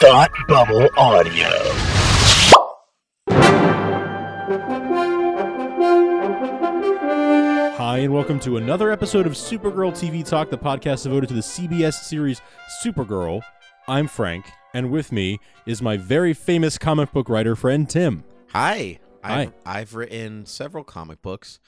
[0.00, 1.48] Thought Bubble Audio.
[7.76, 11.40] Hi, and welcome to another episode of Supergirl TV Talk, the podcast devoted to the
[11.40, 12.40] CBS series
[12.84, 13.42] Supergirl.
[13.88, 18.22] I'm Frank, and with me is my very famous comic book writer friend Tim.
[18.50, 19.00] Hi.
[19.24, 19.40] Hi.
[19.40, 21.58] I've, I've written several comic books.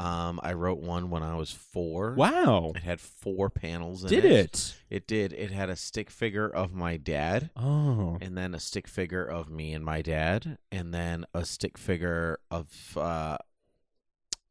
[0.00, 2.14] Um, I wrote one when I was four.
[2.14, 2.72] Wow.
[2.74, 4.32] It had four panels in Did it.
[4.32, 4.74] it?
[4.88, 5.32] It did.
[5.34, 8.16] It had a stick figure of my dad, Oh.
[8.20, 12.38] and then a stick figure of me and my dad, and then a stick figure
[12.50, 13.36] of, uh,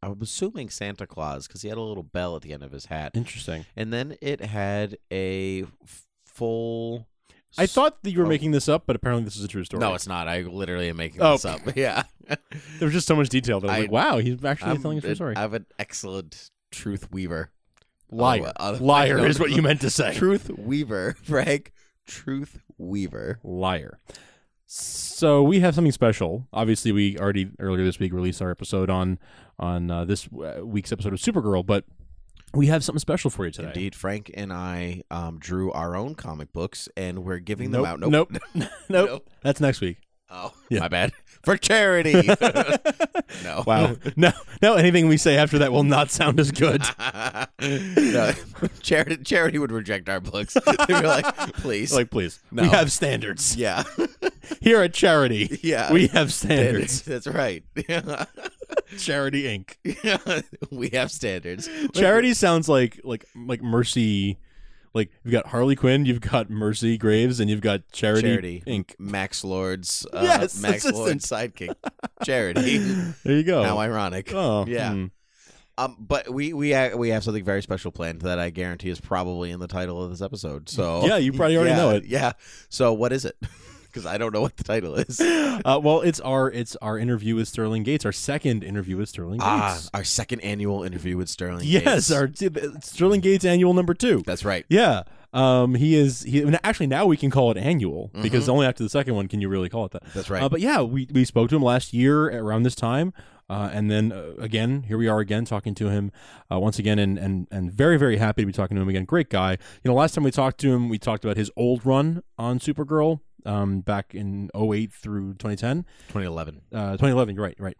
[0.03, 2.85] I'm assuming Santa Claus, because he had a little bell at the end of his
[2.85, 3.11] hat.
[3.15, 3.65] Interesting.
[3.75, 5.65] And then it had a
[6.25, 7.07] full.
[7.57, 8.29] I thought that you were Oh.
[8.29, 9.81] making this up, but apparently this is a true story.
[9.81, 10.27] No, it's not.
[10.27, 11.33] I literally am making Oh.
[11.33, 11.61] this up.
[11.75, 12.03] Yeah.
[12.27, 12.37] there
[12.81, 14.97] was just so much detail that I was I- like, wow, he's actually I'm telling
[14.99, 15.35] a true story.
[15.35, 17.51] I have an excellent truth weaver.
[18.11, 18.51] Liar.
[18.59, 20.13] Oh, uh, Liar is what you meant to say.
[20.15, 21.73] Truth weaver, Frank.
[22.07, 23.39] Truth weaver.
[23.43, 23.99] Liar.
[24.65, 26.47] So we have something special.
[26.53, 29.17] Obviously, we already earlier this week released our episode on
[29.57, 31.85] on uh, this uh, week's episode of Supergirl, but
[32.53, 33.67] we have something special for you today.
[33.69, 38.03] Indeed, Frank and I um, drew our own comic books, and we're giving Nope, them
[38.03, 38.09] out.
[38.09, 38.69] nope, nope.
[38.89, 39.29] Nope.
[39.41, 39.97] That's next week.
[40.31, 40.79] Oh, Yeah.
[40.81, 41.11] my bad.
[41.43, 42.13] For charity.
[43.43, 43.63] no.
[43.65, 43.95] Wow.
[44.17, 44.73] no, no.
[44.75, 46.81] Anything we say after that will not sound as good.
[47.61, 48.33] no.
[48.81, 50.53] Charity, charity would reject our books.
[50.53, 51.93] They'd be like, please.
[51.93, 52.63] like, please, No.
[52.63, 53.83] we have standards yeah.
[54.61, 55.59] here at Charity.
[55.63, 55.91] Yeah.
[55.93, 57.03] We have standards.
[57.03, 57.63] That's right.
[58.97, 60.43] Charity Inc.
[60.71, 61.69] we have standards.
[61.93, 64.37] Charity sounds like like like Mercy.
[64.93, 68.95] Like you've got Harley Quinn, you've got Mercy Graves, and you've got Charity, Charity Inc.
[68.99, 71.75] Max Lord's uh, Yes, Max Lord's sidekick.
[72.23, 72.79] Charity.
[73.23, 73.63] There you go.
[73.63, 74.33] How ironic.
[74.33, 74.91] oh, yeah.
[74.93, 75.05] hmm.
[75.77, 78.99] Um, but we we ha- we have something very special planned that I guarantee is
[78.99, 80.67] probably in the title of this episode.
[80.67, 82.05] So Yeah, you probably already Yeah, know it.
[82.05, 82.33] Yeah.
[82.67, 83.37] So what is it?
[83.99, 85.19] Because I don't know what the title is.
[85.65, 89.39] Uh, well, it's our it's our interview with Sterling Gates, our second interview with Sterling
[89.43, 89.89] ah, Gates.
[89.93, 91.65] our second annual interview with Sterling.
[91.65, 92.11] yes, Gates.
[92.11, 92.29] our
[92.81, 94.23] Sterling Gates annual number two.
[94.25, 94.65] That's right.
[94.69, 95.03] Yeah.
[95.33, 96.21] Um, he is.
[96.23, 98.49] He actually now we can call it annual because Mhm.
[98.53, 100.03] only after the second one can you really call it that.
[100.13, 100.41] That's right.
[100.41, 103.11] Uh, but yeah, we we spoke to him last year around this time,
[103.49, 106.11] uh, and then uh, again here we are again talking to him
[106.49, 109.03] uh, once again, and and and very very happy to be talking to him again.
[109.03, 109.51] Great guy.
[109.83, 112.59] You know, last time we talked to him, we talked about his old run on
[112.59, 115.83] Supergirl um, back in 08 through 2010.
[116.09, 116.61] 2011.
[116.71, 117.77] Uh, 2011, you're right, right.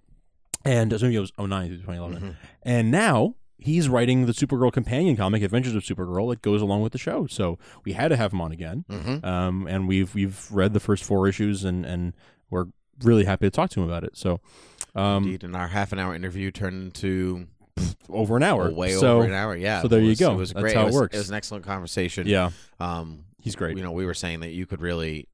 [0.65, 2.21] And uh, so maybe it was 09 through 2011.
[2.21, 2.35] Mhm.
[2.63, 6.91] And now he's writing the Supergirl companion comic, Adventures of Supergirl, that goes along with
[6.91, 7.27] the show.
[7.27, 8.85] So we had to have him on again.
[8.89, 9.23] Mhm.
[9.25, 12.13] Um, and we've we've read the first four issues, and and
[12.49, 12.65] we're
[13.03, 14.17] really happy to talk to him about it.
[14.17, 14.41] So
[14.95, 17.47] um, Indeed, and our half an hour interview turned into
[18.09, 19.55] over an hour, way so, over an hour.
[19.55, 19.81] Yeah.
[19.81, 20.33] so there It you go.
[20.33, 20.75] It was That's great.
[20.75, 21.15] how it was, works.
[21.15, 22.27] It was an excellent conversation.
[22.27, 22.49] Yeah,
[22.81, 23.77] Um, he's great.
[23.77, 25.28] you know, we were saying that you could really.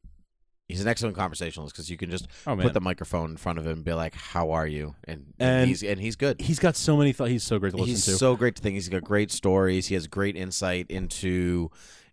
[0.68, 3.66] He's an excellent conversationalist because you can just oh put the microphone in front of
[3.68, 6.42] him and be like, "How are you?" and, and, And he's and he's good.
[6.42, 7.30] he's got so many thoughts.
[7.30, 8.16] He's so great to listen He's to.
[8.18, 8.74] so great to think.
[8.74, 9.88] He's got great stories.
[9.88, 11.70] He has great insight into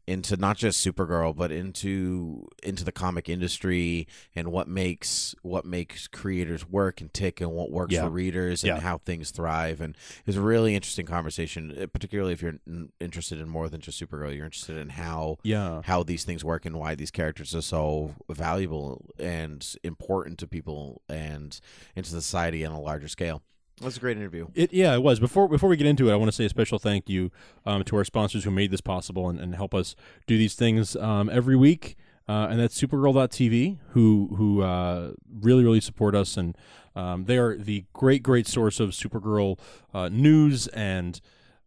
[0.06, 6.08] into not just Supergirl, but into into the comic industry and what makes what makes
[6.08, 8.02] creators work and tick and what works Yeah.
[8.02, 8.80] for readers and Yeah.
[8.80, 9.80] how things thrive.
[9.80, 12.58] And it was a really interesting conversation, uh, particularly if you're
[13.00, 14.34] interested in more than just Supergirl.
[14.34, 18.14] You're interested in how yeah, how these things work and why these characters are so
[18.28, 21.60] valuable and important to people and
[21.94, 23.42] into society on a larger scale.
[23.82, 24.47] Was a great interview.
[24.54, 25.19] It yeah, it was.
[25.19, 27.32] Before before we get into it, I want to say a special thank you
[27.66, 30.94] um, to our sponsors who made this possible and, and help us do these things
[30.97, 31.97] um, every week.
[32.28, 36.56] Uh, and that's Supergirl.tv, who who uh, really really support us, and
[36.94, 39.59] um, they are the great great source of Supergirl
[39.93, 41.20] uh, news and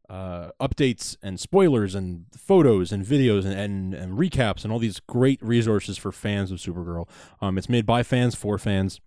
[0.10, 5.00] uh, updates and spoilers and photos and videos and, and, and recaps and all these
[5.00, 7.08] great resources for fans of Supergirl.
[7.42, 9.02] Um, it's made by fans for fans.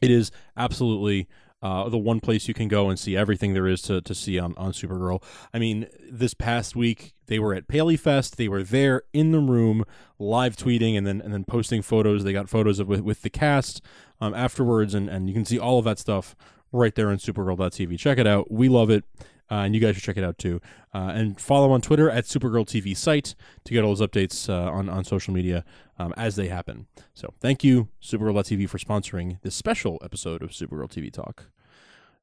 [0.00, 1.28] It is absolutely
[1.62, 4.38] uh, the one place you can go and see everything there is to, to see
[4.38, 5.22] on, on Supergirl.
[5.52, 8.36] I mean, this past week they were at Paley Fest.
[8.36, 9.84] They were there in the room,
[10.18, 12.24] live tweeting and then and then posting photos.
[12.24, 13.82] They got photos of with, with the cast
[14.20, 16.34] um, afterwards, and, and you can see all of that stuff
[16.72, 17.98] right there on Supergirl.tv.
[17.98, 18.50] Check it out.
[18.50, 19.04] We love it.
[19.50, 20.60] Uh, and you guys should check it out too.
[20.94, 24.70] Uh, and follow on Twitter at Supergirl TV site to get all those updates uh,
[24.70, 25.64] on, on social media
[25.98, 26.86] um, as they happen.
[27.14, 31.46] So thank you, Supergirl TV for sponsoring this special episode of Supergirl TV Talk.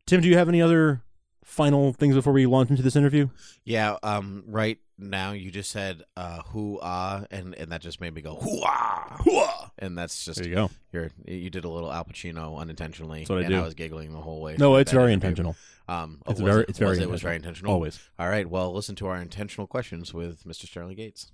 [0.05, 1.01] Tim, do you have any other
[1.47, 3.29] final things before we launch into this interview?
[3.63, 8.11] Yeah, um, right now you just said uh who ah and and that just made
[8.15, 10.71] me go who ah and that's just There you go.
[10.91, 13.59] you're you did a little Al Pacino unintentionally That's what I and do.
[13.59, 14.55] I was giggling the whole way.
[14.57, 15.27] No, it's very interview.
[15.29, 15.55] intentional.
[15.87, 16.69] Um, oh, It's was very, it?
[16.69, 17.73] it's very, Was it was very intentional.
[17.73, 17.99] Always.
[18.19, 20.65] All right, well, listen to our intentional questions with Mr.
[20.67, 21.31] Sterling Gates.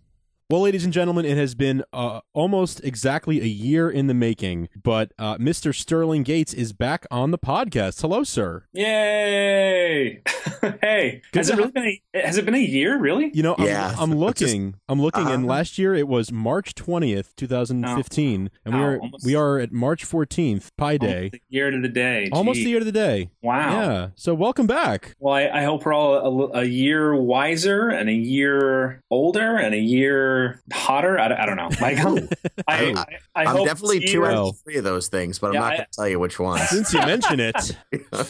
[0.53, 4.69] Well, ladies and gentlemen, it has been uh, almost exactly a year in the making,
[4.79, 5.73] but uh, Mr.
[5.73, 7.99] Sterling Gates is back on the podcast.
[7.99, 8.65] Hello, sir.
[8.71, 10.21] Yay!
[10.83, 12.99] hey, has it, really been a, has it been a year?
[12.99, 13.31] Really?
[13.33, 15.53] You know, I'm, I'm looking, I'm looking, and Uh-huh.
[15.55, 19.71] last year it was March 20th, 2015, and we Oh, are almost- we are at
[19.71, 22.29] March 14th, Pi Day, Almost year to the day.
[22.31, 23.31] almost the year to the day.
[23.41, 23.81] Wow.
[23.81, 24.07] Yeah.
[24.13, 25.15] So welcome back.
[25.17, 29.73] Well, I, I hope we're all a, a year wiser and a year older and
[29.73, 31.19] a year hotter.
[31.19, 31.69] I, don't- I don't know.
[31.81, 31.97] Like,
[32.67, 33.05] I, I,
[33.35, 35.69] I I'm hope definitely two year- out of three of those things, but I'm not
[35.73, 36.67] going to tell you which ones.
[36.69, 37.77] Since you mention it,
[38.13, 38.23] uh,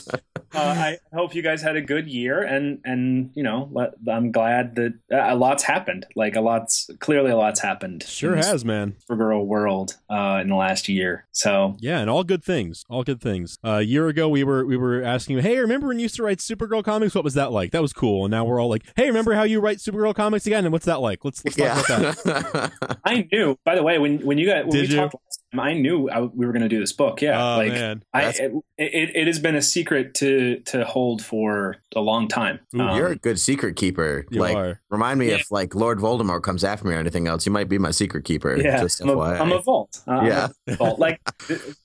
[0.53, 4.75] I hope you guys had a good year, and and you know, let, I'm glad
[4.75, 6.05] that uh, a lot's happened.
[6.15, 8.03] Like a lot's clearly a lot's happened.
[8.03, 8.95] sure has, man.
[9.09, 11.25] Supergirl world uh, in the last year.
[11.31, 12.83] So Yeah, and all good things.
[12.89, 13.57] All good things.
[13.63, 16.23] Uh, a year ago, we were we were asking, "Hey, remember when you used to
[16.23, 17.15] write Supergirl comics?
[17.15, 17.71] What was that like?
[17.71, 20.45] That was cool." And now we're all like, "Hey, remember how you write Supergirl comics
[20.45, 20.65] again?
[20.65, 21.23] And what's that like?
[21.25, 22.69] Let's let's talk about that." Yeah.
[23.05, 23.57] I knew.
[23.65, 25.01] By the way, when when you got when Did we you?
[25.01, 27.21] talked last time, I knew I, we were going to do this book.
[27.21, 31.23] Yeah, oh like man, I, it, it, it has been a secret to to hold
[31.23, 32.59] for a long time.
[32.75, 34.25] Ooh, Um, You're a good secret keeper.
[34.31, 34.81] you like, are.
[34.89, 35.35] remind me Yeah.
[35.35, 38.25] if like Lord Voldemort comes after me or anything else, you might be my secret
[38.25, 38.55] keeper.
[38.57, 39.39] yeah, Just I'm, a, FYI.
[39.39, 40.01] I'm a vault.
[40.07, 40.47] Uh, I'm a Yeah.
[40.75, 40.99] vault.
[40.99, 41.19] Like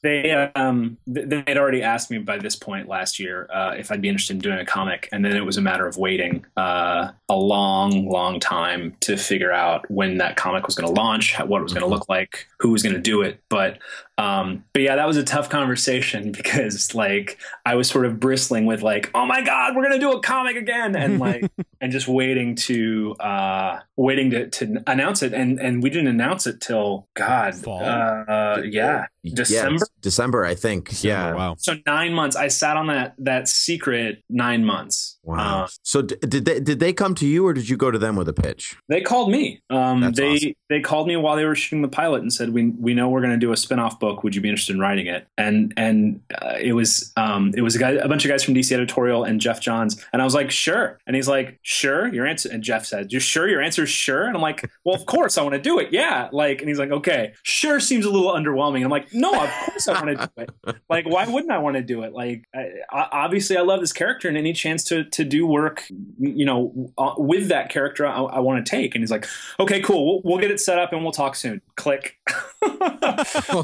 [0.02, 4.00] they um they had already asked me by this point last year uh, if I'd
[4.00, 7.10] be interested in doing a comic, and then it was a matter of waiting uh,
[7.28, 11.60] a long, long time to figure out when that comic was going to launch, what
[11.60, 11.90] it was going to Mhm.
[11.98, 13.40] look like, who was going to do it.
[13.48, 13.78] But but
[14.18, 18.66] um, but yeah, that was a tough conversation because like I was sort of bristling
[18.66, 21.50] with like, oh my god, we're gonna do a comic again, and like
[21.80, 26.46] and just waiting to uh waiting to, to announce it, and and we didn't announce
[26.46, 27.82] it till God, Fall?
[27.82, 29.84] uh, yeah, December.
[29.84, 30.88] Yeah, December, I think.
[30.90, 31.34] December, Yeah.
[31.34, 31.56] Wow.
[31.58, 32.36] So nine months.
[32.36, 35.18] I sat on that that secret nine months.
[35.22, 35.64] Wow.
[35.64, 37.98] Uh, so d- did they did they come to you or did you go to
[37.98, 38.76] them with a pitch?
[38.88, 39.60] they called me.
[39.70, 40.52] Um, That's they awesome.
[40.70, 43.20] they called me while they were shooting the pilot and said, "We we know we're
[43.20, 44.07] going to do a spin-off book.
[44.22, 47.76] Would you be interested in writing it?" And and uh, it was um, it was
[47.76, 50.34] a guy, a bunch of guys from DC Editorial and Geoff Johns, and I was
[50.34, 52.48] like, "Sure." And he's like, "Sure." Your answer.
[52.52, 53.48] And Jeff said, "You sure?
[53.48, 55.88] Your answer is sure." And I'm like, "Well, of course I want to do it.
[55.92, 58.84] Yeah." Like, and he's like, "Okay, sure." Seems a little underwhelming.
[58.84, 60.76] I'm like, "No, of course I want to do it.
[60.88, 62.12] Like, why wouldn't I want to do it?
[62.12, 65.84] Like, I, I, obviously I love this character, and any chance to to do work,
[66.18, 69.26] you know, uh, with that character, I, I want to take." And he's like,
[69.60, 70.06] okay, cool.
[70.06, 71.60] We'll, we'll get it set up and we'll talk soon.
[71.76, 72.18] Click.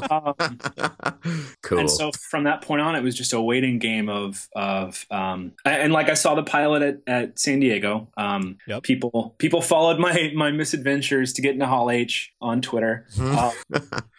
[0.09, 0.34] um,
[1.61, 1.79] cool.
[1.79, 5.53] and so from that point on, it was just a waiting game of of um,
[5.63, 8.07] and and like I saw the pilot at, at San Diego.
[8.17, 8.83] Um, Yep.
[8.83, 13.51] People people followed my my misadventures to get into Hall H on Twitter, uh,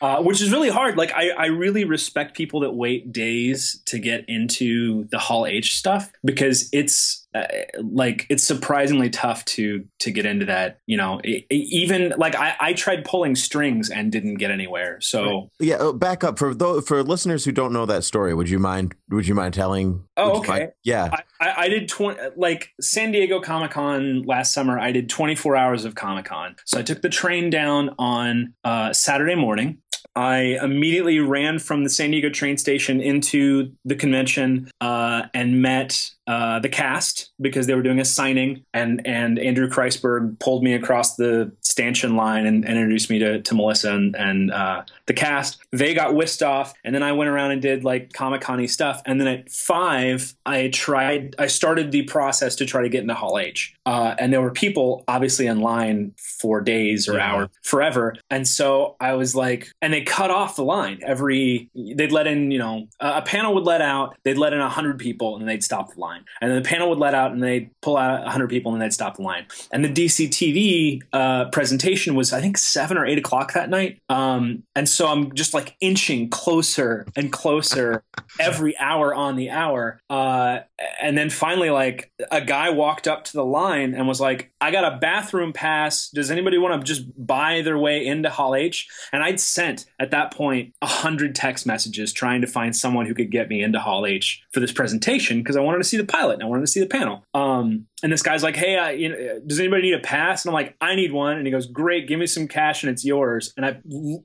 [0.01, 0.97] uh, which is really hard.
[0.97, 5.77] Like I I really respect people that wait days to get into the Hall H
[5.77, 11.21] stuff because it's uh, like it's surprisingly tough to to get into that you know
[11.25, 15.77] e- e- even like I, I tried pulling strings and didn't get anywhere so yeah,
[15.77, 18.35] uh, back up for tho- for listeners who don't know that story.
[18.35, 18.95] Would you mind?
[19.11, 20.05] Would you mind telling?
[20.17, 20.49] Oh, okay.
[20.49, 21.11] mind- yeah.
[21.13, 24.79] I, I, I did 20 like San Diego Comic Con last summer.
[24.79, 26.57] I did 24 hours of Comic Con.
[26.65, 29.79] So I took the train down on uh, Saturday morning.
[30.15, 36.11] I immediately ran from the San Diego train station into the convention uh, and met
[36.27, 40.75] uh, the cast because they were doing a signing, and and Andrew Kreisberg pulled me
[40.75, 45.13] across the stanchion line and, and introduced me to, to Melissa and, and uh, the
[45.13, 45.59] cast.
[45.73, 49.03] They got whisked off, and then I went around and did like Comic Con stuff.
[49.05, 53.15] And then at five, I tried, I started the process to try to get into
[53.15, 57.33] Hall H, uh, and there were people obviously in line for days or Yeah.
[57.33, 58.17] hours, forever.
[58.31, 61.71] And so I was like, and they cut off the line every.
[61.75, 65.37] They'd let in, you know, a panel would let out, they'd let in hundred people,
[65.37, 66.16] and they'd stop the line.
[66.41, 68.93] And then the panel would let out, and they'd pull out hundred people, and they'd
[68.93, 69.47] stop the line.
[69.73, 74.01] And the DC TV uh, presentation was, I think, seven or eight o'clock that night.
[74.09, 78.03] Um, and so I'm just like inching closer and closer
[78.41, 80.01] every hour on the hour.
[80.11, 80.61] Uh,
[81.01, 84.71] and then finally, like a guy walked up to the line and was like, "I
[84.71, 86.11] got a bathroom pass.
[86.11, 90.11] Does anybody want to just buy their way into Hall H?" And I'd sent at
[90.11, 93.79] that point a hundred text messages trying to find someone who could get me into
[93.79, 96.63] Hall H for this presentation because I wanted to see the pilot and I wanted
[96.63, 97.25] to see the panel.
[97.35, 100.51] Um, and this guy's like, "Hey, uh, you know, does anybody need a pass?" And
[100.51, 103.07] I'm like, "I need one." And he goes, "Great, give me some cash and it's
[103.07, 103.81] yours." And I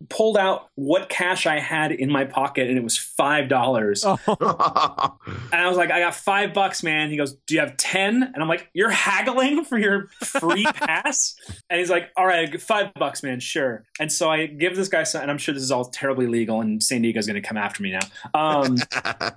[0.09, 4.03] pulled out what cash I had in my pocket, and it was five dollars.
[4.05, 4.17] Oh,
[5.53, 8.23] And I was like, "I got five bucks, man." He goes, "Do you have 10?
[8.23, 11.35] And I'm like, "You're haggling for your free pass?"
[11.69, 15.03] And he's like, "All right, five bucks, man, sure." And so I give this guy
[15.03, 17.57] some, and I'm sure this is all terribly legal, and San Diego's going to come
[17.57, 18.07] after me now.
[18.33, 19.31] Um, uh,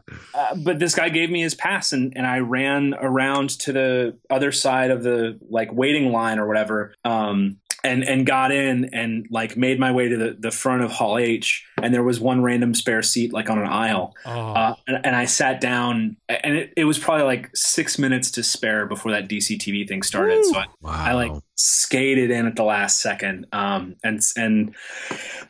[0.57, 4.53] but this guy gave me his pass and, and I ran around to the other
[4.53, 6.95] side of the like waiting line or whatever.
[7.05, 10.91] Um, and and got in and like made my way to the, the front of
[10.91, 14.75] Hall H, and there was one random spare seat like on an aisle, Oh, uh,
[14.87, 18.87] and, and I sat down, and it, it was probably like six minutes to spare
[18.87, 20.45] before that DC TV thing started.
[20.45, 20.93] So I, Wow.
[20.93, 24.75] I like skated in at the last second, um, and and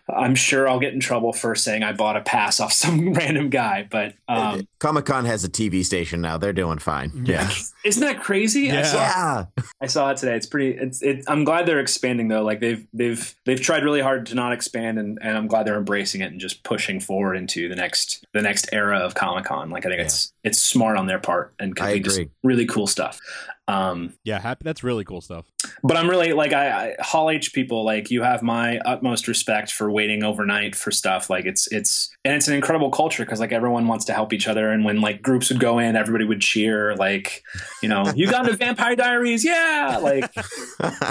[0.09, 3.49] I'm sure I'll get in trouble for saying I bought a pass off some random
[3.51, 6.37] guy, but um, Comic Con has a TV station now.
[6.39, 7.25] They're doing fine.
[7.27, 7.51] Yeah.
[7.85, 8.71] isn't that crazy?
[8.71, 8.83] I Yeah.
[8.83, 9.45] saw Yeah.
[9.81, 10.37] I saw it today.
[10.37, 10.77] It's pretty.
[10.79, 11.03] It's.
[11.03, 12.43] It, I'm glad they're expanding though.
[12.43, 15.77] Like they've they've they've tried really hard to not expand, and, and I'm glad they're
[15.79, 19.71] embracing it and just pushing forward into the next the next era of Comic Con.
[19.71, 22.31] Like I think it's it's smart on their part and can I be just agree.
[22.43, 23.21] really cool stuff.
[23.67, 24.63] Um, yeah, happy.
[24.65, 25.47] That's really cool stuff.
[25.83, 29.73] but I'm really like I, I Hall H people like you have my utmost respect
[29.73, 33.53] for waiting overnight for stuff like it's it's and it's an incredible culture because like
[33.53, 36.43] everyone wants to help each other and when like groups would go in everybody would
[36.43, 37.43] cheer like
[37.83, 40.31] you know you got into Vampire Diaries yeah like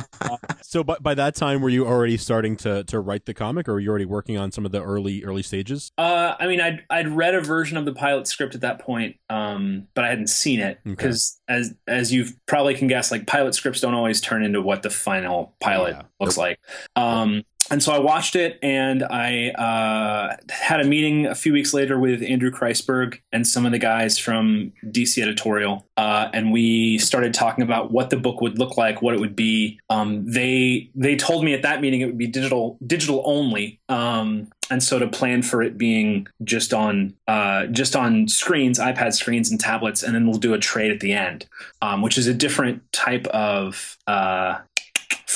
[0.61, 3.73] So, by, by that time, were you already starting to to write the comic, or
[3.73, 5.91] were you already working on some of the early early stages?
[5.99, 9.17] Uh, I mean, I'd I'd read a version of the pilot script at that point,
[9.29, 10.89] um, but I hadn't seen it Okay.
[10.95, 14.81] because, as as you probably can guess, like pilot scripts don't always turn into what
[14.83, 16.01] the final pilot Yeah.
[16.19, 16.59] looks like.
[16.95, 21.73] Um, and so I watched it, and I uh, had a meeting a few weeks
[21.73, 26.97] later with Andrew Kreisberg and some of the guys from DC Editorial, uh, and we
[26.97, 29.79] started talking about what the book would look like, what it would be.
[29.89, 34.49] Um, they they told me at that meeting it would be digital digital only, um,
[34.69, 39.49] and so to plan for it being just on uh, just on screens, iPad screens
[39.51, 41.45] and tablets, and then we'll do a trade at the end,
[41.81, 44.57] um, which is a different type of uh,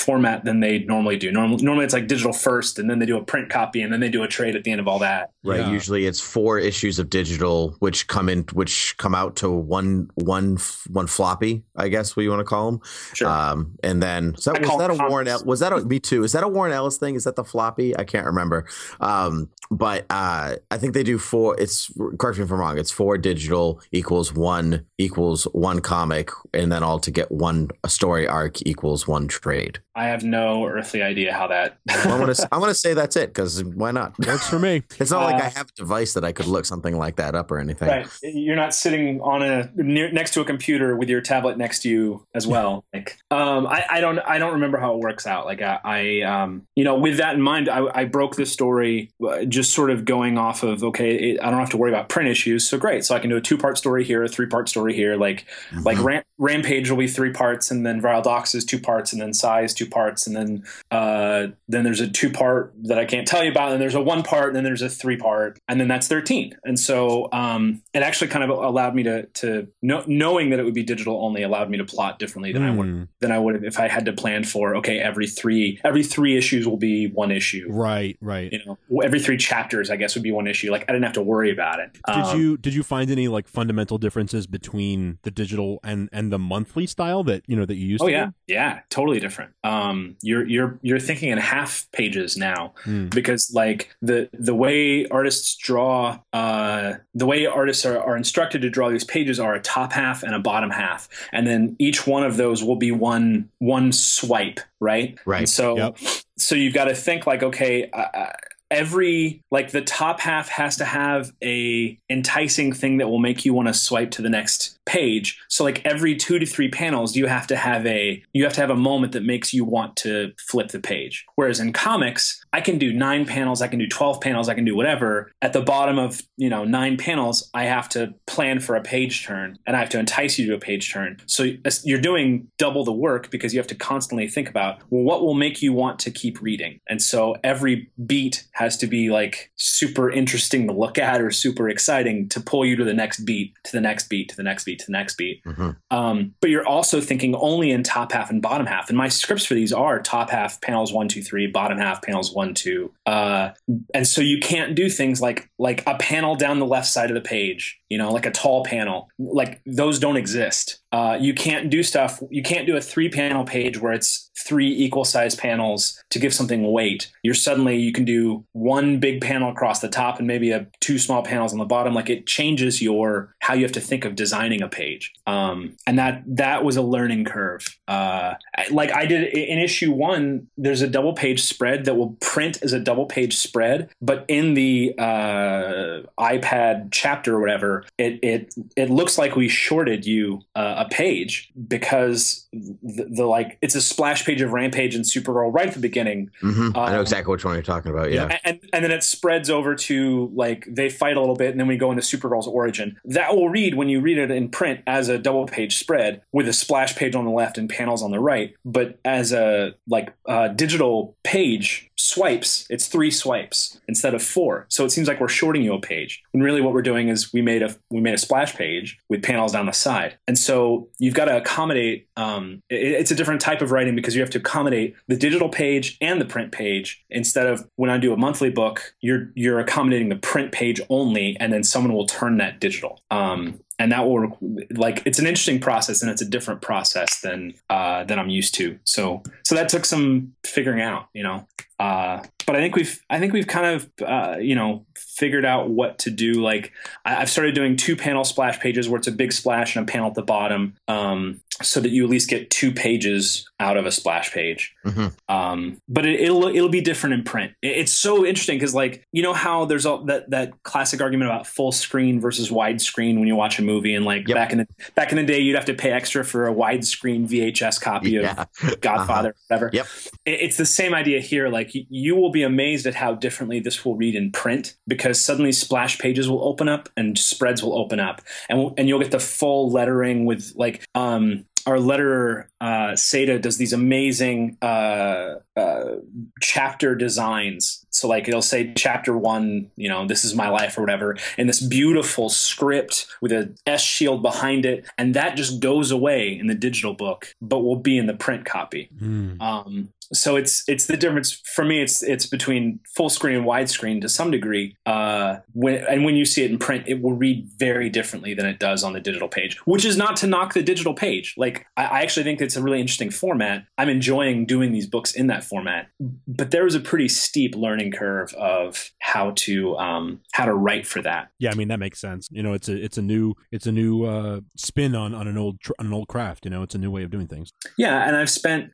[0.08, 1.30] format than they normally do.
[1.30, 4.00] Normally, normally it's like digital first, and then they do a print copy, and then
[4.00, 5.32] they do a trade at the end of all that.
[5.44, 5.60] Right.
[5.60, 5.70] Yeah.
[5.70, 10.54] Usually it's four issues of digital, which come in, which come out to one, one,
[10.54, 12.80] f- one floppy, I guess what you want to call them.
[13.12, 13.28] Sure.
[13.28, 15.28] Um, and then so that, was call that a them Warren?
[15.28, 16.24] El- was that a me too?
[16.24, 17.14] Is that a Warren Ellis thing?
[17.14, 17.94] Is that the floppy?
[17.94, 18.66] I can't remember.
[19.00, 21.60] Um, but uh, I think they do four.
[21.60, 22.78] It's correct me if I'm wrong.
[22.78, 27.90] It's four digital equals one equals one comic, and then all to get one a
[27.90, 29.80] story arc equals one trade.
[29.98, 31.78] I have no earthly idea how that.
[31.90, 34.16] I want to I want to say that's it because why not?
[34.24, 34.84] Works for me.
[35.00, 37.34] It's not like Uh, I have a device that I could look something like that
[37.34, 37.88] up or anything.
[37.88, 41.82] Right, you're not sitting on a near, next to a computer with your tablet next
[41.82, 42.84] to you as well.
[42.92, 45.46] Like, um, I, I don't, I don't remember how it works out.
[45.46, 49.10] Like, I, I um, you know, with that in mind, I, I broke the story
[49.26, 52.08] uh, just sort of going off of okay, it, I don't have to worry about
[52.08, 53.04] print issues, so great.
[53.04, 55.16] So I can do a two part story here, a three part story here.
[55.16, 55.46] Like,
[55.82, 59.20] like Ram- Rampage will be three parts, and then Vril Dox is two parts, and
[59.20, 63.26] then Psi two parts, and then uh, then there's a two part that I can't
[63.26, 65.58] tell you about, and then there's a one part, and then there's a three part,
[65.68, 66.56] and then that's thirteen.
[66.64, 70.64] And so um, it actually kind of allowed me to to know, knowing that it
[70.64, 73.38] would be digital only allowed me to plot differently than I would Mm, than I
[73.38, 76.76] would have if I had to plan for okay every three every three issues will
[76.78, 77.66] be one issue.
[77.68, 78.50] right, right.
[78.52, 80.70] You know, every three chapters, I guess, would be one issue.
[80.70, 81.92] Like I didn't have to worry about it.
[82.06, 86.32] Did Um, you did you find any like fundamental differences between the digital and and
[86.32, 88.02] the monthly style that you know that you used?
[88.02, 88.32] Oh yeah, do?
[88.46, 89.52] yeah, totally different.
[89.68, 93.08] Um, you're you're you're thinking in half pages now Hmm.
[93.08, 98.70] because like the the way artists draw, uh, the way artists are, are instructed to
[98.70, 102.24] draw these pages are a top half and a bottom half, and then each one
[102.24, 105.18] of those will be one one swipe, right?
[105.26, 105.40] Right.
[105.40, 105.98] And so Yep.
[106.38, 107.90] so you've got to think like okay.
[107.90, 108.32] Uh, uh,
[108.70, 113.54] every like the top half has to have a enticing thing that will make you
[113.54, 115.38] want to swipe to the next page.
[115.48, 118.60] So like every two to three panels you have to have a you have to
[118.62, 121.26] have a moment that makes you want to flip the page.
[121.36, 124.64] Whereas in comics i can do nine panels i can do 12 panels i can
[124.64, 125.30] do whatever.
[125.42, 129.26] At the bottom of you know nine panels i have to plan for a page
[129.26, 131.18] turn and i have to entice you to a page turn.
[131.26, 131.50] So
[131.84, 135.34] you're doing double the work because you have to constantly think about well what will
[135.34, 136.80] make you want to keep reading?
[136.88, 141.68] And so every beat has to be like super interesting to look at or super
[141.68, 144.64] exciting to pull you to the next beat to the next beat to the next
[144.64, 145.76] beat to the next beat Mhm.
[145.90, 148.88] um, but you're also thinking only in top half and bottom half.
[148.88, 152.32] And my scripts for these are top half panels one, two, three, bottom half panels
[152.34, 152.92] one, two.
[153.08, 153.54] Uh,
[153.94, 157.14] and so you can't do things like like a panel down the left side of
[157.14, 159.08] the page, you know, like a tall panel.
[159.18, 160.80] Like those don't exist.
[160.92, 162.22] Uh, you can't do stuff.
[162.30, 166.32] You can't do a three panel page where it's three equal sized panels to give
[166.32, 167.10] something weight.
[167.22, 170.98] You're suddenly you can do one big panel across the top and maybe a two
[170.98, 171.94] small panels on the bottom.
[171.94, 175.12] Like it changes your how you have to think of designing a page.
[175.26, 177.66] Um, and that that was a learning curve.
[177.86, 178.34] Uh,
[178.70, 182.72] like I did in issue one, there's a double page spread that will print as
[182.72, 188.54] a double double page spread, but in the uh, iPad chapter or whatever, it it
[188.76, 193.80] it looks like we shorted you uh, a page because the, the like it's a
[193.80, 197.30] splash page of Rampage and Supergirl right at the beginning, hmm I know Um, exactly
[197.32, 198.10] which one you're talking about.
[198.10, 198.24] Yeah.
[198.24, 201.60] and, and and then it spreads over to like they fight a little bit, and
[201.60, 202.98] then we go into Supergirl's origin.
[203.04, 206.48] That will read when you read it in print as a double page spread with
[206.48, 208.54] a splash page on the left and panels on the right.
[208.64, 214.66] But as a like uh, digital page swipes, it's three swipes instead of four.
[214.68, 216.22] So it seems like we're shorting you a page.
[216.32, 219.22] And really, what we're doing is we made a we made a splash page with
[219.22, 220.16] panels down the side.
[220.26, 222.08] And so you've got to accommodate.
[222.16, 225.48] Um, it- it's a different type of writing because you have to accommodate the digital
[225.48, 229.58] page and the print page instead of when I do a monthly book, you're you're
[229.60, 233.02] accommodating the print page only, and then someone will turn that digital.
[233.10, 234.36] Um, and that will
[234.70, 238.54] like it's an interesting process, and it's a different process than uh, than I'm used
[238.56, 238.78] to.
[238.84, 241.46] So so that took some figuring out, you know.
[241.78, 245.68] Uh, but I think we've I think we've kind of uh, you know figured out
[245.68, 246.32] what to do.
[246.34, 246.72] Like
[247.04, 249.92] I, I've started doing two panel splash pages where it's a big splash and a
[249.92, 253.84] panel at the bottom, um, so that you at least get two pages out of
[253.84, 254.72] a splash page.
[254.86, 255.12] Mhm.
[255.28, 257.52] Um, but it, it'll it'll be different in print.
[257.60, 261.30] It- it's so interesting because like you know how there's all that that classic argument
[261.30, 264.34] about full screen versus widescreen when you watch a movie and like Yep.
[264.34, 267.28] back in the back in the day you'd have to pay extra for a widescreen
[267.28, 268.46] VHS copy Yeah.
[268.62, 269.68] of Godfather, whatever.
[269.72, 269.86] Yep.
[270.24, 271.48] It- It's the same idea here.
[271.48, 275.52] Like you will be amazed at how differently this will read in print because suddenly
[275.52, 279.20] splash pages will open up and spreads will open up, and and you'll get the
[279.20, 285.96] full lettering with like um our letterer uh, Saida does these amazing uh, uh,
[286.40, 287.84] chapter designs.
[287.90, 291.48] So like it'll say chapter one, you know, this is my life or whatever, and
[291.48, 296.46] this beautiful script with a S shield behind it, and that just goes away in
[296.46, 298.90] the digital book, but will be in the print copy.
[298.98, 299.40] Hmm.
[299.40, 301.82] Um, so it's it's the difference for me.
[301.82, 304.76] It's it's between full screen and widescreen to some degree.
[304.86, 308.46] Uh, when and when you see it in print, it will read very differently than
[308.46, 309.58] it does on the digital page.
[309.66, 311.34] Which is not to knock the digital page.
[311.36, 313.66] Like I, I actually think it's a really interesting format.
[313.76, 315.88] I'm enjoying doing these books in that format.
[316.26, 320.86] But there was a pretty steep learning curve of how to um, how to write
[320.86, 321.28] for that.
[321.38, 322.26] Yeah, I mean that makes sense.
[322.30, 325.36] You know, it's a it's a new it's a new uh, spin on, on an
[325.36, 326.46] old on an old craft.
[326.46, 327.52] You know, it's a new way of doing things.
[327.76, 328.72] Yeah, and I've spent,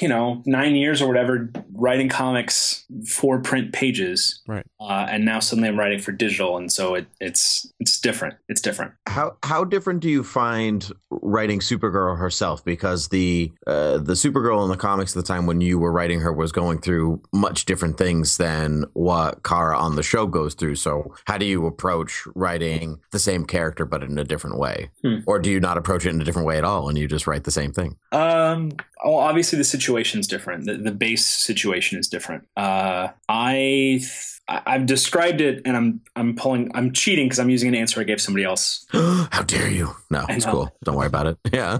[0.00, 4.64] you know, nine years or whatever writing comics for print pages, Right.
[4.80, 8.34] Uh, and now suddenly I'm writing for digital, and so it, it's it's different.
[8.48, 8.92] It's different.
[9.06, 12.64] How how different do you find writing Supergirl herself?
[12.64, 16.20] Because the uh, the Supergirl in the comics at the time when you were writing
[16.20, 20.74] her was going through much different things than what Kara on the show goes through.
[20.76, 25.18] So how do you approach writing the same character but in a different way, Hmm.
[25.26, 27.26] or do you not approach it in a different way at all and you just
[27.26, 27.96] write the same thing?
[28.12, 28.72] Um,
[29.04, 30.64] well, obviously the situation's different.
[30.64, 32.46] The, the base situation is different.
[32.56, 34.00] Uh, I
[34.46, 38.04] I've described it, and I'm I'm pulling I'm cheating because I'm using an answer I
[38.04, 38.86] gave somebody else.
[38.92, 39.94] how dare you?
[40.10, 40.70] No, it's cool.
[40.84, 41.38] Don't worry about it.
[41.54, 41.78] Yeah.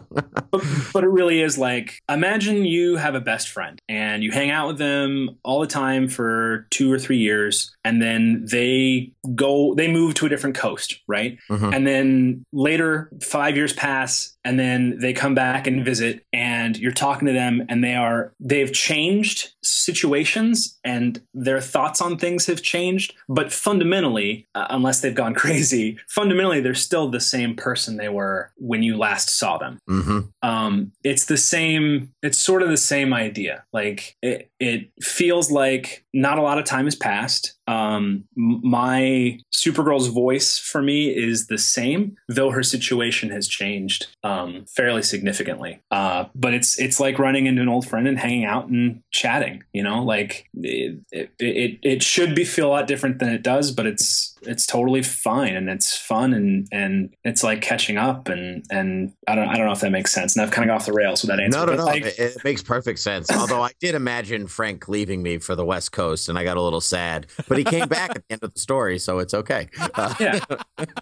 [0.50, 0.62] but,
[0.92, 4.68] but it really is like imagine you have a best friend and you hang out
[4.68, 9.90] with them all the time for two or three years and then they go they
[9.90, 11.74] move to a different coast right Mhm.
[11.74, 16.92] and then later five years pass and then they come back and visit and you're
[16.92, 22.62] talking to them and they are they've changed situations and their thoughts on things have
[22.62, 23.14] changed.
[23.28, 28.52] But fundamentally uh, unless they've gone crazy fundamentally they're still the same person they were
[28.56, 29.78] when you last saw them.
[29.88, 33.64] Hmm um, it's the same it's sort of the same idea.
[33.72, 40.08] Like it, it feels like not a lot of time has passed um, my supergirl's
[40.08, 46.24] voice for me is the same though her situation has changed um, fairly significantly uh,
[46.34, 49.82] but it's it's like running into an old friend and hanging out and chatting you
[49.82, 53.70] know like it, it, it, it should be feel a lot different than it does
[53.70, 58.64] but it's it's totally fine and it's fun and and it's like catching up and
[58.70, 60.80] and I don't I don't know if that makes sense and I've kind of got
[60.82, 61.84] off the rails with that answer No, no, no.
[61.84, 63.30] like, it, it makes perfect sense.
[63.30, 66.62] Although I did imagine Frank leaving me for the West Coast, and I got a
[66.62, 67.26] little sad.
[67.48, 69.68] But he came back at the end of the story, so it's okay.
[69.94, 70.40] Uh, yeah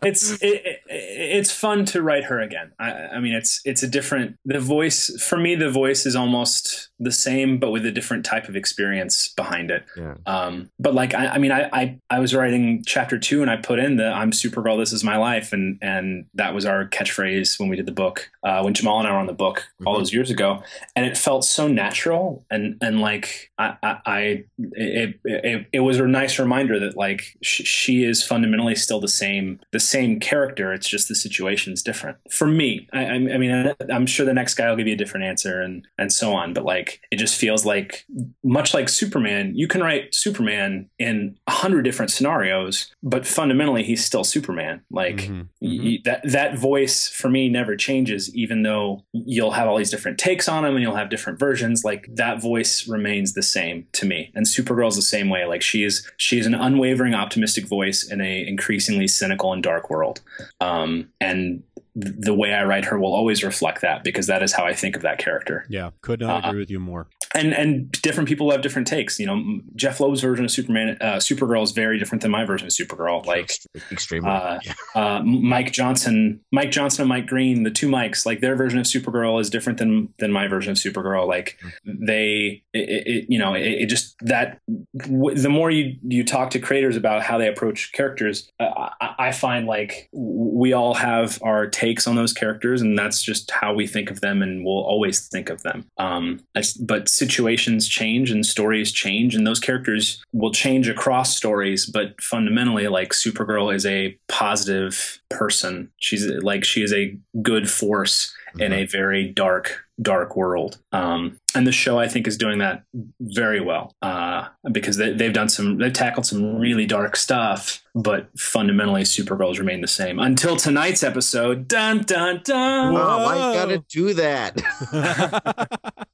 [0.03, 3.89] it's it, it, it's fun to write her again I, I mean it's it's a
[3.89, 8.25] different the voice for me the voice is almost the same but with a different
[8.25, 10.15] type of experience behind it yeah.
[10.27, 13.57] um but like i, I mean I, I i was writing chapter two and i
[13.57, 17.59] put in the i'm supergirl this is my life and and that was our catchphrase
[17.59, 19.95] when we did the book uh when jamal and i were on the book all
[19.95, 19.99] Mhm.
[19.99, 20.63] those years ago
[20.97, 25.99] and it felt so natural and and like i i, I it, it, it, was
[25.99, 30.73] a nice reminder that like sh- she is fundamentally still the same the same character.
[30.73, 32.89] It's just the situation's different for me.
[32.93, 35.61] I, I, I mean, I'm sure the next guy will give you a different answer
[35.61, 36.53] and and so on.
[36.55, 38.05] But like, it just feels like
[38.43, 44.05] much like Superman, you can write Superman in a hundred different scenarios, but fundamentally he's
[44.05, 44.83] still Superman.
[44.91, 49.77] Like Mhm, y- that that voice for me never changes, even though you'll have all
[49.77, 51.85] these different takes on him and you'll have different versions.
[51.85, 54.31] Like that voice remains the same to me.
[54.35, 55.45] And Supergirl's the same way.
[55.47, 59.91] Like she is she is an unwavering, optimistic voice in a increasingly cynical and dark
[59.91, 60.21] world.
[60.61, 61.63] Um, and
[61.95, 64.97] the way I write her will always reflect that because that is how I think
[64.97, 65.67] of that character.
[65.69, 67.09] Yeah, could not Uh, agree with you more.
[67.35, 69.19] And and different people have different takes.
[69.19, 72.67] You know, Jeph Loeb's version of Superman, uh, Supergirl is very different than my version
[72.67, 73.25] of Supergirl.
[73.25, 73.53] Like
[73.91, 74.29] extremely.
[74.31, 74.73] uh, yeah.
[74.95, 78.85] uh, Mike Johnson, Mike Johnson and Mike Green, the two Mikes, like their version of
[78.87, 81.27] Supergirl is different than than my version of Supergirl.
[81.27, 84.61] Like they, it, it, you know, it, it just that
[84.97, 89.15] w- the more you you talk to creators about how they approach characters, uh, I,
[89.19, 93.75] I find like we all have our takes on those characters, and that's just how
[93.75, 95.85] we think of them, and we'll always think of them.
[95.99, 96.41] Um,
[96.81, 101.85] but situations change and stories change, and those characters will change across stories.
[101.87, 105.91] But fundamentally, like Supergirl is a positive person.
[105.99, 111.67] She's like she is a good force in a very dark dark world um, and
[111.67, 112.83] the show i think is doing that
[113.21, 118.29] very well uh, because they, they've done some they've tackled some really dark stuff but
[118.39, 123.53] fundamentally supergirls remain the same until tonight's episode dun dun dun Oh, why you Whoa.
[123.55, 125.69] gotta do that?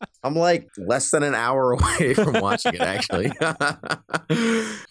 [0.24, 2.80] I'm like less than an hour away from watching it.
[2.80, 3.30] Actually,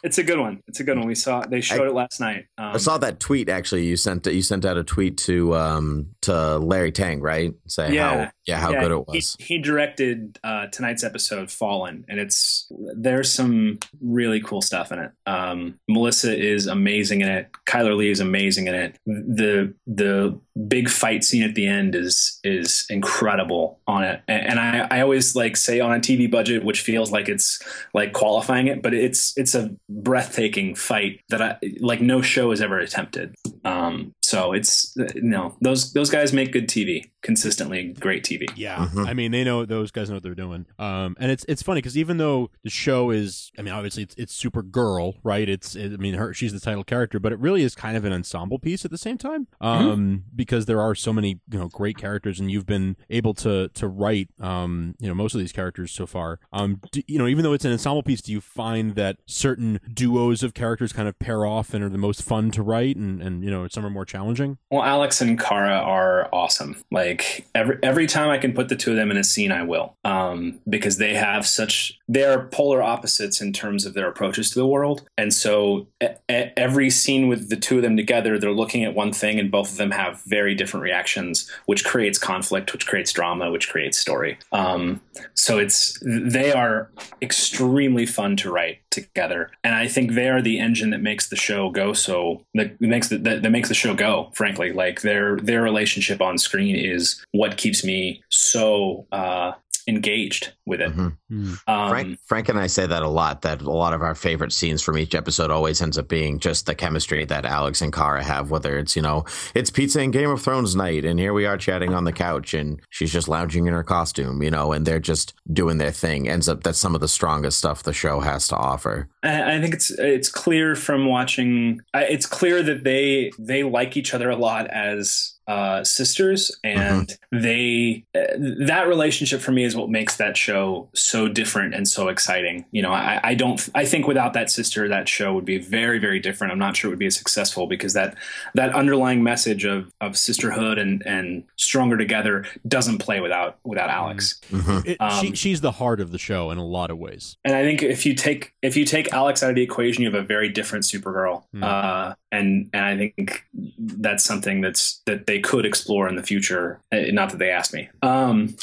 [0.04, 2.46] it's a good one it's a good one we saw they showed it last night
[2.58, 3.50] um, I saw that tweet.
[3.50, 7.54] Actually, you sent you sent out a tweet to um to Larry Teng, right?
[7.68, 8.26] Saying Yeah.
[8.26, 9.36] how yeah how Yeah, good it he- was.
[9.40, 15.12] He, directed uh, tonight's episode, Fallen, and it's there's some really cool stuff in it.
[15.26, 17.50] Um, Melissa is amazing in it.
[17.66, 19.00] Chyler Leigh is amazing in it.
[19.06, 24.22] The the big fight scene at the end is is incredible on it.
[24.28, 27.62] And, and I, I always like say on a TV budget, which feels like it's
[27.94, 32.62] like qualifying it, but it's it's a breathtaking fight that I like no show has
[32.62, 33.36] ever attempted.
[33.66, 38.46] Um, so it's you know those those guys make good TV consistently great TV.
[38.56, 39.08] Yeah, Mhm.
[39.08, 40.66] I mean they know those guys know what they're doing.
[40.80, 44.16] Um, and it's it's funny because even though the show is, I mean, obviously it's
[44.18, 45.48] it's super girl right?
[45.48, 48.06] It's it, I mean her she's the title character, but it really is kind of
[48.06, 49.48] an ensemble piece at the same time.
[49.62, 53.70] Um, because there are so many you know great characters, and you've been able to
[53.70, 56.40] to write um you know most of these characters so far.
[56.54, 59.80] Um, do, you know even though it's an ensemble piece, do you find that certain
[59.94, 63.22] duos of characters kind of pair off and are the most fun to write, and
[63.22, 64.58] and you know some are more challenging?
[64.72, 66.78] Well, Alex and Kara are awesome.
[66.92, 69.64] Like every every time I can put the two of them in a scene, I
[69.64, 74.50] will, um, because they have such they are polar opposites in terms of their approaches
[74.52, 75.08] to the world.
[75.18, 78.94] And so e- e- every scene with the two of them together, they're looking at
[78.94, 83.12] one thing, and both of them have very different reactions, which creates conflict, which creates
[83.12, 84.38] drama, which creates story.
[84.52, 85.02] Um,
[85.34, 86.90] so it's they are
[87.22, 91.36] extremely fun to write together, and I think they are the engine that makes the
[91.36, 94.32] show go so that makes the, that, that makes the show go.
[94.34, 99.54] Frankly, like their their relationship on screen is what keeps me so uh,
[99.88, 100.94] engaged with it.
[100.96, 101.58] Mhm.
[101.68, 103.42] Um, Frank, Frank and I say that a lot.
[103.44, 106.66] That a lot of our favorite scenes from each episode always ends up being just
[106.66, 108.52] the chemistry that Alex and Kara have.
[108.52, 109.24] Whether it's you know
[109.56, 112.54] it's pizza and Game of Thrones night, and here we are chatting on the couch,
[112.54, 116.28] and she's just lounging in her costume, you know, and they're just doing their thing.
[116.28, 119.08] Ends up that's some of the strongest stuff the show has to offer.
[119.24, 121.80] I I think it's it's clear from watching.
[121.94, 128.04] It's clear that they they like each other a lot as uh, sisters, and they
[128.14, 128.26] uh,
[128.66, 132.66] that relationship for me is what makes that show so different and so exciting.
[132.72, 133.70] You know, I, I don't.
[133.74, 136.52] I think without that sister, that show would be very very different.
[136.52, 138.18] I'm not sure it would be as successful because that
[138.56, 144.42] that underlying message of of sisterhood and and stronger together doesn't play without without Alex.
[144.52, 144.86] Mhm.
[144.86, 147.38] It, she Um, she's the heart of the show in a lot of ways.
[147.46, 150.12] And I think if you take if you take Alex out of the equation, you
[150.12, 151.44] have a very different Supergirl.
[151.54, 151.64] Hmm.
[151.64, 153.46] Uh, and and I think
[153.78, 156.82] that's something that's that they could explore in the future.
[156.92, 157.90] Uh, Not that they asked me.
[158.02, 158.56] Um,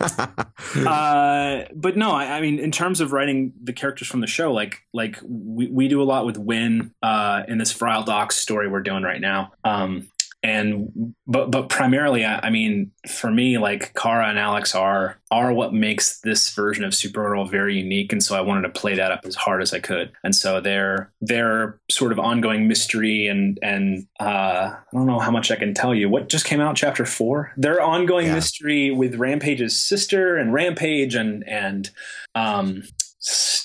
[0.00, 4.52] uh, but no, I, I mean, in terms of writing the characters from the show,
[4.52, 8.68] like like we, we do a lot with Winn uh, in this Vril Dox story
[8.68, 9.52] we're doing right now.
[9.64, 10.08] Um,
[10.42, 15.52] and but but primarily, I, I mean, for me, like Kara and Alex are are
[15.52, 19.10] what makes this version of Supergirl very unique, and so I wanted to play that
[19.10, 20.12] up as hard as I could.
[20.22, 25.32] And so their their sort of ongoing mystery and and uh, I don't know how
[25.32, 26.08] much I can tell you.
[26.08, 27.52] What just came out, chapter four?
[27.56, 28.34] Their ongoing Yeah.
[28.36, 31.90] mystery with Rampage's sister and Rampage and and
[32.36, 32.84] um,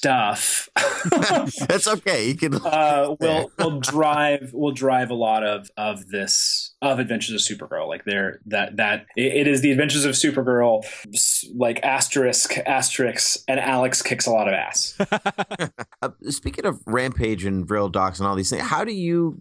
[0.03, 0.69] stuff
[1.67, 2.27] That's okay.
[2.27, 2.55] You can.
[2.65, 7.87] uh, will will drive will drive a lot of of this of Adventures of Supergirl.
[7.87, 10.85] Like there that that it, it is the Adventures of Supergirl,
[11.55, 14.95] like asterisk asterisk, and Alex kicks a lot of ass.
[16.01, 19.37] Uh, speaking of Rampage and Vril Dox and all these things, how do you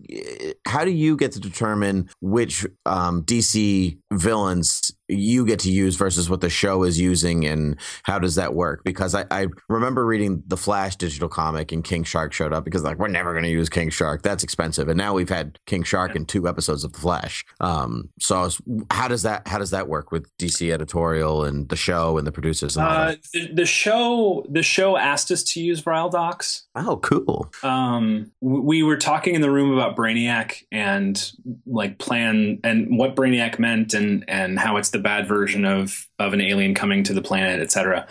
[0.66, 6.30] how do you get to determine which um, DC villains you get to use versus
[6.30, 8.82] what the show is using, and how does that work?
[8.84, 12.82] Because I, I remember reading the Flash digital comic, and King Shark showed up because
[12.82, 15.82] like we're never going to use King Shark, that's expensive, and now we've had King
[15.82, 17.42] Shark in two episodes of the Flash.
[17.60, 18.60] Um, so was,
[18.90, 22.32] how does that how does that work with DC editorial and the show and the
[22.32, 26.66] producers and Uh, the, the show the show asked us to use Vril Dox.
[26.74, 27.50] Oh, cool.
[27.62, 31.32] um we were talking in the room about brainiac and
[31.66, 36.32] like plan and what brainiac meant and and how it's the bad version of of
[36.32, 38.06] an alien coming to the planet etc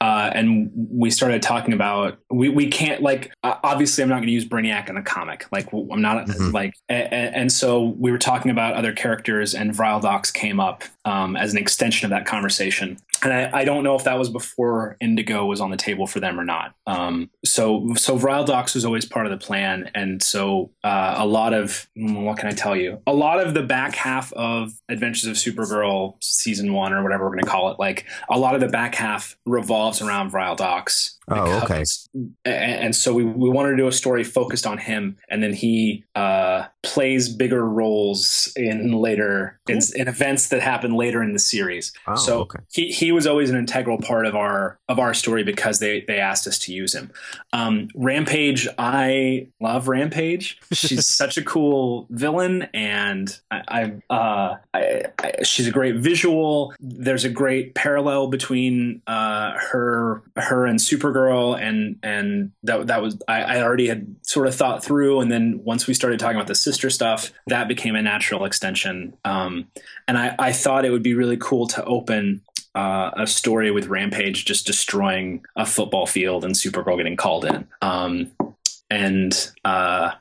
[0.00, 4.26] uh, and we started talking about we, we can't like uh, obviously I'm not going
[4.26, 5.46] to use Brainiac in a comic.
[5.50, 6.52] Like I'm not Mhm.
[6.52, 7.06] like a, a-
[7.38, 11.52] and so we were talking about other characters and Vril Dox came up um, as
[11.52, 15.46] an extension of that conversation and I, I don't know if that was before Indigo
[15.46, 16.74] was on the table for them or not.
[16.86, 21.26] Um, so so Vril Dox was always part of the plan, and so uh, a
[21.26, 23.00] lot of what can I tell you?
[23.06, 27.30] A lot of the back half of Adventures of Supergirl season one or whatever we're
[27.30, 31.13] going to call it, like a lot of the back half revolves around Vril Dox.
[31.28, 31.66] Oh, okay.
[31.80, 32.08] because-
[32.44, 35.52] a- And, so we, we wanted to do a story focused on him, and then
[35.52, 41.38] he uh, plays bigger roles in later in, in events that happen later in the
[41.38, 42.58] series Oh, so okay.
[42.70, 46.18] he, he was always an integral part of our of our story because they they
[46.18, 47.10] asked us to use him.
[47.52, 50.60] Um, Rampage, I love Rampage.
[50.72, 56.74] She's such a cool villain, and I, I, uh, I, I she's a great visual.
[56.80, 60.80] There's a great parallel between uh, her her and
[61.14, 65.30] Supergirl, and and that that was I, I already had sort of thought through, and
[65.30, 69.16] then once we started talking about the sister stuff, that became a natural extension.
[69.24, 69.68] Um,
[70.08, 72.42] and I, I thought it would be really cool to open
[72.74, 77.68] uh, a story with Rampage just destroying a football field and Supergirl getting called in.
[77.80, 78.32] Um,
[78.90, 80.12] and uh,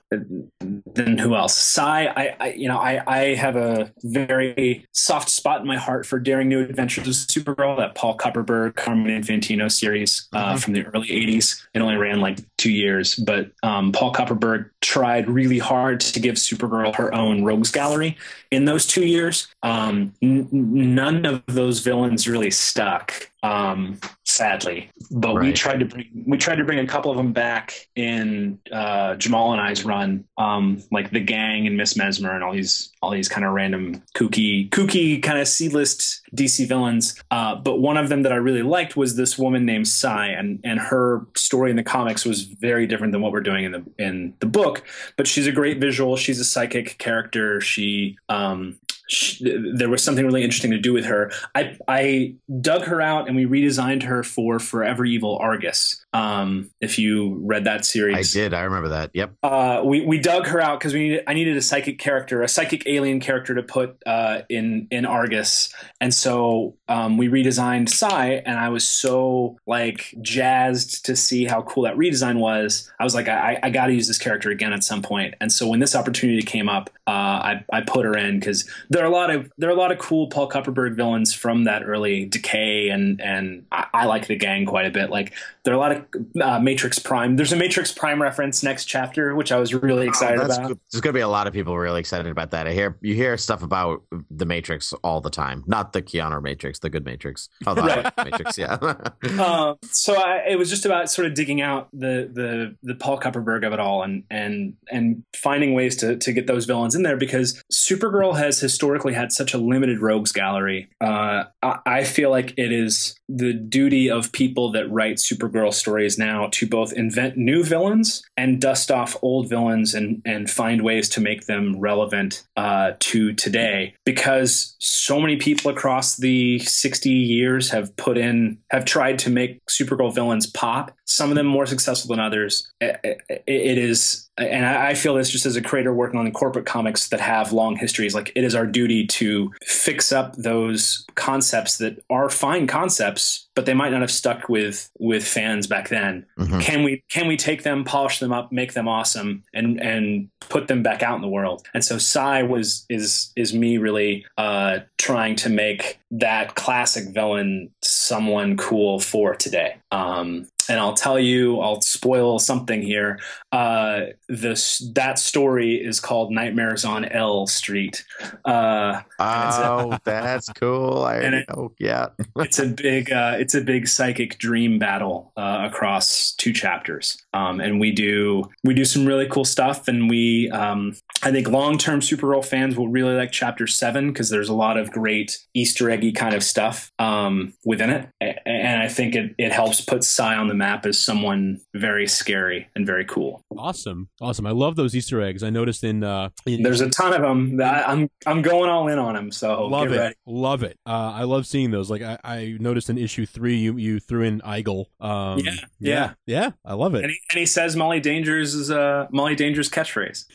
[0.60, 1.56] then who else?
[1.56, 6.06] Psi, I, I you know, I, I have a very soft spot in my heart
[6.06, 10.60] for Daring New Adventures of Supergirl, that Paul Kupperberg, Carmen Infantino series uh, Mhm.
[10.64, 11.66] from the early '80s.
[11.74, 16.36] It only ran like two years, but um, Paul Kupperberg tried really hard to give
[16.36, 18.18] Supergirl her own rogues gallery
[18.52, 19.48] in those two years.
[19.64, 23.30] Um, n- none of those villains really stuck.
[23.44, 27.34] Um, sadly, but we tried to bring we tried to bring a couple of them
[27.34, 30.03] back in uh, Jamal and I's run,
[30.38, 34.02] um, like the gang and Miss Mesmer and all these all these kind of random
[34.16, 37.22] kooky kooky kind of C list DC villains.
[37.32, 40.60] Uh, but one of them that I really liked was this woman named Psi, and
[40.64, 43.84] and her story in the comics was very different than what we're doing in the
[43.98, 44.84] in the book.
[45.18, 46.16] But she's a great visual.
[46.18, 47.62] She's a psychic character.
[47.62, 51.32] She um, she, there was something really interesting to do with her.
[51.56, 56.03] I I dug her out and we redesigned her for Forever Evil Argus.
[56.14, 58.54] Um, if you read that series, I did.
[58.54, 59.10] I remember that.
[59.14, 59.34] Yep.
[59.42, 62.48] uh, we we dug her out because we needed, I needed a psychic character, a
[62.48, 68.44] psychic alien character to put uh, in in Argus, and so um, we redesigned Psi,
[68.46, 72.92] and I was so like jazzed to see how cool that redesign was.
[73.00, 75.52] I was like, I, I got to use this character again at some point, and
[75.52, 79.08] so when this opportunity came up, uh, I I put her in because there are
[79.08, 82.26] a lot of there are a lot of cool Paul Kupperberg villains from that early
[82.26, 85.10] Decay, and and I, I like the gang quite a bit.
[85.10, 86.03] Like there are a lot of
[86.42, 87.36] uh, Matrix Prime.
[87.36, 90.68] There's a Matrix Prime reference next chapter, which I was really excited Oh, that's about.
[90.70, 90.80] good.
[90.92, 92.68] There's going to be a lot of people really excited about that.
[92.68, 95.64] I hear you hear stuff about the Matrix all the time.
[95.68, 97.50] Not the Keanu Matrix, the good Matrix.
[97.66, 98.12] Oh, the Right.
[98.18, 98.74] Matrix, yeah.
[99.44, 103.20] um, so I, it was just about sort of digging out the the the Paul
[103.20, 107.04] Kupperberg of it all, and and and finding ways to to get those villains in
[107.04, 110.90] there because Supergirl has historically had such a limited rogues gallery.
[111.02, 115.93] Uh, I, I feel like it is the duty of people that write Supergirl stories
[116.18, 121.10] now to both invent new villains and dust off old villains and and find ways
[121.10, 127.70] to make them relevant uh, to today because so many people across the 60 years
[127.70, 130.92] have put in have tried to make Supergirl villains pop.
[131.14, 132.68] Some of them more successful than others.
[132.82, 137.10] It, is, and I feel this just as a creator working on the corporate comics
[137.10, 138.16] that have long histories.
[138.16, 143.68] Like it is our duty to fix up those concepts that are fine concepts, but
[143.68, 146.26] they might not have stuck with with fans back then.
[146.40, 146.62] Mhm.
[146.62, 150.68] Can we can we take them, polish them up, make them awesome, and and put
[150.68, 151.68] them back out in the world?
[151.76, 157.70] And so Psi was is is me really uh, trying to make that classic villain
[157.84, 159.76] someone cool for today.
[159.92, 163.20] Um, and I'll tell you, I'll spoil something here.
[163.52, 168.04] Uh, this that story is called Nightmares on L Street.
[168.46, 171.04] Uh, Oh, that's cool.
[171.04, 171.72] I it- know.
[171.80, 172.08] Yeah.
[172.38, 177.60] it's a big uh, it's a big psychic dream battle uh, across two chapters um,
[177.62, 182.00] and we do we do some really cool stuff and we um, i think long-term
[182.02, 186.12] supergirl fans will really like chapter 7 because there's a lot of great easter eggy
[186.12, 188.10] kind of stuff um, within it
[188.46, 192.68] and i think it, it helps put Psi on the map as someone very scary
[192.76, 194.46] and very cool Awesome, awesome.
[194.48, 195.44] I love those Easter eggs.
[195.44, 198.88] I noticed in uh, in, there's a ton of them that I'm I'm going all
[198.88, 200.16] in on them so love get it, ready.
[200.26, 200.78] love it.
[200.86, 201.90] Uh, I love seeing those.
[201.90, 204.86] Like I, I noticed in issue three, you you threw in Igle.
[205.00, 206.14] Um, Yeah, yeah, yeah.
[206.26, 206.50] yeah.
[206.66, 207.12] I love and it.
[207.12, 210.26] he, and he says Molly Dangers is uh, Molly Danger's catchphrase.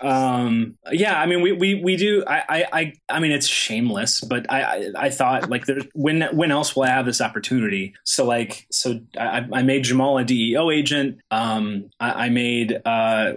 [0.00, 4.20] um yeah i mean we we, we do I, I i i mean it's shameless
[4.20, 7.94] but i i, I thought like there when when else will i have this opportunity
[8.04, 13.32] so like so i i made jamal a deo agent um i, I made uh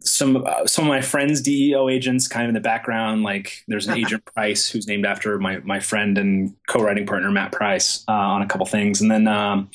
[0.00, 3.86] some uh, some of my friends deo agents kind of in the background like there's
[3.86, 8.12] an agent price who's named after my my friend and co-writing partner matt price uh,
[8.12, 9.70] on a couple things and then um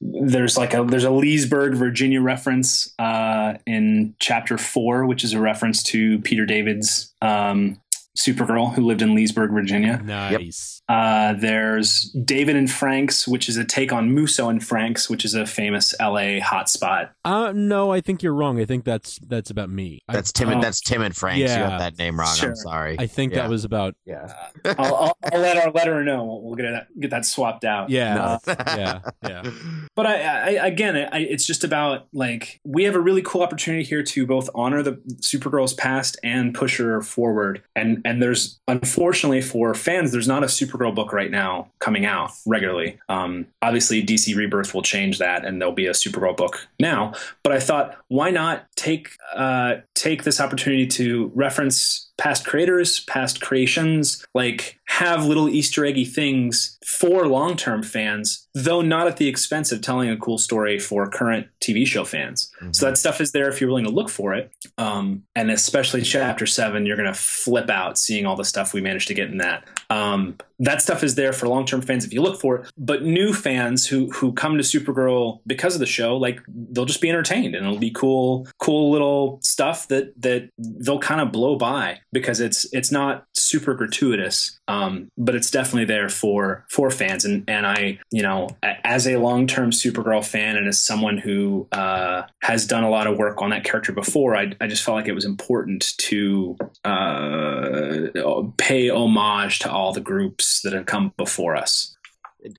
[0.00, 5.40] there's like a there's a Leesburg, Virginia reference uh, in chapter four, which is a
[5.40, 7.80] reference to Peter David's um,
[8.16, 10.00] Supergirl, who lived in Leesburg, Virginia.
[10.04, 10.77] nice.
[10.88, 15.34] Uh, there's David and Franks, which is a take on Musso and Franks, which is
[15.34, 17.10] a famous LA hotspot.
[17.24, 18.58] Uh, no, I think you're wrong.
[18.60, 20.00] I think that's that's about me.
[20.08, 20.48] I- That's Tim.
[20.48, 20.52] Oh.
[20.52, 21.38] And, that's Tim and Franks.
[21.38, 21.68] You Yeah.
[21.68, 22.34] got that name wrong.
[22.34, 22.50] Sure.
[22.50, 22.96] I'm sorry.
[22.98, 23.42] I think Yeah.
[23.42, 24.32] that was about Yeah.
[24.64, 26.24] I'll, I'll, I'll let our letter know.
[26.24, 27.90] We'll, we'll get that get that swapped out.
[27.90, 28.54] yeah, No.
[28.56, 29.50] yeah, yeah.
[29.94, 30.14] But I,
[30.56, 34.26] I again, I, it's just about like we have a really cool opportunity here to
[34.26, 37.62] both honor the Supergirl's past and push her forward.
[37.76, 40.46] And and there's unfortunately for fans, there's not a
[40.78, 42.98] Supergirl book right now coming out regularly.
[43.08, 47.14] Um, obviously, DC Rebirth will change that, and there'll be a Supergirl book now.
[47.42, 53.40] But I thought, why not take uh, take this opportunity to reference past creators, past
[53.40, 59.28] creations, like have little Easter eggy things for long term fans, though not at the
[59.28, 62.50] expense of telling a cool story for current TV show fans.
[62.72, 64.52] So that stuff is there if you're willing to look for it.
[64.76, 68.80] Um, and especially chapter seven, you're going to flip out seeing all the stuff we
[68.80, 69.68] managed to get in that.
[69.90, 72.72] Um, that stuff is there for long term fans if you look for it.
[72.76, 77.00] But new fans who who come to Supergirl because of the show, like they'll just
[77.00, 81.56] be entertained and it'll be cool, cool little stuff that that they'll kind of blow
[81.56, 87.24] by because it's it's not super gratuitous, um, but it's definitely there for for fans.
[87.24, 91.68] And and I, you know, as a long term Supergirl fan and as someone who
[91.72, 94.96] uh, has done a lot of work on that character before, I I just felt
[94.96, 98.08] like it was important to uh,
[98.56, 101.96] pay homage to all the groups that have come before us.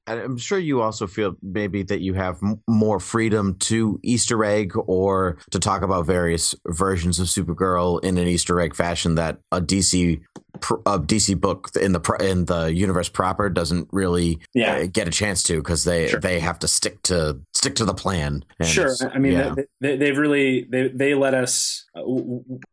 [0.08, 4.74] I'm sure you also feel maybe that you have m- more freedom to Easter egg
[4.76, 9.62] or to talk about various versions of Supergirl in an Easter egg fashion that a
[9.62, 10.22] DC
[10.86, 14.76] a DC book in the in the universe proper doesn't really Yeah.
[14.76, 16.20] uh, get a chance to because they Sure.
[16.20, 18.44] they have to stick to stick to the plan.
[18.60, 19.54] And sure i mean yeah.
[19.56, 22.04] they, they, they've really they, they let us uh,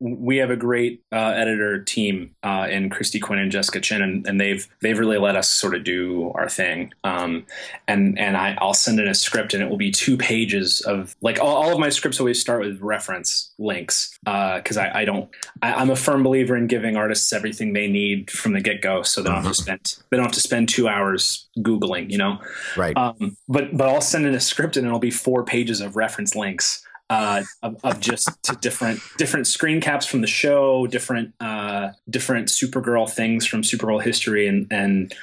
[0.00, 4.26] we have a great uh, editor team uh, in Kristy Quinn and Jessica Chen and,
[4.26, 7.46] and they've they've really let us sort of do our thing um,
[7.88, 11.16] and and I, i'll send in a script and it will be two pages of
[11.20, 15.30] like all, all of my scripts always start with reference links because I, I don't
[15.62, 19.22] I, i'm a firm believer in giving artists everything they need from the get-go so
[19.22, 22.40] they don't have to spend they don't have to spend two hours googling you know
[22.76, 22.96] right.
[22.96, 26.34] um, but but I'll send in a script and it'll be four pages of reference
[26.34, 31.90] links uh, of, of just to different different screen caps from the show, different uh,
[32.10, 35.14] different Supergirl things from Supergirl history, and and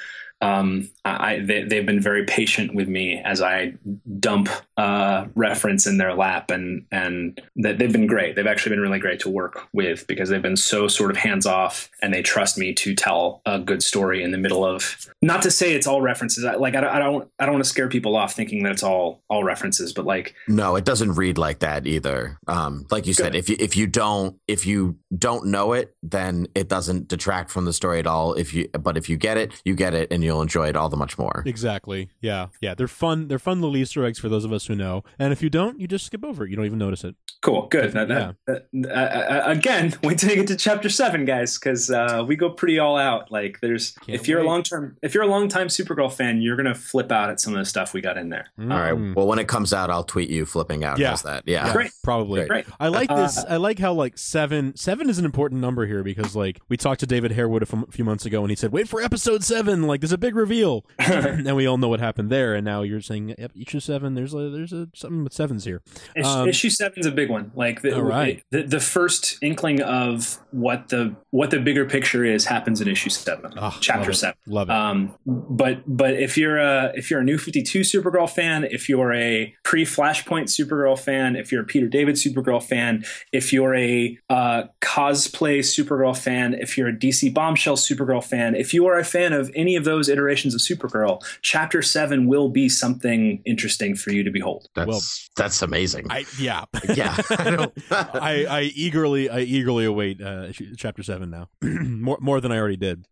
[0.44, 3.74] um, I they, they've been very patient with me as I
[4.20, 8.36] dump uh, reference in their lap, and and that they've been great.
[8.36, 11.46] They've actually been really great to work with because they've been so sort of hands
[11.46, 15.06] off, and they trust me to tell a good story in the middle of.
[15.22, 16.44] Not to say it's all references.
[16.44, 18.72] I, like I, don't- I don't I don't want to scare people off thinking that
[18.72, 22.38] it's all all references, but like No, it doesn't read like that either.
[22.46, 26.46] Um, like you said, if you if you don't if you don't know it, then
[26.54, 28.34] it doesn't detract from the story at all.
[28.34, 30.88] If you but if you get it, you get it, and you'll enjoy it all
[30.88, 31.42] the much more.
[31.46, 32.08] Exactly.
[32.20, 32.48] Yeah.
[32.60, 32.74] Yeah.
[32.74, 33.28] They're fun.
[33.28, 35.04] They're fun little Easter eggs for those of us who know.
[35.18, 36.50] And if you don't, you just skip over it.
[36.50, 37.14] You don't even notice it.
[37.42, 37.92] Cool, good.
[37.92, 41.90] That, that, that- uh, uh, again, wait till you get to chapter seven, guys, because
[41.90, 43.30] uh, we go pretty all out.
[43.30, 44.46] Like, there's Can't if you're wait.
[44.46, 47.40] a long term, if you're a long time Supergirl fan, you're gonna flip out at
[47.40, 48.46] some of the stuff we got in there.
[48.58, 48.94] All right.
[48.94, 49.14] Mm.
[49.14, 50.98] Well, when it comes out, I'll tweet you flipping out.
[50.98, 51.10] Yeah.
[51.10, 51.42] How's that?
[51.46, 51.66] Yeah.
[51.66, 51.90] Yeah, Great.
[52.02, 52.40] Probably.
[52.46, 52.64] Great.
[52.64, 52.66] Great.
[52.80, 53.36] I like this.
[53.38, 54.74] Uh, I like how like seven.
[54.76, 57.84] Seven is an important number here because like we talked to David Harewood a f-
[57.90, 59.82] few months ago and he said, "Wait for episode seven.
[59.82, 62.54] Like this a big reveal, and we all know what happened there.
[62.54, 64.14] And now you're saying yep, issue seven.
[64.14, 65.82] There's a, there's a something with sevens here.
[66.16, 67.52] Issue, Um, issue seven's a big one.
[67.54, 68.42] Like the, right.
[68.50, 73.10] the the first inkling of what the what the bigger picture is happens in issue
[73.10, 74.36] seven, Ah, chapter love seven.
[74.46, 74.72] Love it.
[74.72, 79.12] Um, but but if you're a if you're a new 52 Supergirl fan, if you're
[79.12, 84.18] a pre Flashpoint Supergirl fan, if you're a Peter David Supergirl fan, if you're a
[84.30, 89.04] uh, cosplay Supergirl fan, if you're a DC Bombshell Supergirl fan, if you are a
[89.04, 94.10] fan of any of those iterations of Supergirl, Chapter Seven will be something interesting for
[94.12, 94.68] you to behold.
[94.74, 95.02] That's Well-
[95.36, 96.06] that's amazing.
[96.10, 97.16] I yeah yeah.
[97.30, 102.52] I don't- I, I eagerly I eagerly await uh, chapter seven now more more than
[102.52, 103.04] I already did.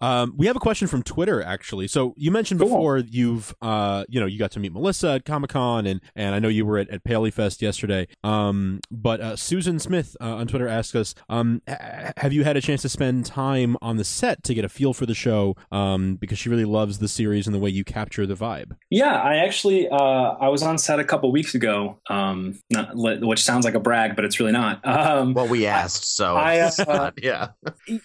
[0.00, 1.88] Um, we have a question from Twitter actually.
[1.88, 2.68] So you mentioned Cool.
[2.68, 6.34] before you've uh you know you got to meet Melissa at Comic Con and and
[6.34, 8.06] I know you were at, at Paley Fest yesterday.
[8.24, 11.76] Um, but uh, Susan Smith uh, on Twitter asked us, um, h-
[12.16, 14.92] have you had a chance to spend time on the set to get a feel
[14.92, 15.56] for the show?
[15.72, 18.76] Um, because she really loves the series and the way you capture the vibe.
[18.90, 19.94] Yeah, I actually uh,
[20.40, 24.16] I was on set a couple weeks ago, um, not, which sounds like a brag,
[24.16, 24.84] but it's really not.
[24.86, 27.48] Um, well, we asked, so I, uh, yeah.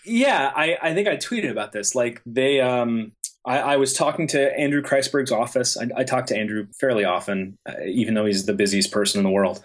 [0.06, 1.83] yeah, I, I think I tweeted about this.
[1.96, 3.12] Like they, um,
[3.46, 5.78] I, I was talking to Andrew Kreisberg's office.
[5.78, 9.24] I, I talk to Andrew fairly often, uh, even though he's the busiest person in
[9.24, 9.62] the world.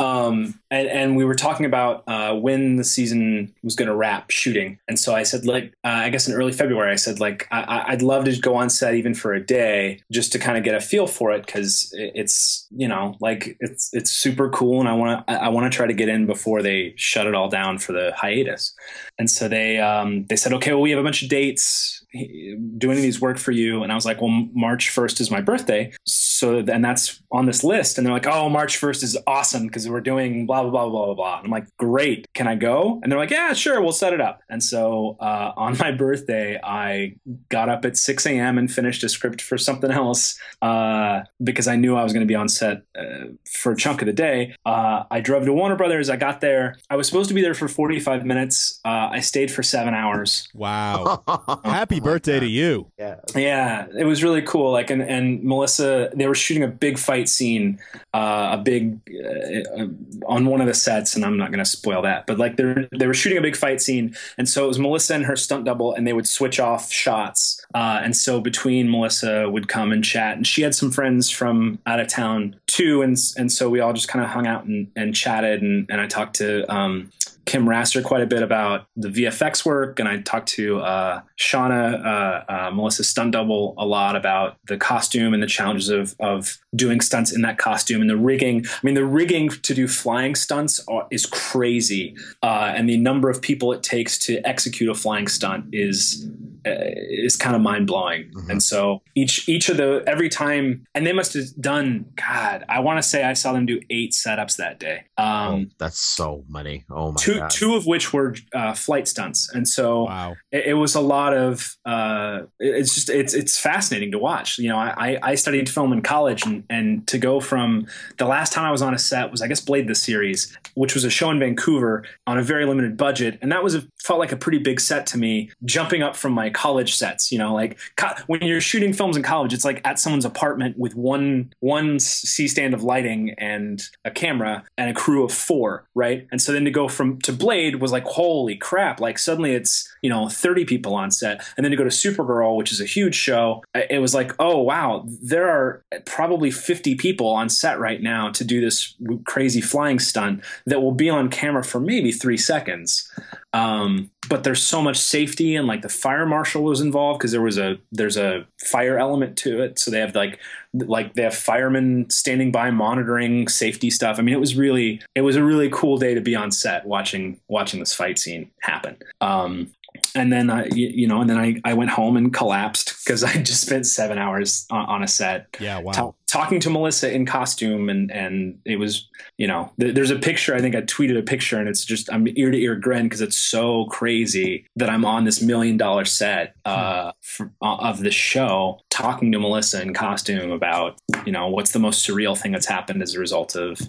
[0.00, 4.30] Um, and, and we were talking about uh, when the season was going to wrap
[4.30, 4.78] shooting.
[4.88, 7.84] And so I said, like, uh, I guess in early February, I said, like, I-
[7.88, 10.74] I'd love to go on set even for a day just to kind of get
[10.74, 14.92] a feel for it because it's, you know, like it's it's super cool, and I
[14.94, 17.78] want to I want to try to get in before they shut it all down
[17.78, 18.74] for the hiatus.
[19.18, 22.01] And so they um, they said, okay, well, we have a bunch of dates.
[22.12, 23.82] Do any of these work for you?
[23.82, 27.64] And I was like, well, March first is my birthday, so and that's on this
[27.64, 27.96] list.
[27.96, 31.06] And they're like, oh, March first is awesome because we're doing blah blah blah blah
[31.06, 31.36] blah blah.
[31.38, 33.00] And I'm like, great, can I go?
[33.02, 34.40] And they're like, yeah, sure, we'll set it up.
[34.48, 37.16] And so uh, on my birthday, I
[37.48, 38.58] got up at 6 a.m.
[38.58, 42.30] and finished a script for something else uh, because I knew I was going to
[42.30, 44.54] be on set uh, for a chunk of the day.
[44.66, 46.10] Uh, I drove to Warner Brothers.
[46.10, 46.76] I got there.
[46.90, 48.80] I was supposed to be there for 45 minutes.
[48.84, 50.48] Uh, I stayed for seven hours.
[50.54, 51.22] Wow.
[51.64, 52.90] Happy my birthday to you.
[52.98, 53.16] Yeah.
[53.34, 54.72] Yeah, it was really cool.
[54.72, 57.78] Like, and, and Melissa, they were shooting a big fight scene,
[58.14, 59.86] uh, a big uh,
[60.26, 62.64] on one of the sets, and I'm not going to spoil that, but like they
[62.64, 65.36] were they were shooting a big fight scene, and so it was Melissa and her
[65.36, 69.92] stunt double, and they would switch off shots, uh, and so between Melissa would come
[69.92, 73.68] and chat, and she had some friends from out of town too, and and so
[73.68, 76.70] we all just kind of hung out and, and chatted, and, and I talked to
[76.72, 77.10] um,
[77.44, 82.04] Kim Rasser quite a bit about the VFX work, and I talked to uh, Shauna,
[82.04, 86.58] uh, uh, Melissa stunt double, a lot about the costume and the challenges of of
[86.74, 88.64] doing stunts in that costume and the rigging.
[88.66, 93.28] I mean, the rigging to do flying stunts are, is crazy, uh, and the number
[93.28, 96.28] of people it takes to execute a flying stunt is
[96.64, 98.30] is kind of mind blowing.
[98.34, 98.50] Mhm.
[98.50, 102.06] And so each each of the every time, and they must have done.
[102.16, 105.04] God, I want to say I saw them do eight setups that day.
[105.18, 106.84] Um, Oh, that's so many.
[106.90, 107.50] Oh my two god.
[107.50, 110.36] two of which were uh, flight stunts, and so Wow.
[110.50, 111.76] it, it was a lot of.
[111.84, 114.58] Uh, it's just it's it's fascinating to watch.
[114.58, 117.86] You know, I, I I studied film in college, and and to go from
[118.18, 120.94] the last time I was on a set was I guess Blade the series, which
[120.94, 124.18] was a show in Vancouver on a very limited budget, and that was a, felt
[124.18, 125.50] like a pretty big set to me.
[125.64, 129.22] Jumping up from my college sets, you know, like co- when you're shooting films in
[129.22, 134.10] college, it's like at someone's apartment with one one C stand of lighting and a
[134.10, 136.26] camera and a crew of four, right?
[136.30, 139.00] And so then to go from to Blade was like, holy crap!
[139.00, 142.56] Like suddenly it's you know 30 people on set, and then to go to Supergirl,
[142.56, 147.28] which is a huge show, it was like, oh wow, there are probably 50 people
[147.28, 148.94] on set right now to do this
[149.24, 153.10] crazy flying stunt that will be on camera for maybe three seconds.
[153.54, 157.42] Um, but there's so much safety and like the fire marshal was involved because there
[157.42, 160.38] was a there's a fire element to it so they have like
[160.72, 165.20] like they have firemen standing by monitoring safety stuff i mean it was really it
[165.20, 168.96] was a really cool day to be on set watching watching this fight scene happen
[169.20, 169.70] um
[170.14, 173.34] and then I, you know, and then I, I went home and collapsed because I
[173.42, 175.78] just spent seven hours on, on a set Yeah.
[175.78, 175.92] Wow.
[175.92, 180.18] ta- talking to Melissa in costume, and and it was you know th- there's a
[180.18, 183.04] picture I think I tweeted a picture, and it's just I'm ear to ear grin
[183.04, 188.00] because it's so crazy that I'm on this million dollar set uh, for, uh, of
[188.00, 192.52] this show talking to Melissa in costume about you know what's the most surreal thing
[192.52, 193.80] that's happened as a result of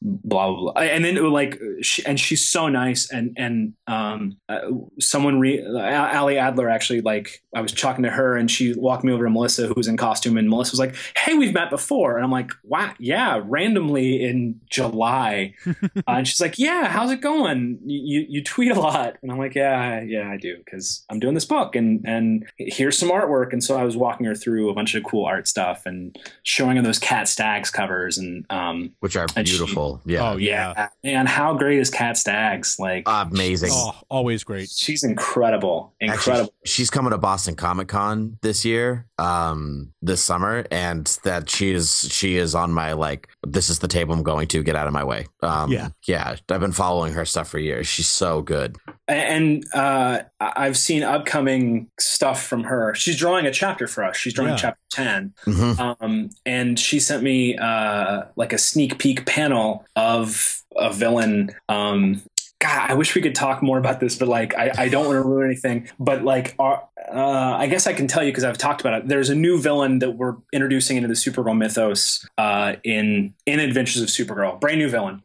[0.00, 3.74] blah blah blah, and then it was like she, and she's so nice, and and
[3.86, 4.60] um uh,
[4.98, 9.12] someone re- Ali Adler actually like I was talking to her, and she walked me
[9.12, 11.82] over to Melissa who was in costume, and Melissa was like, "Hey, we've met before."
[11.82, 15.74] before?" And I'm like, "Wow, yeah, randomly in July." uh,
[16.06, 17.78] and she's like, "Yeah, how's it going?
[17.84, 21.20] You, you you tweet a lot." And I'm like, "Yeah, yeah, I do because I'm
[21.20, 24.51] doing this book and and here's some artwork." And so I was walking her through
[24.70, 28.92] a bunch of cool art stuff and showing her those Cat Staggs covers and um
[29.00, 30.00] which are And she- beautiful.
[30.04, 30.88] yeah, Oh yeah.
[31.04, 32.76] and how great is Cat Staggs?
[32.78, 33.70] Like amazing.
[33.72, 34.68] Oh, always great.
[34.70, 36.54] she's incredible, Actually, incredible.
[36.64, 42.06] she's coming to Boston Comic Con this year, um, this summer, and that she is
[42.10, 44.92] she is on my like this is the table I'm going to get out of
[44.92, 45.26] my way.
[45.42, 45.88] Um, Yeah.
[46.06, 46.36] yeah.
[46.48, 47.86] I've been following her stuff for years.
[47.86, 48.76] She's so good.
[49.16, 52.94] And uh, I- I've seen upcoming stuff from her.
[52.94, 54.16] She's drawing a chapter for us.
[54.16, 54.56] She's drawing Yeah.
[54.56, 55.96] chapter ten, Mhm.
[56.00, 61.50] um, and she sent me uh, like a sneak peek panel of a villain.
[61.68, 62.22] Um,
[62.60, 65.16] God, I wish we could talk more about this, but like, I, I don't want
[65.16, 65.88] to ruin anything.
[65.98, 69.08] But like, our, uh, I guess I can tell you because I've talked about it.
[69.08, 74.02] There's a new villain that we're introducing into the Supergirl mythos uh, in in Adventures
[74.02, 74.60] of Supergirl.
[74.60, 75.22] Brand new villain.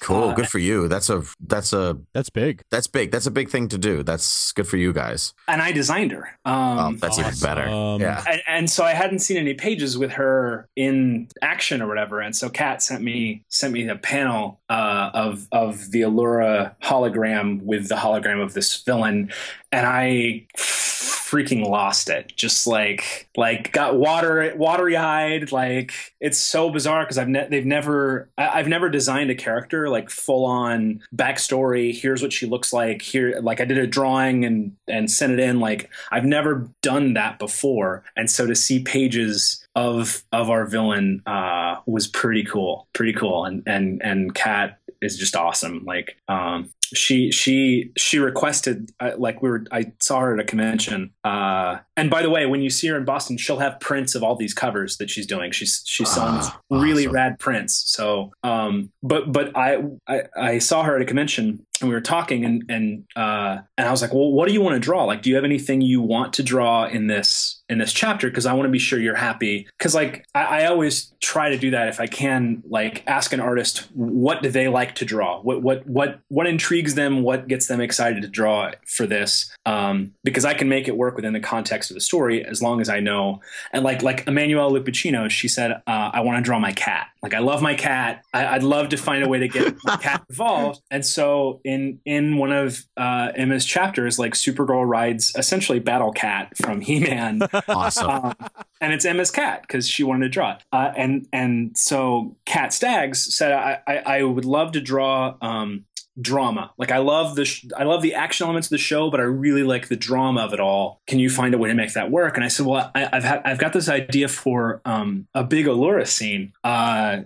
[0.00, 0.30] Cool.
[0.30, 0.88] Uh, good for you.
[0.88, 2.62] That's a that's a That's big.
[2.70, 3.10] that's big.
[3.12, 4.02] That's a big thing to do.
[4.02, 5.34] That's good for you guys.
[5.46, 6.38] and I designed her.
[6.46, 7.68] Oh, Um, that's even better.
[7.68, 8.00] awesome.
[8.00, 8.24] Yeah.
[8.26, 12.20] and, and so I hadn't seen any pages with her in action or whatever.
[12.22, 17.60] And so Cat sent me sent me a panel uh, of of the Alura hologram
[17.62, 19.30] with the hologram of this villain,
[19.72, 22.32] and I freaking lost it.
[22.36, 25.52] Just like like got water watery eyed.
[25.52, 29.88] Like it's so bizarre because I've ne- they've never I- I've never designed a character
[29.88, 31.96] like full on backstory.
[31.96, 33.00] Here's what she looks like.
[33.02, 35.60] Here like I did a drawing and and sent it in.
[35.60, 41.22] Like I've never done that before, and so to see pages of of our villain
[41.26, 43.44] uh, was pretty cool, pretty cool.
[43.44, 45.84] And and and Cat is just awesome.
[45.84, 50.44] Like um, she she she requested uh, like we were I saw her at a
[50.44, 51.12] convention.
[51.24, 54.22] Uh, and by the way, when you see her in Boston, she'll have prints of
[54.22, 55.52] all these covers that she's doing.
[55.52, 57.14] She's she's selling Ah, really awesome.
[57.14, 57.82] rad prints.
[57.86, 62.00] So um, but but I, I I saw her at a convention and we were
[62.00, 65.04] talking and and uh, and I was like, well, what do you want to draw?
[65.04, 68.28] Like, do you have anything you want to draw in this in this chapter?
[68.28, 69.66] Because I want to be sure you're happy.
[69.78, 72.62] Because like I, I always try to do that if I can.
[72.68, 75.40] Like, ask an artist what do they like to draw?
[75.40, 77.22] What what what what intrigues them?
[77.22, 79.54] What gets them excited to draw for this?
[79.66, 82.80] Um, because I can make it work within the context of the story as long
[82.80, 83.40] as I know.
[83.72, 87.08] And like like Emmanuel Lupacchino, she said, uh, I want to draw my cat.
[87.22, 88.24] Like I love my cat.
[88.32, 90.80] I, I'd love to find a way to get my cat involved.
[90.90, 96.56] And so in in one of uh, Emma's chapters, like Supergirl rides essentially Battle Cat
[96.56, 98.10] from He Man, Awesome.
[98.10, 98.34] um,
[98.80, 100.62] and it's Emma's cat because she wanted to draw it.
[100.72, 105.36] Uh, and and so Cat Staggs said, I, I I would love to draw.
[105.40, 105.84] Um,
[106.20, 106.72] drama.
[106.78, 109.22] Like i love the sh- i love the action elements of the show but i
[109.22, 111.00] really like the drama of it all.
[111.06, 112.36] Can you find a way to make that work?
[112.36, 115.66] And i said well I, i've had i've got this idea for um, a big
[115.66, 117.20] alura scene uh,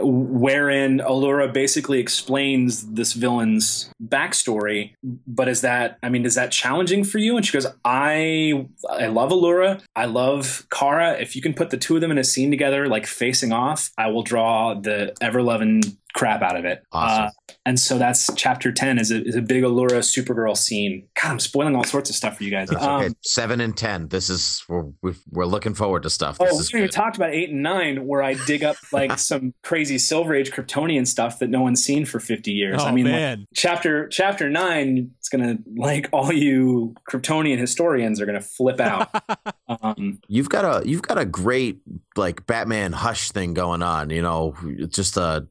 [0.00, 4.92] wherein alura basically explains this villain's backstory
[5.26, 7.36] but is that i mean is that challenging for you?
[7.36, 9.82] And she goes i i love alura.
[9.94, 11.12] I love kara.
[11.12, 13.90] If you can put the two of them in a scene together like facing off
[13.98, 15.82] i will draw the ever loving
[16.16, 17.24] crap out of it Awesome.
[17.26, 17.30] uh,
[17.66, 21.38] and so that's chapter 10 is a, is a big alura supergirl scene god i'm
[21.38, 23.14] spoiling all sorts of stuff for you guys That's Um, okay.
[23.22, 24.08] Seven and ten.
[24.08, 26.36] This is we're we've- we're looking forward to stuff.
[26.40, 26.92] Oh, This we is haven't good.
[26.92, 31.06] talked about eight and nine, where I dig up like some crazy Silver Age Kryptonian
[31.06, 32.80] stuff that no one's seen for fifty years.
[32.82, 33.46] Oh I mean, like, man.
[33.54, 39.08] chapter chapter nine, it's gonna like all you Kryptonian historians are gonna flip out.
[39.68, 41.78] um, You've got a you've got a great
[42.16, 44.10] like Batman hush thing going on.
[44.10, 44.54] You know,
[44.88, 45.42] just uh,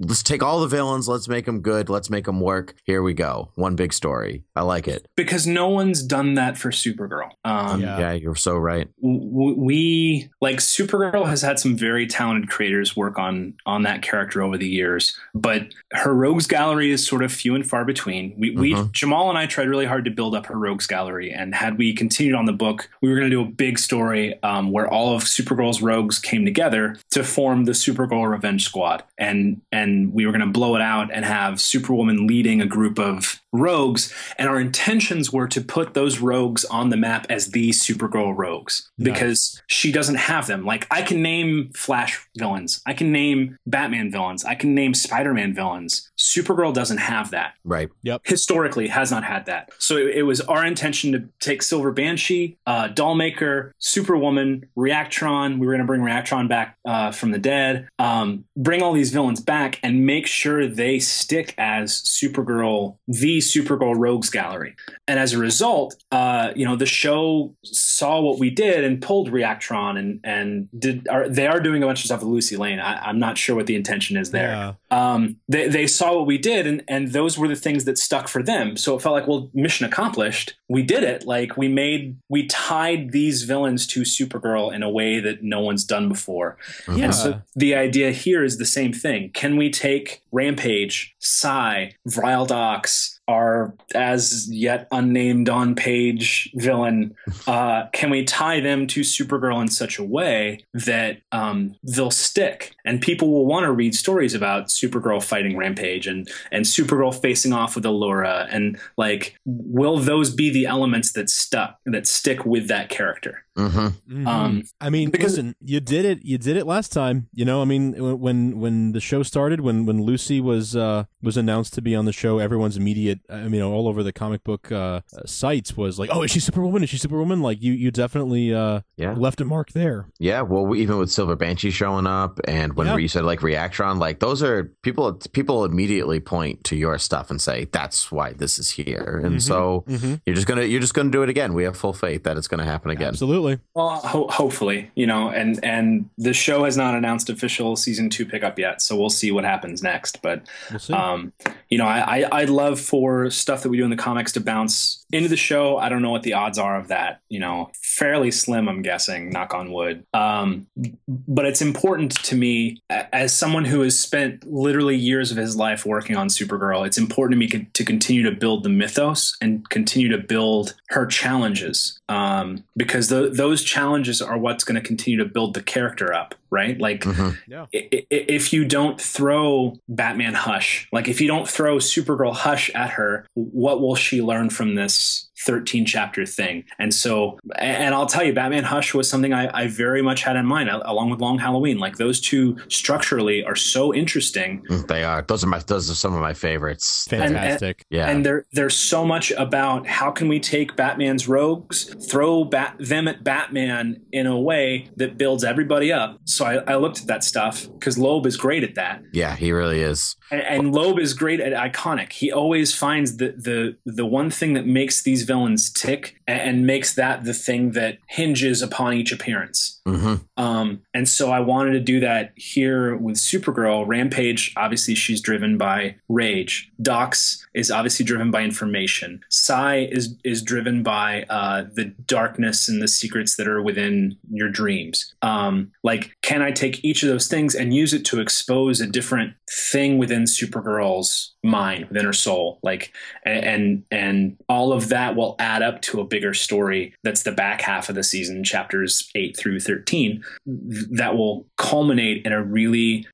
[0.00, 2.74] let's take all the villains, let's make them good, let's make them work.
[2.84, 4.44] Here we go, one big story.
[4.56, 5.06] I like it.
[5.16, 7.30] because no one's done that for Supergirl.
[7.44, 7.98] Um, Yeah.
[7.98, 8.88] yeah, you're so right.
[9.02, 14.42] w- we like Supergirl has had some very talented creators work on on that character
[14.42, 18.34] over the years, but her rogues gallery is sort of few and far between.
[18.38, 18.92] We, we Mhm.
[18.92, 21.92] Jamal and I tried really hard to build up her rogues gallery, and had we
[21.94, 25.14] continued on the book, we were going to do a big story um, where all
[25.14, 30.32] of Supergirl's rogues came together to form the Supergirl Revenge Squad, and and we were
[30.32, 34.60] going to blow it out and have Superwoman leading a group of rogues, and our
[34.60, 39.90] intentions were to put those rogues on the map as the Supergirl rogues because she
[39.90, 40.64] doesn't have them.
[40.64, 45.54] Like I can name Flash villains, I can name Batman villains, I can name Spider-Man
[45.54, 46.10] villains.
[46.18, 47.88] Supergirl doesn't have that Right.
[48.02, 48.22] Yep.
[48.24, 49.70] Historically has not had that.
[49.78, 55.58] So it, it was our intention to take Silver Banshee, uh, Dollmaker, Superwoman, Reactron.
[55.58, 59.12] We were going to bring Reactron back uh, from the dead, um, bring all these
[59.12, 64.76] villains back, and make sure they stick as Supergirl, the Supergirl Rogues Gallery.
[65.06, 69.30] And as a result, uh, you know, the show saw what we did and pulled
[69.30, 71.08] Reactron and and did.
[71.08, 72.80] Are, they are doing a bunch of stuff with Lucy Lane.
[72.80, 74.50] I, am not sure what the intention is there.
[74.50, 74.72] Yeah.
[74.94, 78.28] Um, they they saw what we did, and and those were the things that stuck
[78.28, 78.76] for them.
[78.76, 80.54] So it felt like, well, mission accomplished.
[80.68, 81.26] We did it.
[81.26, 85.84] Like we made we tied these villains to Supergirl in a way that no one's
[85.84, 86.56] done before.
[86.88, 87.06] Yeah.
[87.06, 89.30] And so the idea here is the same thing.
[89.30, 97.14] Can we take Rampage, Psi, Vril Dox, our as yet unnamed on page villain,
[97.46, 102.74] uh, can we tie them to Supergirl in such a way that um, they'll stick
[102.84, 104.83] and people will want to read stories about Supergirl
[105.22, 110.66] fighting Rampage and and Supergirl facing off with Alura and like will those be the
[110.66, 113.44] elements that stuck that stick with that character?
[113.56, 114.22] Mm-hmm.
[114.22, 114.26] Mhm.
[114.26, 116.24] Um, I mean, because- listen, you did it.
[116.24, 117.28] You did it last time.
[117.32, 121.36] You know, I mean, when when the show started, when when Lucy was uh, was
[121.36, 124.72] announced to be on the show, everyone's immediate, I mean, all over the comic book
[124.72, 126.82] uh, sites was like, "Oh, is she Superwoman?
[126.82, 129.12] Is she Superwoman?" Like you, you definitely uh, Yeah.
[129.12, 130.08] left a mark there.
[130.18, 132.96] Yeah, well, we, even with Silver Banshee showing up, and when Yeah.
[132.96, 135.12] you said like Reactron, like those are people.
[135.32, 139.42] People immediately point to your stuff and say that's why this is here, and Mhm.
[139.42, 140.14] so Mm-hmm.
[140.26, 141.54] you're just gonna you're just gonna do it again.
[141.54, 143.08] We have full faith that it's gonna happen again.
[143.08, 143.58] Absolutely.
[143.74, 148.26] Well, ho- hopefully, you know, and and the show has not announced official season two
[148.26, 150.20] pickup yet, so we'll see what happens next.
[150.22, 150.92] But We'll see.
[150.92, 151.32] um,
[151.70, 154.40] you know, I, I I'd love for stuff that we do in the comics to
[154.40, 155.76] bounce into the show.
[155.78, 157.20] I don't know what the odds are of that.
[157.28, 159.30] You know, fairly slim, I'm guessing.
[159.30, 160.04] Knock on wood.
[160.14, 160.66] Um,
[161.08, 165.84] but it's important to me as someone who has spent literally years of his life
[165.84, 166.86] working on Supergirl.
[166.86, 171.06] It's important to me to continue to build the mythos and continue to build her
[171.06, 176.14] challenges um, because tho- those challenges are what's going to continue to build the character
[176.14, 176.36] up.
[176.54, 177.36] Right, like Mhm.
[177.48, 177.66] yeah.
[177.74, 182.70] i- i- if you don't throw Batman Hush, like if you don't throw Supergirl Hush
[182.74, 186.62] at her, what will she learn from this 13 chapter thing?
[186.78, 190.36] And so, and I'll tell you, Batman Hush was something I, I very much had
[190.36, 191.78] in mind, along with Long Halloween.
[191.78, 194.62] Like those two structurally are so interesting.
[194.70, 195.22] Mm, They are.
[195.26, 195.58] Those are my.
[195.58, 197.08] Those are some of my favorites.
[197.10, 197.84] and- Fantastic.
[197.90, 198.08] yeah.
[198.08, 203.08] And there, there's so much about how can we take Batman's rogues, throw bat, them
[203.08, 206.18] at Batman in a way that builds everybody up.
[206.24, 209.02] So I, I looked at that stuff because Loeb is great at that.
[209.12, 210.16] yeah, he really is.
[210.30, 212.12] And, and Loeb is great at iconic.
[212.12, 216.94] He always finds the the the one thing that makes these villains tick and, makes
[216.94, 219.80] that the thing that hinges upon each appearance.
[219.86, 223.86] hmm Um, and so I wanted to do that here with Supergirl.
[223.86, 226.70] Rampage, obviously, she's driven by rage.
[226.80, 229.20] Dox is obviously driven by information.
[229.28, 234.48] Psi is is driven by uh, the darkness and the secrets that are within your
[234.48, 235.14] dreams.
[235.22, 238.88] Um, like, can I take each of those things and use it to expose a
[238.88, 242.58] different thing within Supergirl's mind, within her soul?
[242.64, 242.92] Like,
[243.24, 247.60] and and, all of that will add up to a bigger story that's the back
[247.60, 253.06] half of the season chapters 8 through thirteen, that will culminate in a really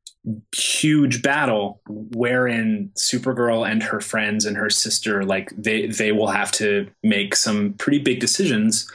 [0.55, 6.53] huge battle wherein Supergirl and her friends and her sister like they they will have
[6.53, 8.91] to make some pretty big decisions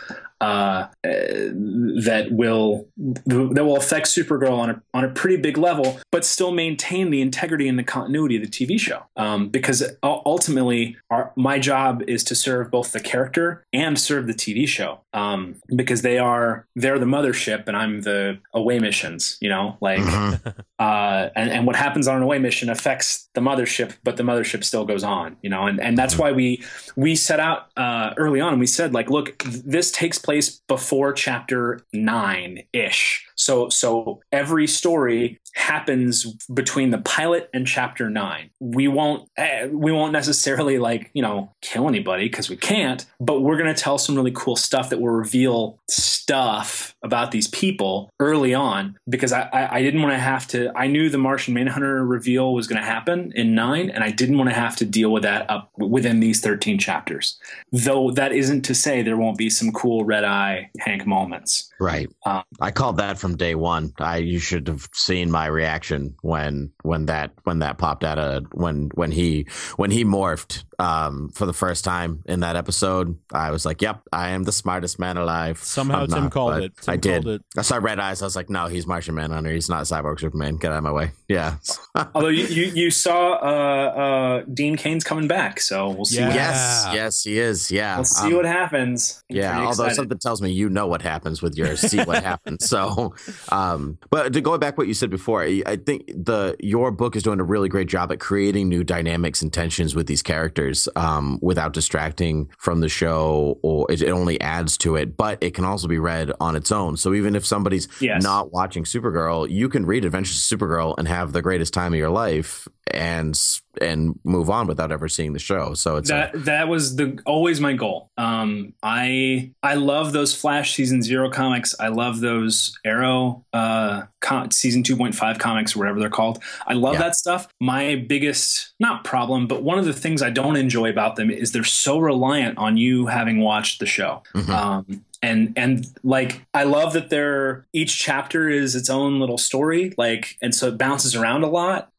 [0.46, 2.88] uh, that will
[3.26, 7.22] that will affect Supergirl on a on a pretty big level, but still maintain the
[7.22, 9.04] integrity and the continuity of the TV show.
[9.16, 14.34] Um, because ultimately, our, my job is to serve both the character and serve the
[14.34, 15.02] TV show.
[15.14, 19.38] Um, because they are they're the mothership, and I'm the away missions.
[19.42, 20.56] You know, like Mhm.
[20.80, 24.64] uh, and, and what happens on an away mission affects the mothership, but the mothership
[24.64, 26.64] still goes on, you know, and, and that's why we
[26.96, 28.54] we set out uh, early on.
[28.54, 33.25] and We said like, look, this takes place before chapter nine ish.
[33.36, 38.50] So so every story happens between the pilot and chapter nine.
[38.60, 43.42] We won't eh, we won't necessarily like you know kill anybody because we can't, but
[43.42, 48.54] we're gonna tell some really cool stuff that will reveal stuff about these people early
[48.54, 50.72] on because I, I, I didn't want to have to.
[50.76, 54.38] I knew the Martian Manhunter reveal was going to happen in nine, and I didn't
[54.38, 57.38] want to have to deal with that up within these thirteen chapters.
[57.72, 61.72] Though that isn't to say there won't be some cool red eye Hank moments.
[61.80, 62.10] Right.
[62.26, 63.92] Um, I called that from day one.
[63.98, 68.46] I you should have seen my reaction when when that when that popped out of
[68.54, 69.48] when when he
[69.78, 74.02] when he morphed um, for the first time in that episode, I was like, "Yep,
[74.12, 76.74] I am the smartest man alive." Somehow I'm Tim not, called it.
[76.82, 77.28] Tim I did.
[77.28, 77.42] it.
[77.58, 78.22] I saw red eyes.
[78.22, 79.52] I was like, "No, he's Martian Manhunter.
[79.52, 80.58] He's not Cyborg Superman.
[80.58, 81.58] Get out of my way." Yeah.
[82.16, 86.18] Although you, you, you saw uh, uh, Dean Cain's coming back, so we'll see.
[86.18, 86.28] Yeah.
[86.28, 87.72] What, yes, yes, he is.
[87.72, 87.96] Yeah.
[87.98, 89.24] we'll see Um, what happens.
[89.30, 89.96] I'm Yeah, although excited.
[89.96, 91.80] something tells me you know what happens with yours.
[91.82, 92.66] See what happens.
[92.70, 93.16] So,
[93.52, 97.16] um, but to go back what you said before, I, I think the your book
[97.16, 100.65] is doing a really great job at creating new dynamics and tensions with these characters,
[100.96, 105.16] um, without distracting from the show, or it, it only adds to it.
[105.18, 106.98] But it can also be read on its own.
[106.98, 108.24] So even if somebody's Yes.
[108.24, 112.00] not watching Supergirl, you can read Adventures of Supergirl and have the greatest time of
[112.00, 113.40] your life, and
[113.82, 115.74] and move on without ever seeing the show.
[115.74, 118.10] So it's a, that that was the always my goal.
[118.18, 121.76] Um, I I love those Flash season zero comics.
[121.80, 126.42] I love those Arrow uh, com- season two point five comics, whatever they're called.
[126.68, 127.00] I love Yeah.
[127.02, 127.48] that stuff.
[127.60, 131.52] My biggest not problem, but one of the things I don't enjoy about them is
[131.52, 134.24] they're so reliant on you having watched the show.
[134.36, 134.50] Mhm.
[134.50, 139.94] Um, and and like I love that they're each chapter is its own little story,
[139.98, 141.90] like and so it bounces around a lot.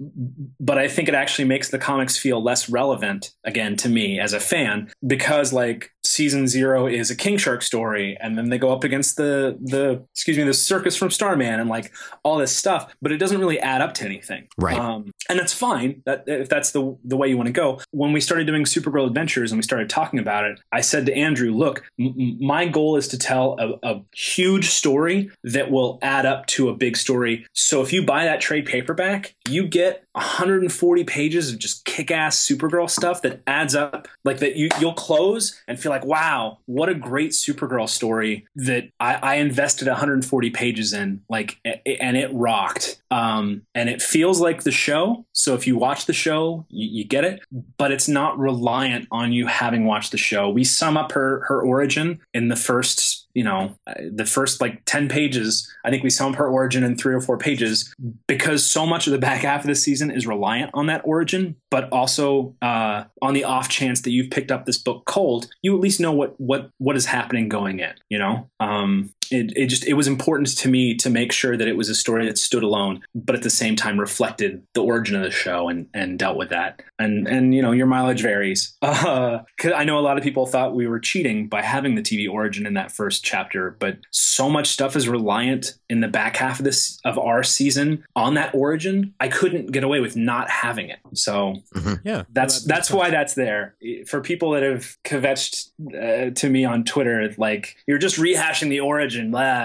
[0.60, 4.32] But I think it actually makes the comics feel less relevant again to me as
[4.32, 8.72] a fan because like season zero is a King Shark story, and then they go
[8.72, 12.94] up against the the excuse me the circus from Starman and like all this stuff,
[13.02, 14.46] but it doesn't really add up to anything.
[14.56, 14.78] Right.
[14.78, 16.02] Um, and that's fine.
[16.06, 17.80] That if that's the the way you want to go.
[17.90, 21.14] When we started doing Supergirl Adventures and we started talking about it, I said to
[21.14, 26.26] Andrew, "Look, m- my goal is to tell a, a huge story that will add
[26.26, 27.46] up to a big story.
[27.52, 32.88] So if you buy that trade paperback, you get 140 pages of just kick-ass Supergirl
[32.88, 36.94] stuff that adds up, like that you you'll close and feel like, wow, what a
[36.94, 43.00] great Supergirl story that I, I invested 140 pages in, like, and it rocked.
[43.10, 45.26] Um, and it feels like the show.
[45.32, 47.40] So if you watch the show, you, you get it,
[47.78, 50.48] but it's not reliant on you having watched the show.
[50.48, 53.00] We sum up her her origin in the first
[53.34, 56.96] you know uh, the first like 10 pages i think we up her origin in
[56.96, 57.94] three or four pages
[58.26, 61.56] because so much of the back half of the season is reliant on that origin
[61.70, 65.74] but also uh, on the off chance that you've picked up this book cold you
[65.74, 68.48] at least know what what what is happening going in you know?
[68.60, 71.88] Um it, it just it was important to me to make sure that it was
[71.88, 75.30] a story that stood alone but at the same time reflected the origin of the
[75.30, 76.82] show and and dealt with that.
[76.98, 78.74] And and you know your mileage varies.
[78.82, 82.02] Uh 'cause i know a lot of people thought we were cheating by having the
[82.02, 86.36] tv origin in that first chapter but so much stuff is reliant in the back
[86.36, 90.48] half of this of our season on that origin i couldn't get away with not
[90.50, 90.98] having it.
[91.14, 91.62] So
[92.04, 93.74] Yeah, that's That- that's why that's there.
[94.06, 97.16] For people that have kvetched uh, to me on Twitter.
[97.38, 99.15] Like you're just rehashing the origin,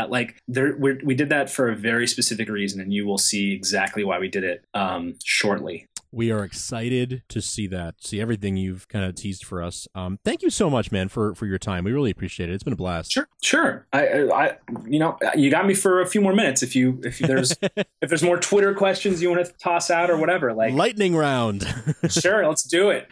[0.10, 4.04] Like there, we did that for a very specific reason, and you will see exactly
[4.04, 5.88] why we did it um, shortly.
[6.12, 9.88] We are excited to see that, see everything you've kind of teased for us.
[9.96, 11.84] Um, thank you so much, man, for for your time.
[11.84, 12.54] We really appreciate it.
[12.54, 13.12] It's been a blast.
[13.12, 13.88] Sure, sure.
[13.94, 16.62] I, I, you know, you got me for a few more minutes.
[16.64, 20.18] If you, if there's, if there's more Twitter questions you want to toss out or
[20.18, 21.66] whatever, like, Lightning round.
[22.10, 23.08] sure, let's do it.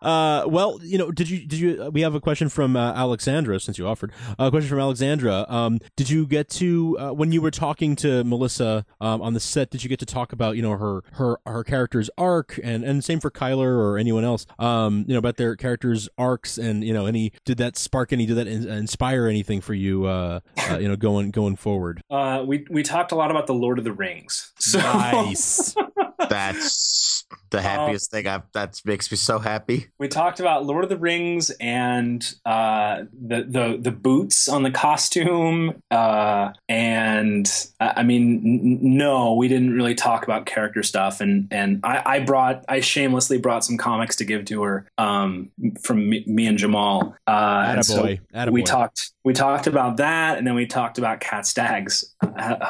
[0.00, 1.82] Uh, well, you know, did you did you?
[1.84, 5.44] uh, We have a question from uh, Alexandra since you offered a question from Alexandra.
[5.48, 9.40] Um, did you get to uh, when you were talking to Melissa um, on the
[9.40, 9.70] set?
[9.70, 13.04] Did you get to talk about you know her her her character's arc and and
[13.04, 14.46] same for Chyler or anyone else?
[14.58, 18.26] Um, you know about their characters' arcs and you know any did that spark any
[18.26, 20.06] did that in, inspire anything for you?
[20.06, 22.02] Uh, uh, you know, going going forward.
[22.10, 24.52] Uh, we we talked a lot about the Lord of the Rings.
[24.58, 25.74] So Nice.
[26.28, 28.42] That's the happiest thing I've.
[28.52, 29.88] That makes me so happy.
[29.98, 34.70] we talked about Lord of the Rings and uh, the the the boots on the
[34.70, 41.20] costume, uh, and I I mean, n- no, we didn't really talk about character stuff.
[41.20, 45.50] And and I, I brought I shamelessly brought some comics to give to her um,
[45.82, 47.14] from me, me and Jamal.
[47.26, 48.20] Uh, and so Attaboy.
[48.34, 48.52] Attaboy.
[48.52, 52.14] we talked we talked about that, and then we talked about Cat Staggs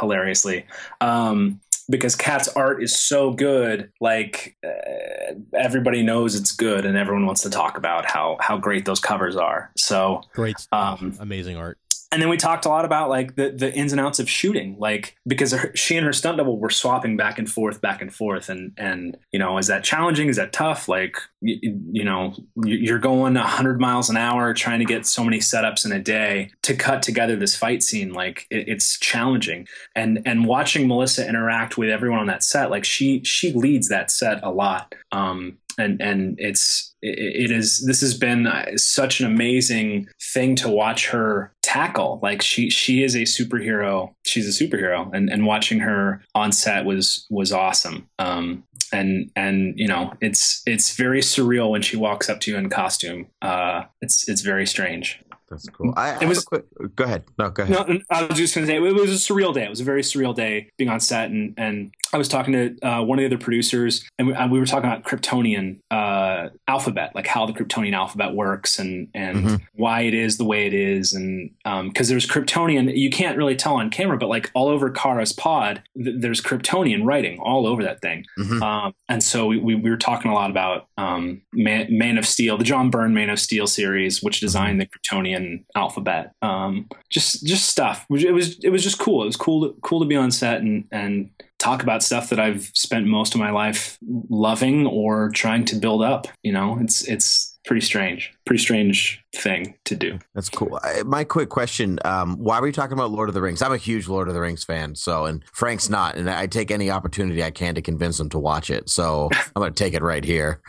[0.01, 0.67] hilariously.
[1.01, 7.27] Um, because Cat's art is so good, like uh, everybody knows it's good, and everyone
[7.27, 9.71] wants to talk about how how great those covers are.
[9.77, 10.57] So, Great.
[10.73, 11.79] Um, Amazing art.
[12.11, 14.77] And then we talked a lot about like the the ins and outs of shooting,
[14.79, 18.15] like because her, she and her stunt double were swapping back and forth, back and
[18.15, 20.29] forth, and and you know, is that challenging?
[20.29, 20.89] Is that tough?
[20.89, 22.35] Like you, you know,
[22.65, 26.01] you- you're going hundred miles an hour trying to get so many setups in a
[26.01, 28.13] day to cut together this fight scene.
[28.15, 32.85] Like it, it's challenging, and and watching Melissa interact with everyone on that set, like
[32.85, 34.95] she she leads that set a lot.
[35.13, 41.09] Um, and and it's it, is this has been such an amazing thing to watch
[41.09, 46.23] her tackle like she she is a superhero she's a superhero and and watching her
[46.35, 51.83] on set was was awesome um and and you know it's it's very surreal when
[51.83, 53.27] she walks up to you in costume.
[53.43, 55.21] Uh, it's it's very strange.
[55.51, 55.95] That's cool.
[55.97, 56.65] I, It was- quick.
[56.95, 57.25] Go ahead.
[57.39, 57.89] No, go ahead.
[57.89, 59.65] No, I was just going to say it was a surreal day.
[59.65, 62.77] It was a very surreal day being on set, and and I was talking to
[62.87, 67.13] uh, one of the other producers, and we, we were talking about Kryptonian uh, alphabet,
[67.15, 69.61] like how the Kryptonian alphabet works, and and Mhm.
[69.75, 71.51] why it is the way it is, and
[71.89, 75.83] because there's Kryptonian, you can't really tell on camera, but like all over Kara's pod,
[76.03, 78.25] th- there's Kryptonian writing all over that thing.
[78.39, 78.63] Mhm.
[78.63, 82.27] Um, and so we, we, we were talking a lot about um, Man, Man of
[82.27, 85.38] Steel, the John Byrne Man of Steel series, which designed the Kryptonian
[85.75, 86.33] alphabet.
[86.43, 88.07] Um, just just stuff.
[88.11, 89.23] It was it was just cool.
[89.23, 92.39] It was cool to, cool to be on set and and talk about stuff that
[92.39, 93.99] I've spent most of my life
[94.31, 96.29] loving or trying to build up.
[96.43, 100.19] You know, it's it's pretty strange, pretty strange thing to do.
[100.35, 100.81] That's cool.
[100.83, 103.61] I, my quick question: um, Why were you talking about Lord of the Rings?
[103.63, 104.95] I'm a huge Lord of the Rings fan.
[104.97, 108.39] So, and Frank's not, and I take any opportunity I can to convince him to
[108.39, 108.89] watch it.
[108.89, 110.61] So, I'm going to take it right here.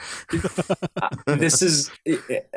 [1.26, 1.89] this is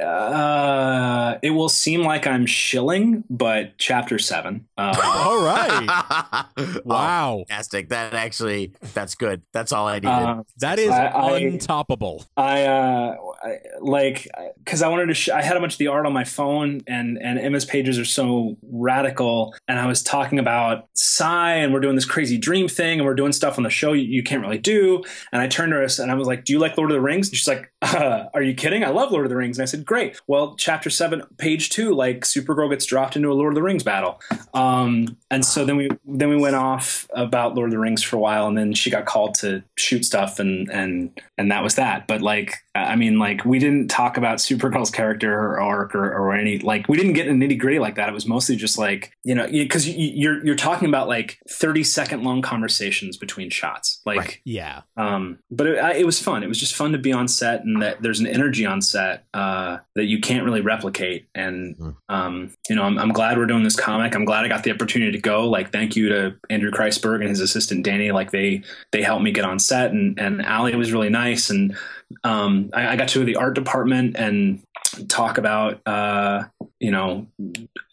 [0.01, 4.66] uh, it will seem like I'm shilling, but chapter seven.
[4.76, 6.47] Uh, All right.
[6.84, 7.32] Wow.
[7.32, 7.88] Oh, fantastic!
[7.90, 9.43] That actually, that's good.
[9.53, 10.09] That's all I needed.
[10.09, 12.26] uh, That is I- I- untoppable.
[12.36, 15.14] I uh I, like because I wanted to.
[15.14, 17.98] Sh- I had a bunch of the art on my phone, and and Emma's pages
[17.98, 19.54] are so radical.
[19.68, 23.14] And I was talking about Psi, and we're doing this crazy dream thing, and we're
[23.14, 25.02] doing stuff on the show you, you can't really do.
[25.32, 27.00] And I turned to her and I was like, "Do you like Lord of the
[27.00, 28.84] Rings?" And she's like, uh, "Are you kidding?
[28.84, 30.20] I love Lord of the Rings." And I said, "Great.
[30.26, 33.82] Well, chapter seven, page two, like Supergirl gets dropped into a Lord of the Rings
[33.82, 34.20] battle."
[34.54, 38.16] Um, and so then we then we went off about Lord of the Rings for
[38.16, 41.74] a while, and then she got called to shoot stuff, and and and that was
[41.76, 42.06] that.
[42.06, 46.34] But like, I mean, like we didn't talk about Supergirl's character or arc or, or
[46.34, 48.08] any like we didn't get in nitty gritty like that.
[48.08, 51.84] It was mostly just like you know because you, you're you're talking about like thirty
[51.84, 54.18] second long conversations between shots, like.
[54.18, 54.38] Right.
[54.44, 54.82] Yeah.
[54.96, 56.42] Um, but it, I, it was fun.
[56.42, 59.24] It was just fun to be on set, and that there's an energy on set
[59.34, 61.26] uh, that you can't really replicate.
[61.34, 61.96] And Mm.
[62.08, 64.14] um, you know, I'm, I'm glad we're doing this comic.
[64.14, 65.48] I'm glad I got the opportunity to go.
[65.48, 68.12] Like, thank you to Andrew Kreisberg and his assistant Danny.
[68.12, 71.50] Like, they they helped me get on set, and and Ali was really nice.
[71.50, 71.76] And
[72.24, 74.62] um, I, I got to the art department and
[75.09, 76.45] talk about uh,
[76.80, 77.26] you know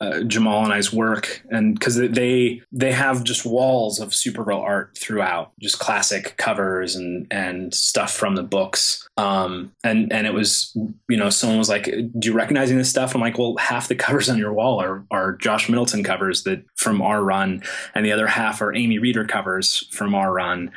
[0.02, 4.98] uh, Jamal and I's work, and because they they have just walls of Supergirl art
[4.98, 9.08] throughout, just classic covers and and stuff from the books.
[9.18, 10.76] Um, and and it was
[11.08, 13.96] you know someone was like, "Do you recognizing this stuff?" I'm like, "Well, half the
[14.10, 17.62] covers on your wall are are Josh Middleton covers that from our run,
[17.94, 20.72] and the other half are Amy Reeder covers from our run."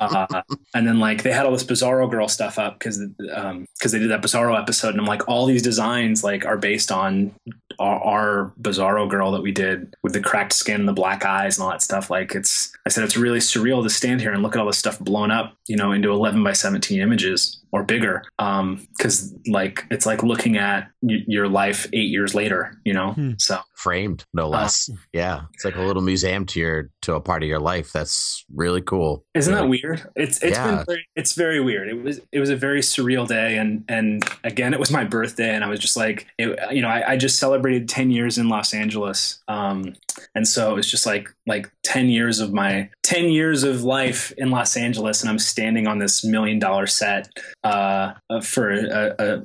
[0.00, 0.42] uh,
[0.74, 3.00] and then like they had all this Bizarro Girl stuff up because
[3.32, 6.56] um, because they did that Bizarro episode, and I'm like, all these designs like are
[6.56, 7.34] based on
[7.78, 11.64] our, our Bizarro Girl that we did with the cracked skin, the black eyes, and
[11.64, 12.08] all that stuff.
[12.08, 14.78] Like it's, I said, it's really surreal to stand here and look at all this
[14.78, 18.24] stuff blown up, you know, into 11 by 17 images or bigger.
[18.38, 23.12] Um, because like it's like looking at y- your life eight years later, you know.
[23.12, 23.32] Hmm.
[23.36, 24.90] So Framed, no less.
[25.12, 27.92] yeah, it's like a little museum to your to a part of your life.
[27.92, 29.24] That's really cool.
[29.34, 30.02] Isn't that weird?
[30.16, 30.76] It's it's Yeah.
[30.76, 31.88] been very, it's very weird.
[31.88, 35.54] It was it was a very surreal day, and and again, it was my birthday,
[35.54, 38.48] and I was just like, it, you know, I, I just celebrated ten years in
[38.48, 39.94] Los Angeles, um,
[40.34, 44.32] and so it was just like like ten years of my ten years of life
[44.38, 47.28] in Los Angeles, and I'm standing on this million dollar set
[47.62, 49.42] uh, for a, a,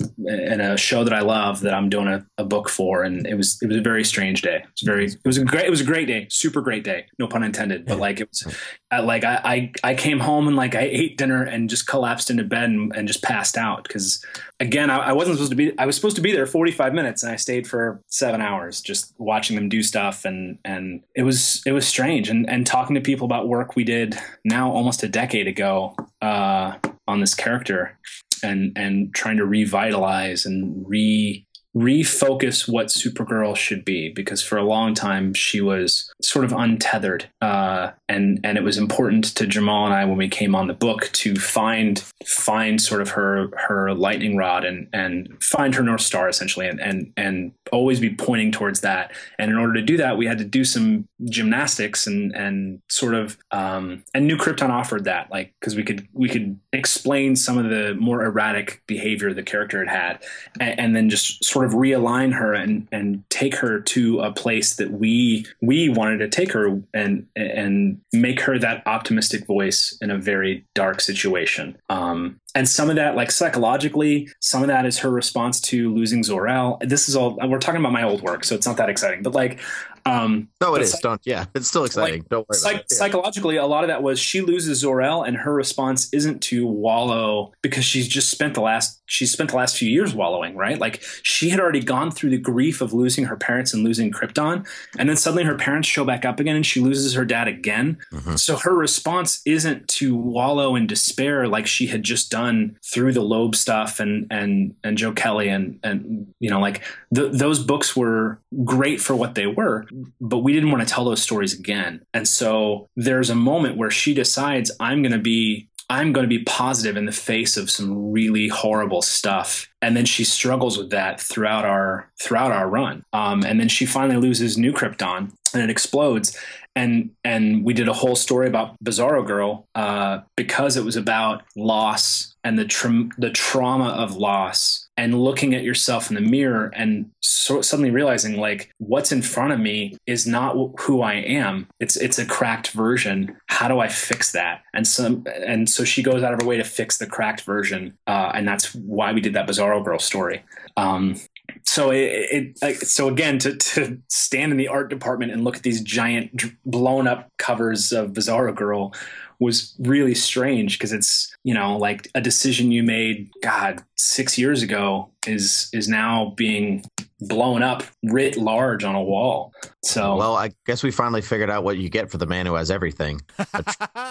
[0.51, 3.35] in a show that I love that I'm doing a, a book for, and it
[3.35, 4.57] was it was a very strange day.
[4.57, 7.05] It was very it was a great it was a great day, super great day,
[7.19, 8.55] no pun intended, but like it was
[8.91, 12.29] I, like I, I I came home and like I ate dinner and just collapsed
[12.29, 13.83] into bed and, and just passed out.
[13.83, 14.23] Because
[14.59, 17.23] again I, I wasn't supposed to be I was supposed to be there 45 minutes
[17.23, 20.25] and I stayed for seven hours just watching them do stuff.
[20.25, 22.29] And and it was it was strange.
[22.29, 26.77] And and talking to people about work we did now almost a decade ago uh,
[27.07, 27.97] on this character
[28.43, 31.45] and and trying to revitalize and re
[31.75, 37.25] refocus what Supergirl should be because for a long time she was sort of untethered
[37.41, 40.73] uh, and and it was important to Jamal and I when we came on the
[40.73, 46.01] book to find find sort of her her lightning rod and and find her north
[46.01, 49.11] star essentially and and and always be pointing towards that.
[49.39, 53.15] And in order to do that we had to do some gymnastics and and sort
[53.15, 57.57] of um, and New Krypton offered that like because we could we could explain some
[57.57, 60.23] of the more erratic behavior the character had had
[60.59, 64.75] and, and then just sort of realign her and and take her to a place
[64.75, 70.11] that we we wanted to take her and and make her that optimistic voice in
[70.11, 71.77] a very dark situation.
[71.89, 76.23] Um and some of that like psychologically some of that is her response to losing
[76.23, 76.77] Zor-El.
[76.81, 79.23] This is all we're talking about my old work so it's not that exciting.
[79.23, 79.59] But like
[80.05, 80.91] Um, No, it is.
[80.91, 81.21] Psych- Don't.
[81.23, 82.25] Yeah, it's still exciting.
[82.29, 82.87] Don't worry Psych- about it.
[82.91, 82.97] Yeah.
[82.97, 87.53] Psychologically, a lot of that was she loses Zor-El, and her response isn't to wallow
[87.61, 90.79] because she's just spent the last she's spent the last few years wallowing, right?
[90.79, 94.67] Like she had already gone through the grief of losing her parents and losing Krypton,
[94.97, 97.97] and then suddenly her parents show back up again, and she loses her dad again.
[98.11, 98.37] Mhm.
[98.39, 103.21] So her response isn't to wallow in despair like she had just done through the
[103.21, 106.81] Loeb stuff and and and Joe Kelly and and you know like
[107.13, 109.85] th- those books were great for what they were,
[110.19, 112.01] but we didn't want to tell those stories again.
[112.13, 116.37] And so there's a moment where she decides I'm going to be I'm going to
[116.37, 119.67] be positive in the face of some really horrible stuff.
[119.81, 123.03] And then she struggles with that throughout our throughout our run.
[123.13, 126.37] Um, and then she finally loses New Krypton and it explodes.
[126.75, 131.43] And and we did a whole story about Bizarro Girl uh, because it was about
[131.55, 136.71] loss and the tra- the trauma of loss and looking at yourself in the mirror
[136.75, 141.67] and so suddenly realizing like what's in front of me is not who I am.
[141.79, 143.35] It's it's a cracked version.
[143.47, 144.61] How do I fix that?
[144.73, 147.97] And some and so she goes out of her way to fix the cracked version,
[148.07, 150.43] uh, and that's why we did that Bizarro Girl story.
[150.77, 151.19] Um,
[151.63, 155.63] so it, it so again to to stand in the art department and look at
[155.63, 158.93] these giant blown up covers of Bizarro Girl
[159.39, 164.61] was really strange because it's you know like a decision you made god six years
[164.61, 166.83] ago is is now being
[167.19, 169.53] blown up writ large on a wall
[169.83, 172.53] so Well, I guess we finally figured out what you get for the man who
[172.55, 173.19] has everything.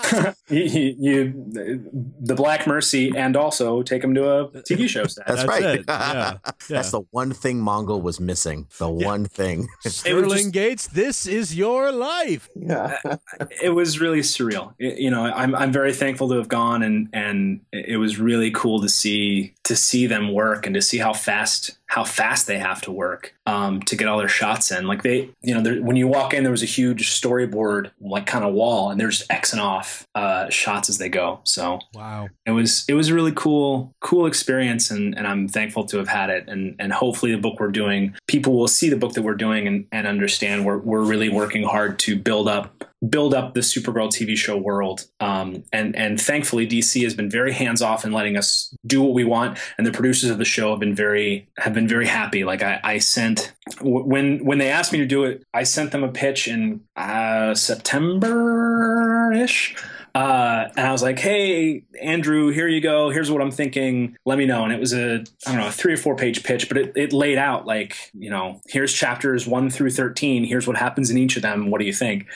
[0.49, 1.91] you, you, you-
[2.25, 5.65] the black mercy and also take him to a tv show set That's, That's right.
[5.81, 5.85] it.
[5.89, 6.39] Yeah.
[6.69, 8.67] That's the one thing Mongul was missing.
[8.79, 9.69] The one thing.
[9.81, 12.49] Sterling just- Gates, this is your life.
[12.55, 12.99] yeah.
[13.05, 13.17] Uh,
[13.63, 14.75] it was really surreal.
[14.79, 18.51] It- you know, I'm I'm very thankful to have gone, and and it was really
[18.51, 22.59] cool to see to see them work and to see how fast how fast they
[22.59, 24.87] have to work um, to get all their shots in.
[24.87, 28.47] Like they, you know, when you walk in, there was a huge storyboard like kind
[28.47, 31.41] of wall, and there's Xing off uh, shots as they go.
[31.45, 32.31] So Wow.
[32.47, 36.09] it was it was a really cool cool experience and, and I'm thankful to have
[36.09, 39.23] had it and and hopefully the book we're doing people will see the book that
[39.23, 43.55] we're doing and, and understand we're we're really working hard to build up build up
[43.55, 45.07] the Supergirl TV show world.
[45.21, 49.15] Um, and and thankfully DC has been very hands off in letting us do what
[49.15, 49.59] we want.
[49.79, 52.45] And the producers of the show have been very have been very happy.
[52.45, 56.05] Like I, I sent when when they asked me to do it I sent them
[56.05, 59.77] a pitch in uh, September ish
[60.15, 63.11] uh, and I was like, "Hey, Andrew, here you go.
[63.11, 64.17] Here's what I'm thinking.
[64.25, 66.43] Let me know." And it was a I don't know a three or four page
[66.43, 70.45] pitch, but it, it laid out like you know here's chapters one through thirteen.
[70.45, 71.71] Here's what happens in each of them.
[71.71, 72.27] What do you think?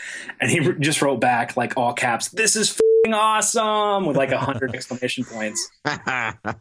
[0.41, 2.79] And he just wrote back like all caps, "This is
[3.15, 5.71] awesome!" with like a hundred exclamation points.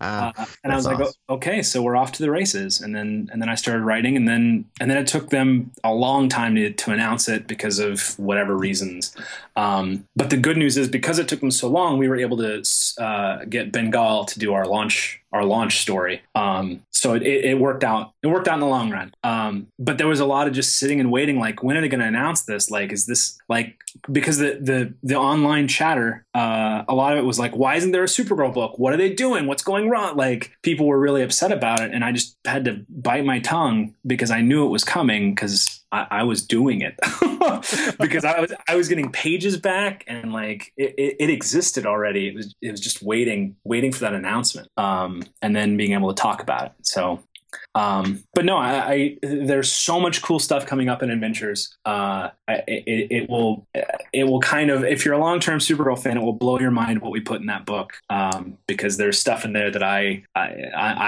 [0.01, 0.31] Uh,
[0.63, 1.13] and I was like, awesome.
[1.29, 2.81] "O- okay, so we're off to the races.
[2.81, 5.93] And then and then I started writing, and then and then it took them a
[5.93, 9.15] long time to, to announce it because of whatever reasons.
[9.55, 12.37] Um, but the good news is because it took them so long, we were able
[12.37, 12.63] to
[13.01, 16.21] uh, get Bengal to do our launch our launch story.
[16.33, 18.13] Um, so it, it, worked out.
[18.23, 19.13] It worked out in the long run.
[19.23, 21.39] Um, but there was a lot of just sitting and waiting.
[21.39, 22.71] Like, when are they going to announce this?
[22.71, 23.77] Like, is this like
[24.11, 27.91] because the the the online chatter, uh, a lot of it was like, why isn't
[27.91, 28.79] there a Supergirl book?
[28.79, 29.45] What are they doing?
[29.45, 30.15] What's going wrong?
[30.15, 33.93] Like, people were really upset about it, and I just had to bite my tongue
[34.07, 36.95] because I knew it was coming because I, I was doing it
[37.99, 42.27] because I was I was getting pages back and like it, it, it existed already.
[42.27, 46.13] It was it was just waiting waiting for that announcement, um, and then being able
[46.13, 46.71] to talk about it.
[46.81, 47.21] So.
[47.75, 51.75] Um, but no, I, I there's so much cool stuff coming up in Adventures.
[51.85, 53.67] Uh, I, it, it will
[54.13, 56.71] it will kind of if you're a long term Supergirl fan, it will blow your
[56.71, 60.23] mind what we put in that book um, because there's stuff in there that I,
[60.35, 60.53] I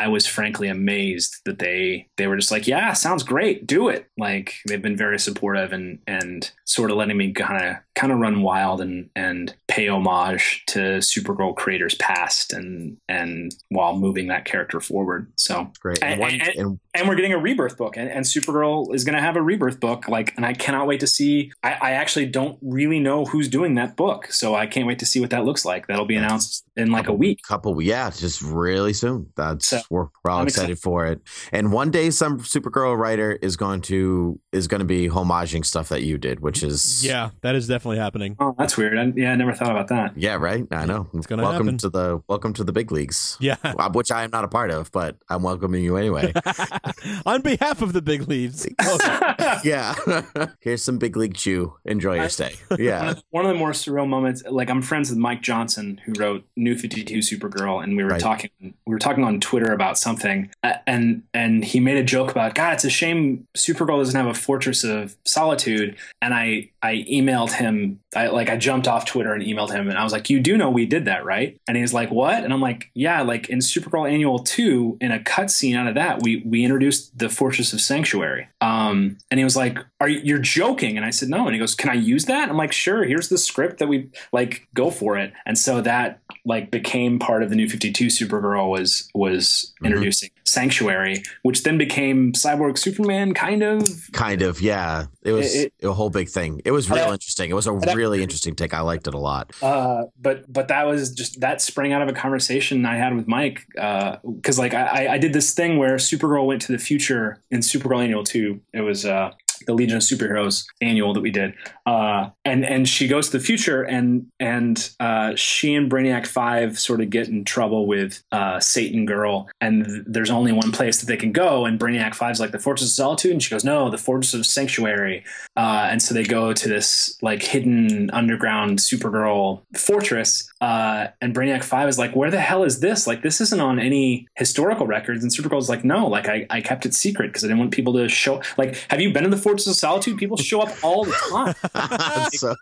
[0.03, 4.07] I was frankly amazed that they they were just like yeah sounds great do it
[4.17, 8.19] like they've been very supportive and and sort of letting me kind of kind of
[8.19, 14.45] run wild and and pay homage to Supergirl creators past and and while moving that
[14.45, 15.31] character forward.
[15.37, 16.03] So Great.
[16.03, 19.13] And, And- and- and and we're getting a rebirth book and, and supergirl is going
[19.15, 22.25] to have a rebirth book like and i cannot wait to see I, I actually
[22.25, 25.45] don't really know who's doing that book so i can't wait to see what that
[25.45, 29.67] looks like that'll be announced in like a week couple yeah just really soon that's
[29.67, 30.79] So, we're, we're all excited, excited.
[30.79, 35.07] for it and one day some supergirl writer is going to is going to be
[35.07, 38.35] homaging stuff that you did which is Yeah, that is definitely happening.
[38.39, 40.17] oh that's weird I, yeah i never thought thought about that.
[40.17, 40.65] Yeah, right.
[40.71, 41.09] I know.
[41.13, 41.77] It's gonna welcome happen.
[41.79, 43.35] to the welcome to the big leagues.
[43.41, 43.57] Yeah.
[43.63, 46.31] uh, which I am not a part of, but I'm welcoming you anyway.
[47.25, 48.67] On behalf of the big leaves.
[49.63, 49.95] yeah.
[50.61, 51.73] Here's some big league chew.
[51.85, 52.55] Enjoy your stay.
[52.69, 53.11] One Yeah.
[53.11, 56.43] of, one of the more surreal moments, like I'm friends with Mike Johnson, who wrote
[56.55, 58.21] New Fifty Two Supergirl, and we were Right.
[58.21, 62.31] talking, we were talking on Twitter about something, uh, and and he made a joke
[62.31, 67.05] about, God, it's a shame Supergirl doesn't have a Fortress of Solitude, and I I
[67.11, 70.29] emailed him, I like I jumped off Twitter and emailed him, and I was like,
[70.29, 71.59] you do know we did that, right?
[71.67, 72.43] And he's like, what?
[72.43, 76.21] And I'm like, yeah, like in Supergirl Annual Two, in a cutscene out of that,
[76.21, 80.39] we we introduced the Fortress of Sanctuary, um, and he was like, are you you're
[80.39, 80.97] joking?
[80.97, 82.49] And I said, no, and he goes, can I use that?
[82.49, 83.03] I'm like, sure.
[83.03, 85.33] Here's the script that we like, go for it.
[85.45, 89.87] And so that like became part of the new 52 Supergirl was was Mhm.
[89.87, 93.87] introducing Sanctuary, which then became Cyborg Superman, kind of.
[94.13, 94.61] Kind of.
[94.61, 95.07] Yeah.
[95.23, 96.61] It was It- a whole big thing.
[96.63, 97.49] It was real interesting.
[97.49, 98.73] It was a really interesting take.
[98.73, 99.51] I liked it a lot.
[99.61, 103.27] Uh, but but that was just that sprang out of a conversation I had with
[103.27, 107.41] Mike because like I, I- I did this thing where Supergirl went to the future
[107.51, 108.61] in Supergirl Annual Two.
[108.73, 109.31] It was uh,
[109.65, 111.53] the Legion of Superheroes annual that we did,
[111.85, 116.79] uh, and and she goes to the future and and uh, she and Brainiac Five
[116.79, 120.99] sort of get in trouble with uh, Satan Girl, and th- there's only one place
[120.99, 123.63] that they can go, and Brainiac Five's like the Fortress of Solitude, and she goes
[123.63, 125.23] no, the Fortress of Sanctuary,
[125.55, 130.51] uh, and so they go to this like hidden underground Supergirl fortress.
[130.59, 133.07] Uh, and Brainiac Five is like, "Where the hell is this?
[133.07, 136.85] Like, this isn't on any historical records." And Supergirl's like, "No, like I, I kept
[136.85, 138.41] it secret because I didn't want people to show.
[138.57, 140.17] Like, have you been in the Fortress of Solitude?
[140.17, 142.29] People show up all the time.
[142.33, 142.53] so,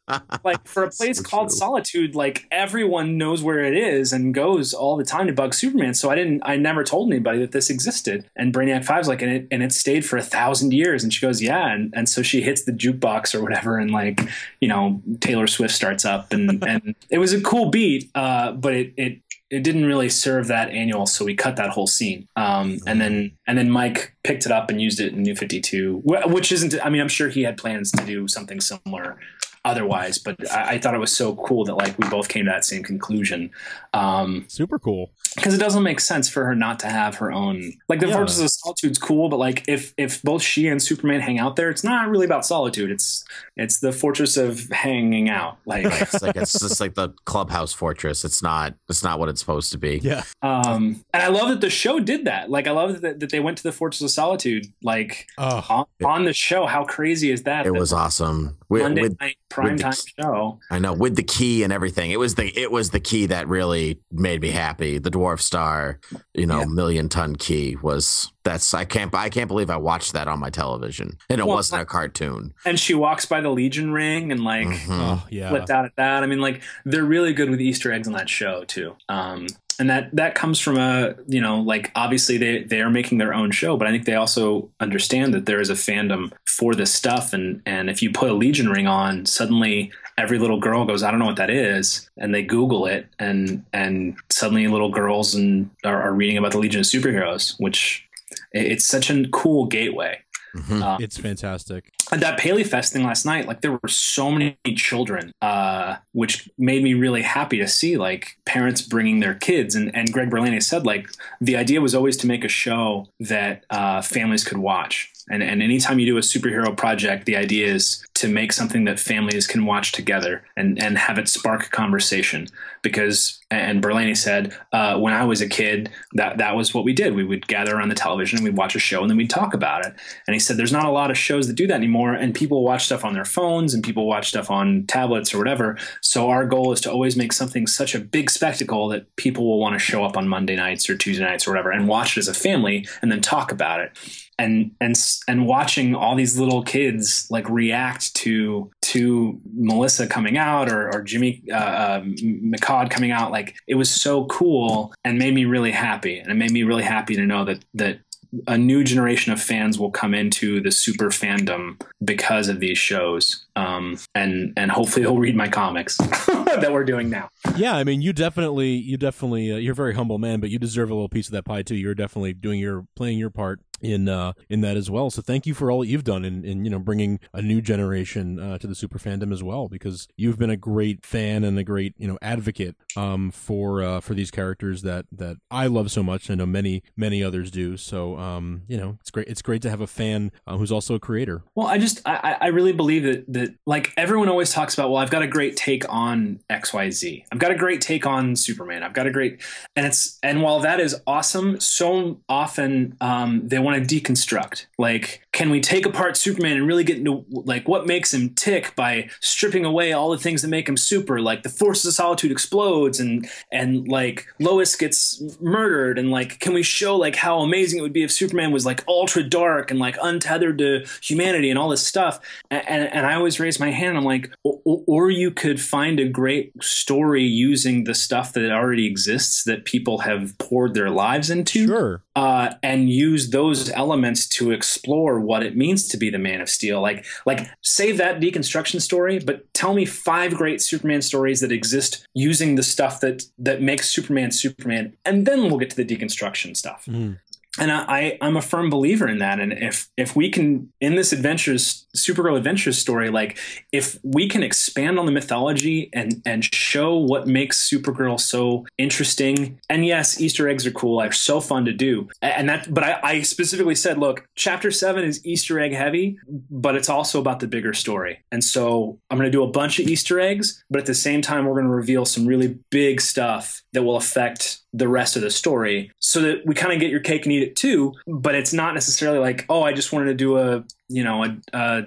[0.43, 1.57] like for a place So called true.
[1.57, 5.95] Solitude, like everyone knows where it is and goes all the time to bug Superman.
[5.95, 8.29] So I didn't, I never told anybody that this existed.
[8.35, 11.03] And Brainiac Five's like, and it and it stayed for a thousand years.
[11.03, 11.73] And she goes, yeah.
[11.73, 14.21] And and so she hits the jukebox or whatever, and like
[14.61, 18.73] you know Taylor Swift starts up, and and it was a cool beat, uh, but
[18.73, 22.27] it it it didn't really serve that annual, so we cut that whole scene.
[22.35, 25.61] Um, and then and then Mike picked it up and used it in New Fifty
[25.61, 26.75] Two, which isn't.
[26.83, 29.17] I mean, I'm sure he had plans to do something similar
[29.65, 32.51] otherwise, but I, I thought it was so cool that like we both came to
[32.51, 33.51] that same conclusion.
[33.93, 35.11] Um, Super cool.
[35.35, 38.15] because it doesn't make sense for her not to have her own like the Yeah.
[38.15, 41.69] Fortress of Solitude's cool, but like if if both she and Superman hang out there,
[41.69, 42.91] it's not really about solitude.
[42.91, 43.25] It's
[43.57, 45.57] it's the Fortress of hanging out.
[45.65, 48.23] Like it's like it's just like the clubhouse fortress.
[48.23, 48.75] It's not.
[48.89, 49.99] It's not what it's supposed to be.
[50.03, 50.23] Yeah.
[50.41, 52.49] um and I love that the show did that.
[52.49, 55.85] Like I love that, that they went to the Fortress of Solitude like Oh, on,
[56.05, 56.65] on the show.
[56.65, 57.65] How crazy is that?
[57.65, 58.57] It That was awesome.
[58.69, 59.17] With, Monday with
[59.57, 60.59] night with the primetime show.
[60.71, 62.11] I know with the key and everything.
[62.11, 64.97] It was the it was the key that really made me happy.
[64.97, 65.99] The dwarf star,
[66.33, 66.65] you know, Yeah.
[66.65, 70.49] million ton key was that's I can't I can't believe I watched that on my
[70.49, 72.53] television and it Well, wasn't a cartoon.
[72.65, 74.87] And she walks by the Legion ring and like Mhm.
[74.89, 75.49] oh yeah.
[75.49, 76.23] flipped out at that.
[76.23, 78.95] I mean, like they're really good with Easter eggs on that show too.
[79.09, 79.47] Um,
[79.79, 83.33] and that that comes from a you know like obviously they they are making their
[83.33, 86.93] own show, but I think they also understand that there is a fandom for this
[86.93, 87.33] stuff.
[87.33, 91.11] And and if you put a Legion ring on, suddenly every little girl goes, I
[91.11, 95.69] don't know what that is, and they Google it, and and suddenly little girls and
[95.83, 98.07] are, are reading about the Legion of Superheroes, which
[98.51, 100.19] it's such a cool gateway.
[100.55, 100.81] Mhm.
[100.81, 101.91] Uh, It's fantastic.
[102.11, 106.49] at that Paley Fest thing last night, like there were so many children, uh, which
[106.57, 109.75] made me really happy to see like parents bringing their kids.
[109.75, 111.07] And, and Greg Berlanti said like
[111.41, 115.11] the idea was always to make a show that uh, families could watch.
[115.29, 118.99] And, and anytime you do a superhero project, the idea is to make something that
[118.99, 122.47] families can watch together and, and have it spark conversation.
[122.83, 126.93] Because, and Berlanti said, uh, when I was a kid, that, that was what we
[126.93, 127.15] did.
[127.15, 129.53] We would gather around the television, and we'd watch a show, and then we'd talk
[129.53, 129.93] about it.
[130.27, 132.13] And he said, there's not a lot of shows that do that anymore.
[132.13, 135.77] And people watch stuff on their phones and people watch stuff on tablets or whatever.
[136.01, 139.59] So our goal is to always make something such a big spectacle that people will
[139.59, 142.19] want to show up on Monday nights or Tuesday nights or whatever and watch it
[142.19, 143.91] as a family and then talk about it.
[144.37, 144.95] And and
[145.27, 151.01] and watching all these little kids like react to to Melissa coming out or, or
[151.03, 155.71] Jimmy uh, uh, Mehcad coming out, like it was so cool and made me really
[155.71, 156.19] happy.
[156.19, 157.99] And it made me really happy to know that that
[158.47, 163.44] a new generation of fans will come into the super fandom because of these shows
[163.55, 168.01] um, and and hopefully they'll read my comics that we're doing now Yeah, I mean,
[168.01, 171.09] you definitely, you definitely, uh, you're a very humble man, but you deserve a little
[171.09, 171.75] piece of that pie too.
[171.75, 175.09] You're definitely doing your, playing your part in uh in that as well.
[175.09, 177.61] So thank you for all that you've done in, in you know bringing a new
[177.61, 181.59] generation uh, to the super fandom as well, because you've been a great fan and
[181.59, 185.91] a great you know advocate um for uh, for these characters that that I love
[185.91, 186.31] so much.
[186.31, 187.75] I know many many others do.
[187.75, 190.95] So um you know it's great it's great to have a fan uh, who's also
[190.95, 191.43] a creator.
[191.53, 195.01] well i just i, I really believe that, that like everyone always talks about, well,
[195.01, 197.25] I've got a great take on XYZ.
[197.31, 198.83] I've got a great take on Superman.
[198.83, 199.41] I've got a great
[199.75, 204.65] and it's and while that is awesome, so often um, they want to deconstruct.
[204.77, 208.75] Like, can we take apart Superman and really get into like what makes him tick
[208.75, 211.19] by stripping away all the things that make him super?
[211.21, 216.53] Like the Fortress of Solitude explodes and and like Lois gets murdered and like can
[216.53, 219.79] we show like how amazing it would be if Superman was like ultra dark and
[219.79, 222.19] like untethered to humanity and all this stuff?
[222.49, 223.97] And and, and I always raise my hand.
[223.97, 228.85] I'm like, or, or you could find a great story using the stuff that already
[228.85, 231.67] exists that people have poured their lives into.
[231.67, 232.03] Sure.
[232.15, 236.49] Uh, and use those elements to explore what it means to be the Man of
[236.49, 236.81] Steel.
[236.81, 242.07] Like, like save that deconstruction story, but tell me five great Superman stories that exist
[242.13, 246.55] using the stuff that that makes Superman Superman, and then we'll get to the deconstruction
[246.55, 246.85] stuff.
[246.87, 247.19] Mm.
[247.59, 249.39] And I, I'm a firm believer in that.
[249.39, 253.37] And if if we can in this adventures Supergirl adventures story, like
[253.71, 259.59] if we can expand on the mythology and and show what makes Supergirl so interesting,
[259.69, 262.09] and yes, Easter eggs are cool, they're so fun to do.
[262.21, 266.75] And that but I, I specifically said, look, chapter seven is Easter egg heavy, but
[266.75, 268.19] it's also about the bigger story.
[268.31, 271.45] And so I'm gonna do a bunch of Easter eggs, but at the same time
[271.45, 275.91] we're gonna reveal some really big stuff that will affect the rest of the story
[275.99, 278.73] so that we kind of get your cake and eat it too but it's not
[278.73, 281.83] necessarily like oh i just wanted to do a you know a, a,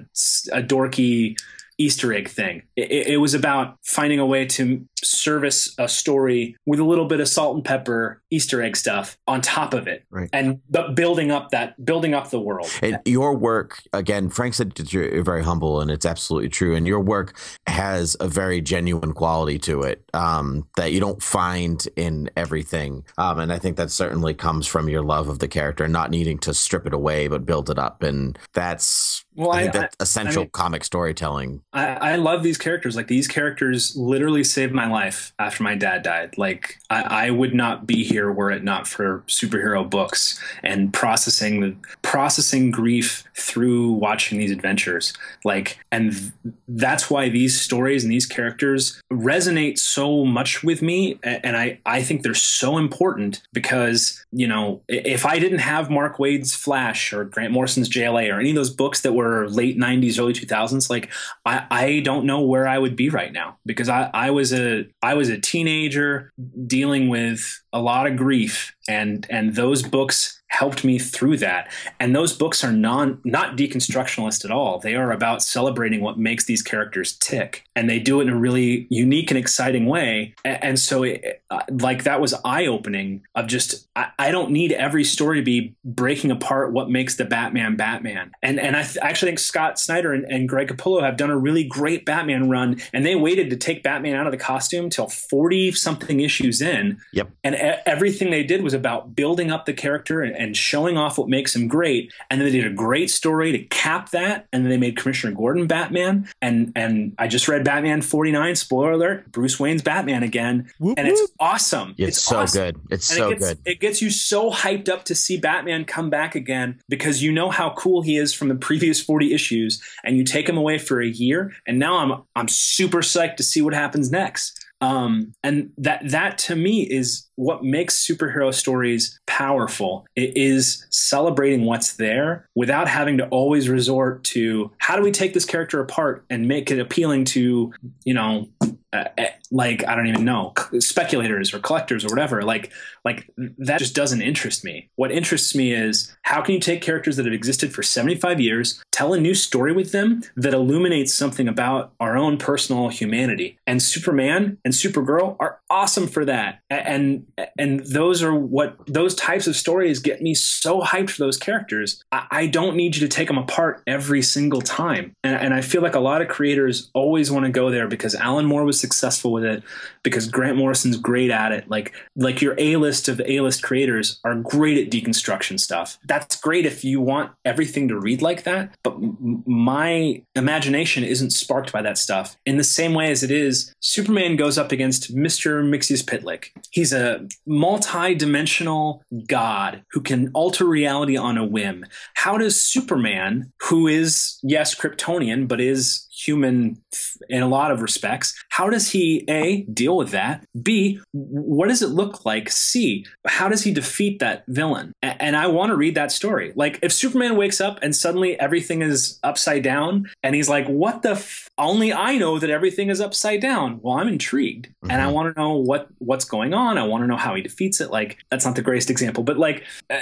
[0.53, 1.37] a dorky
[1.79, 2.63] easter egg thing.
[2.77, 7.21] It, it, was about finding a way to service a story with a little bit
[7.21, 10.29] of salt and pepper easter egg stuff on top of it Right.
[10.33, 14.73] and but building up that building up the world And your work, again, Frank said
[14.73, 16.75] that you're very humble, and it's absolutely true.
[16.75, 21.87] And your work has a very genuine quality to it um, that you don't find
[21.97, 23.05] in everything.
[23.19, 26.11] Um, and I think that certainly comes from your love of the character, and not
[26.11, 28.03] needing to strip it away, but build it up.
[28.03, 31.63] And that's, Well, I think I- that's essential mean- comic storytelling.
[31.73, 32.97] I, I love these characters.
[32.97, 36.37] Like these characters literally saved my life after my dad died.
[36.37, 41.81] Like I, I would not be here were it not for superhero books and processing
[42.03, 45.13] processing grief through watching these adventures.
[45.45, 46.33] Like, and th-
[46.69, 51.19] that's why these stories and these characters resonate so much with me.
[51.23, 56.19] And I, I think they're so important because, you know, if I didn't have Mark
[56.19, 60.19] Waid's Flash or Grant Morrison's JLA or any of those books that were late 90s,
[60.19, 61.11] early 2000s, like
[61.45, 64.78] I, I don't know where I would be right now because I, I was a
[65.03, 66.33] I was a teenager
[66.67, 71.71] dealing with a lot of grief and and those books helped me through that.
[72.01, 74.79] And those books are non not deconstructionalist at all.
[74.79, 77.65] They are about celebrating what makes these characters tick.
[77.77, 80.35] And they do it in a really unique and exciting way.
[80.45, 85.05] And, so it, uh, like that was eye-opening of just I, I don't need every
[85.05, 88.33] story to be breaking apart what makes the batman batman.
[88.43, 91.39] And and i th- actually think scott snyder and, and greg capullo have done a
[91.39, 92.81] really great batman run.
[92.93, 97.01] And they waited to take batman out of the costume till 40 something issues in.
[97.13, 97.31] Yep.
[97.45, 101.19] and e- everything they did was about building up the character and, and showing off
[101.19, 102.13] what makes him great.
[102.31, 104.47] And then they did a great story to cap that.
[104.53, 106.29] And then they made Commissioner Gordon Batman.
[106.41, 110.71] And and I just read Batman 49, spoiler alert, Bruce Wayne's Batman again.
[110.79, 111.31] Whoop, and it's whoop.
[111.41, 111.95] awesome.
[111.99, 112.63] It's, so awesome.
[112.63, 112.81] good.
[112.91, 113.59] It's And so it gets, good.
[113.65, 117.51] It gets you so hyped up to see Batman come back again because you know
[117.51, 121.01] how cool he is from the previous 40 issues and you take him away for
[121.01, 124.65] a year and now I'm I'm super psyched to see what happens next.
[124.81, 130.05] Um, and that that to me is what makes superhero stories powerful.
[130.17, 135.35] It is celebrating what's there without having to always resort to how do we take
[135.35, 137.73] this character apart and make it appealing to,
[138.05, 138.49] you know,
[138.93, 139.05] uh,
[139.51, 142.43] like I don't even know speculators or collectors or whatever.
[142.43, 142.73] Like
[143.05, 144.89] like that just doesn't interest me.
[144.97, 148.83] What interests me is how can you take characters that have existed for 75 years,
[148.91, 153.59] tell a new story with them that illuminates something about our own personal humanity.
[153.67, 156.61] And Superman and Supergirl are awesome for that.
[156.71, 157.27] And
[157.59, 162.03] and those are what those types of stories get me so hyped for those characters.
[162.13, 165.15] I, I don't need you to take them apart every single time.
[165.23, 168.15] And, and I feel like a lot of creators always want to go there because
[168.15, 169.63] Alan Moore was successful with it,
[170.03, 171.69] because Grant Morrison's great at it.
[171.69, 175.99] Like like your A list of A list creators are great at deconstruction stuff.
[176.05, 178.75] That's great if you want everything to read like that.
[178.83, 183.31] But m- my imagination isn't sparked by that stuff in the same way as it
[183.31, 183.75] is.
[183.81, 186.47] Superman goes up against Mister Mxyzptlk.
[186.71, 191.85] He's a multi-dimensional god who can alter reality on a whim.
[192.15, 196.83] How does Superman, who is yes Kryptonian but is human
[197.29, 198.35] in a lot of respects.
[198.51, 200.45] How does he a deal with that?
[200.63, 202.51] B, what does it look like?
[202.51, 204.93] C, how does he defeat that villain?
[205.03, 206.53] And I want to read that story.
[206.57, 211.03] Like if Superman wakes up and suddenly everything is upside down, and he's like, "What
[211.03, 211.13] the?
[211.13, 214.91] F- only I know that everything is upside down." Well, I'm intrigued, mm-hmm.
[214.91, 215.15] and I mm-hmm.
[215.15, 216.79] want to know what what's going on.
[216.79, 217.91] I want to know how he defeats it.
[217.91, 219.65] Like that's not the greatest example, but like.
[219.91, 220.01] Uh,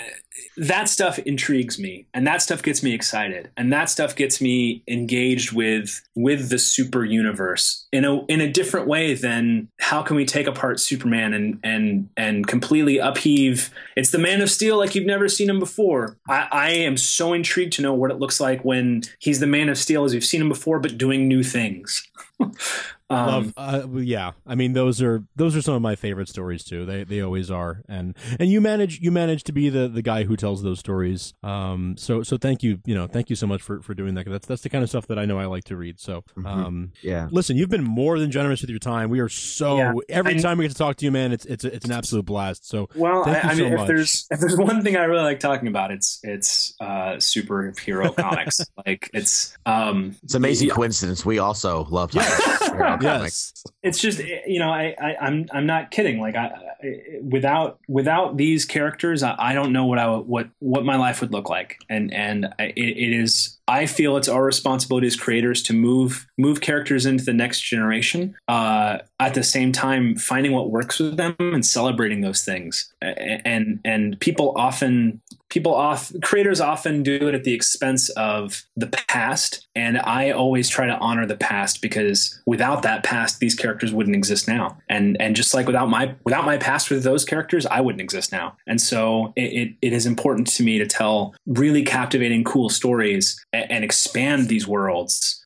[0.58, 4.82] that stuff intrigues me and that stuff gets me excited and that stuff gets me
[4.86, 10.16] engaged with with the super universe in a in a different way than how can
[10.16, 13.70] we take apart superman and and and completely upheave.
[13.96, 16.16] It's the man of steel like you've never seen him before.
[16.28, 19.68] I i am so intrigued to know what it looks like when he's the man
[19.68, 22.06] of steel as we've seen him before but doing new things
[23.08, 24.32] Um, Love, uh, yeah.
[24.46, 26.84] I mean, those are those are some of my favorite stories too.
[26.84, 30.24] They they always are, and and you manage you manage to be the the guy
[30.24, 31.32] who tells those stories.
[31.44, 34.26] Um, so so thank you, you know, thank you so much for for doing that.
[34.26, 36.00] That's that's the kind of stuff that I know I like to read.
[36.00, 36.46] So, mm-hmm.
[36.46, 37.28] um, yeah.
[37.30, 39.08] Listen, you've been more than generous with your time.
[39.08, 39.92] We are so yeah.
[40.08, 42.68] every time we get to talk to you, man, it's it's it's an absolute blast.
[42.68, 45.38] So well, I, I, mean, so if there's if there's one thing I really like
[45.38, 48.60] talking about, it's it's uh, superhero comics.
[48.86, 50.74] Like it's um, it's amazing yeah.
[50.74, 51.24] coincidence.
[51.24, 52.12] We also love
[52.98, 53.64] talking yes.
[53.82, 56.20] It's just you know I, I am I'm, I'm not kidding.
[56.20, 56.76] Like I, I
[57.22, 61.32] without without these characters, I, I, don't know what I what what my life would
[61.32, 61.78] look like.
[61.88, 66.26] And and I, it, it is I feel it's our responsibility as creators to move
[66.38, 68.34] move characters into the next generation.
[68.48, 72.92] Uh, at the same time, finding what works with them and celebrating those things.
[73.00, 75.20] And and people often
[75.56, 79.66] people off creators often do it at the expense of the past.
[79.74, 84.14] And i always try to honor the past because without that past these characters wouldn't
[84.14, 84.76] exist now.
[84.90, 88.32] And and just like without my without my past with those characters i wouldn't exist
[88.32, 88.54] now.
[88.66, 93.42] And so it, it, it is important to me to tell really captivating cool stories
[93.54, 95.45] and, and expand these worlds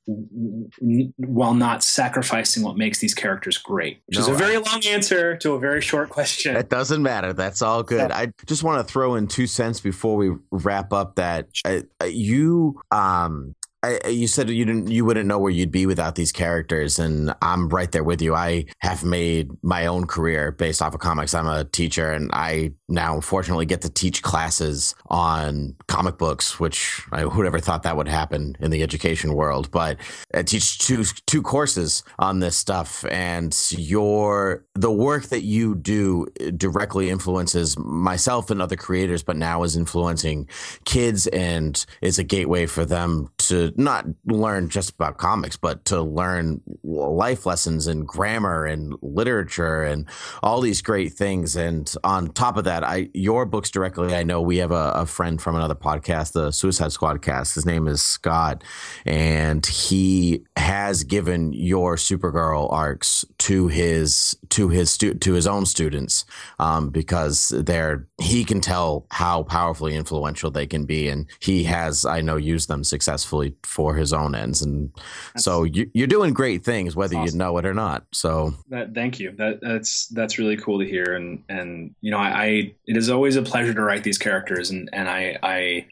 [1.19, 5.37] while not sacrificing what makes these characters great which no, is a very long answer
[5.37, 6.57] to a very short question.
[6.57, 7.33] It doesn't matter.
[7.33, 8.11] That's all good.
[8.11, 12.81] I just want to throw in two cents before we wrap up that uh, you
[12.91, 16.99] um I, you said you didn't, you wouldn't know where you'd be without these characters,
[16.99, 18.35] and I'm right there with you.
[18.35, 21.33] I have made my own career based off of comics.
[21.33, 27.01] I'm a teacher, and I now unfortunately get to teach classes on comic books, which
[27.11, 29.71] I would ever thought that would happen in the education world.
[29.71, 29.97] But
[30.35, 36.27] I teach two two courses on this stuff, and your the work that you do
[36.57, 40.49] directly influences myself and other creators, but now is influencing
[40.85, 46.03] kids and is a gateway for them to not learn just about comics, but to
[46.03, 50.07] learn life lessons and grammar and literature and
[50.43, 51.57] all these great things.
[51.57, 54.15] And on top of that, I your books directly.
[54.15, 57.55] I know we have a, a friend from another podcast, the Suicide Squad cast.
[57.55, 58.63] His name is Scott,
[59.05, 65.67] and he has given your Supergirl arcs to his to his stu- to his own
[65.67, 66.25] students
[66.59, 72.05] um, because they're he can tell how powerfully influential they can be, and he has
[72.05, 74.63] I know used them successfully for his own ends.
[74.63, 74.91] And
[75.35, 77.35] that's, so you, are doing great things, whether awesome.
[77.35, 78.05] you know it or not.
[78.13, 79.33] So that, thank you.
[79.33, 81.15] That, that's that's really cool to hear.
[81.15, 82.47] And and you know, I, I
[82.87, 85.87] it is always a pleasure to write these characters, and and I I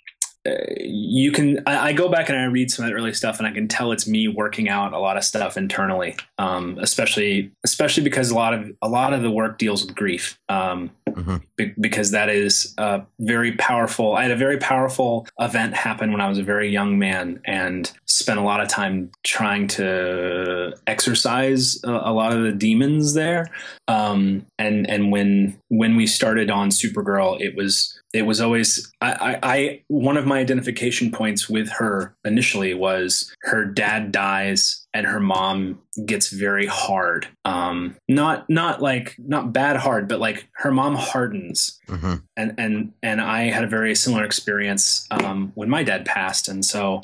[0.81, 3.47] you can I, I, go back and I read some of that early stuff and
[3.47, 8.05] I can tell it's me working out a lot of stuff internally, um, especially especially
[8.05, 11.37] because a lot of a lot of the work deals with grief, um, mm-hmm.
[11.57, 14.15] be, because that is a very powerful.
[14.15, 17.91] I had a very powerful event happen when I was a very young man and
[18.07, 23.49] spent a lot of time trying to exercise a, a lot of the demons there.
[23.89, 29.13] Um, and and when when we started on Supergirl, it was it was always I,
[29.13, 35.07] I, I, one of my identification points with her initially was her dad dies and
[35.07, 37.29] her mom gets very hard.
[37.45, 41.77] Um not not like not bad hard but like her mom hardens.
[41.89, 42.17] Mm-hmm.
[42.37, 46.49] and and and i had a very similar experience um when my dad passed.
[46.49, 47.03] And so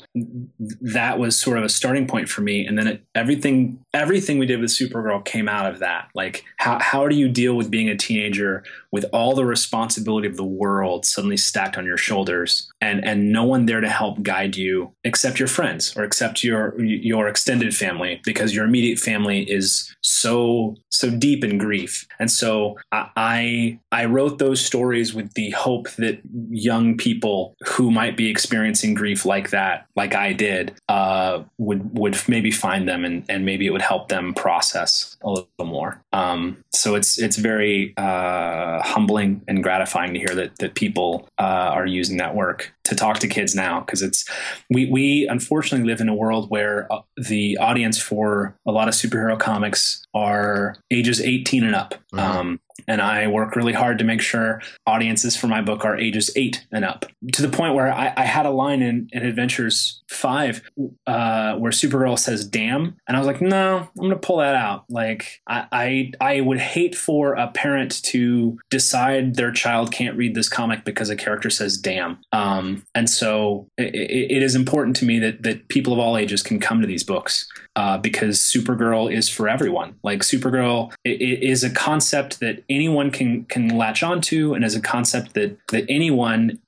[0.81, 2.67] that was sort of a starting point for me.
[2.67, 6.09] And then it, everything everything we did with supergirl came out of that.
[6.13, 10.37] Like how how do you deal with being a teenager with all the responsibility of
[10.37, 14.55] the world suddenly stacked on your shoulders and and no one there to help guide
[14.55, 17.84] you except your friends or except your your extended family
[18.23, 22.05] because your immediate family is so so deep in grief.
[22.19, 28.15] And so i i wrote those stories with the hope that young people who might
[28.17, 33.23] be experiencing grief like that like i did uh, would would maybe find them and
[33.29, 36.01] and maybe it would help them process a little more.
[36.13, 41.71] Um, so it's it's very uh, humbling and gratifying to hear that that people uh,
[41.73, 44.25] are using that work to talk to kids now because it's
[44.69, 48.93] we we unfortunately live in a world where uh, the audience for a lot of
[48.93, 51.95] superhero comics are ages 18 and up.
[52.13, 52.19] Mhm.
[52.19, 56.29] Um, and I work really hard to make sure audiences for my book are ages
[56.35, 57.05] eight and up.
[57.33, 60.61] To the point where I, I had a line in, in Adventures Five
[61.07, 64.55] uh, where Supergirl says "damn," and I was like, "No, I'm going to pull that
[64.55, 70.15] out." Like, I, I I would hate for a parent to decide their child can't
[70.17, 74.95] read this comic because a character says "damn." Um, and so it, it is important
[74.97, 78.39] to me that that people of all ages can come to these books uh, because
[78.39, 79.95] Supergirl is for everyone.
[80.03, 84.75] Like Supergirl i- i- is a concept that anyone can can latch onto, and as
[84.75, 86.59] a concept that that anyone,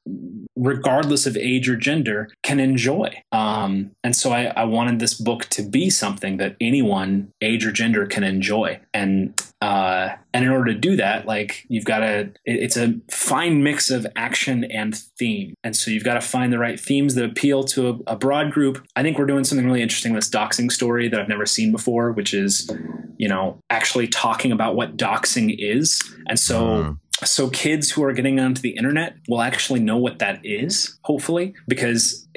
[0.56, 3.24] regardless of age or gender, can enjoy.
[3.32, 7.72] Um, and so I, I wanted this book to be something that anyone, age or
[7.72, 8.80] gender, can enjoy.
[8.94, 12.94] And uh, and in order to do that, like you've got to, it, it's a
[13.10, 15.56] fine mix of action and theme.
[15.64, 18.52] And so you've got to find the right themes that appeal to a, a broad
[18.52, 18.86] group.
[18.96, 21.72] I think we're doing something really interesting with this doxing story that I've never seen
[21.72, 22.70] before, which is,
[23.18, 26.02] you know, actually talking about what doxing is.
[26.28, 27.00] And so Mm.
[27.24, 31.54] so kids who are getting onto the internet will actually know what that is hopefully
[31.68, 32.28] because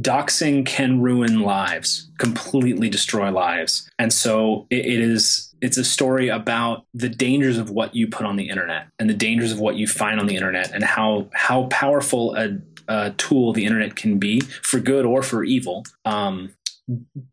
[0.00, 6.84] doxing can ruin lives completely destroy lives and so it is it's a story about
[6.94, 9.86] the dangers of what you put on the internet and the dangers of what you
[9.86, 12.58] find on the internet and how how powerful a,
[12.88, 16.52] a tool the internet can be for good or for evil um,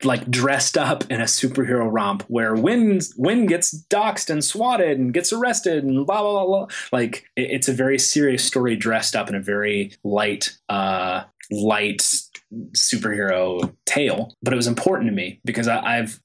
[0.04, 5.14] like dressed up in a superhero romp where Winn Winn gets doxxed and swatted and
[5.14, 6.46] gets arrested and blah blah blah.
[6.46, 6.68] blah.
[6.92, 12.02] Like it, it's a very serious story dressed up in a very light, uh, light
[12.72, 14.34] superhero tale.
[14.42, 16.20] But it was important to me because I, I've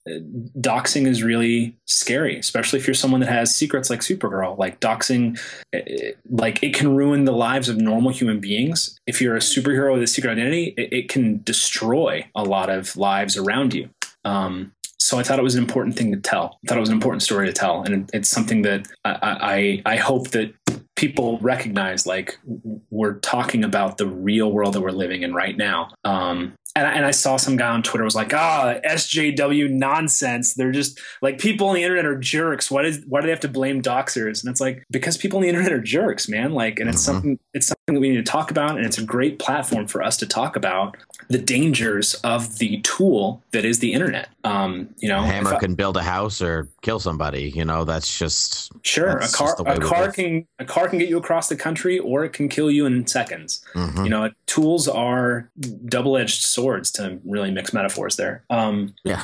[0.58, 4.58] doxing is really scary, especially if you're someone that has secrets like Supergirl.
[4.58, 5.40] Like doxing,
[5.72, 8.98] eh, like it can ruin the lives of normal human beings.
[9.06, 12.96] If you're a superhero with a secret identity, it, it can destroy a lot of
[12.96, 13.90] lives around you.
[14.24, 14.72] Um,
[15.10, 16.56] so I thought it was an important thing to tell.
[16.64, 19.94] I thought it was an important story to tell, and it's something that I, I
[19.94, 20.54] I hope that
[20.94, 22.06] people recognize.
[22.06, 22.38] Like
[22.90, 25.90] we're talking about the real world that we're living in right now.
[26.04, 30.54] Um, and I, and I saw some guy on Twitter was like, "Ah, SJW nonsense.
[30.54, 32.70] They're just like people on the internet are jerks.
[32.70, 35.42] Why does why do they have to blame doxers?" And it's like because people on
[35.42, 36.52] the internet are jerks, man.
[36.52, 37.06] Like, and it's Mhm.
[37.06, 40.00] something it's something that we need to talk about, and it's a great platform for
[40.00, 40.96] us to talk about
[41.28, 44.28] the dangers of the tool that is the internet.
[44.42, 47.50] Um, you know, A hammer I- can build a house or kill somebody.
[47.50, 50.14] You know, that's just Sure, That's a car just the way a we car live.
[50.14, 53.06] can a car can get you across the country, or it can kill you in
[53.06, 53.62] seconds.
[53.74, 54.04] mhm.
[54.04, 55.50] You know, tools are
[55.84, 58.42] double edged swords to really mix metaphors there.
[58.48, 59.22] Um, yeah.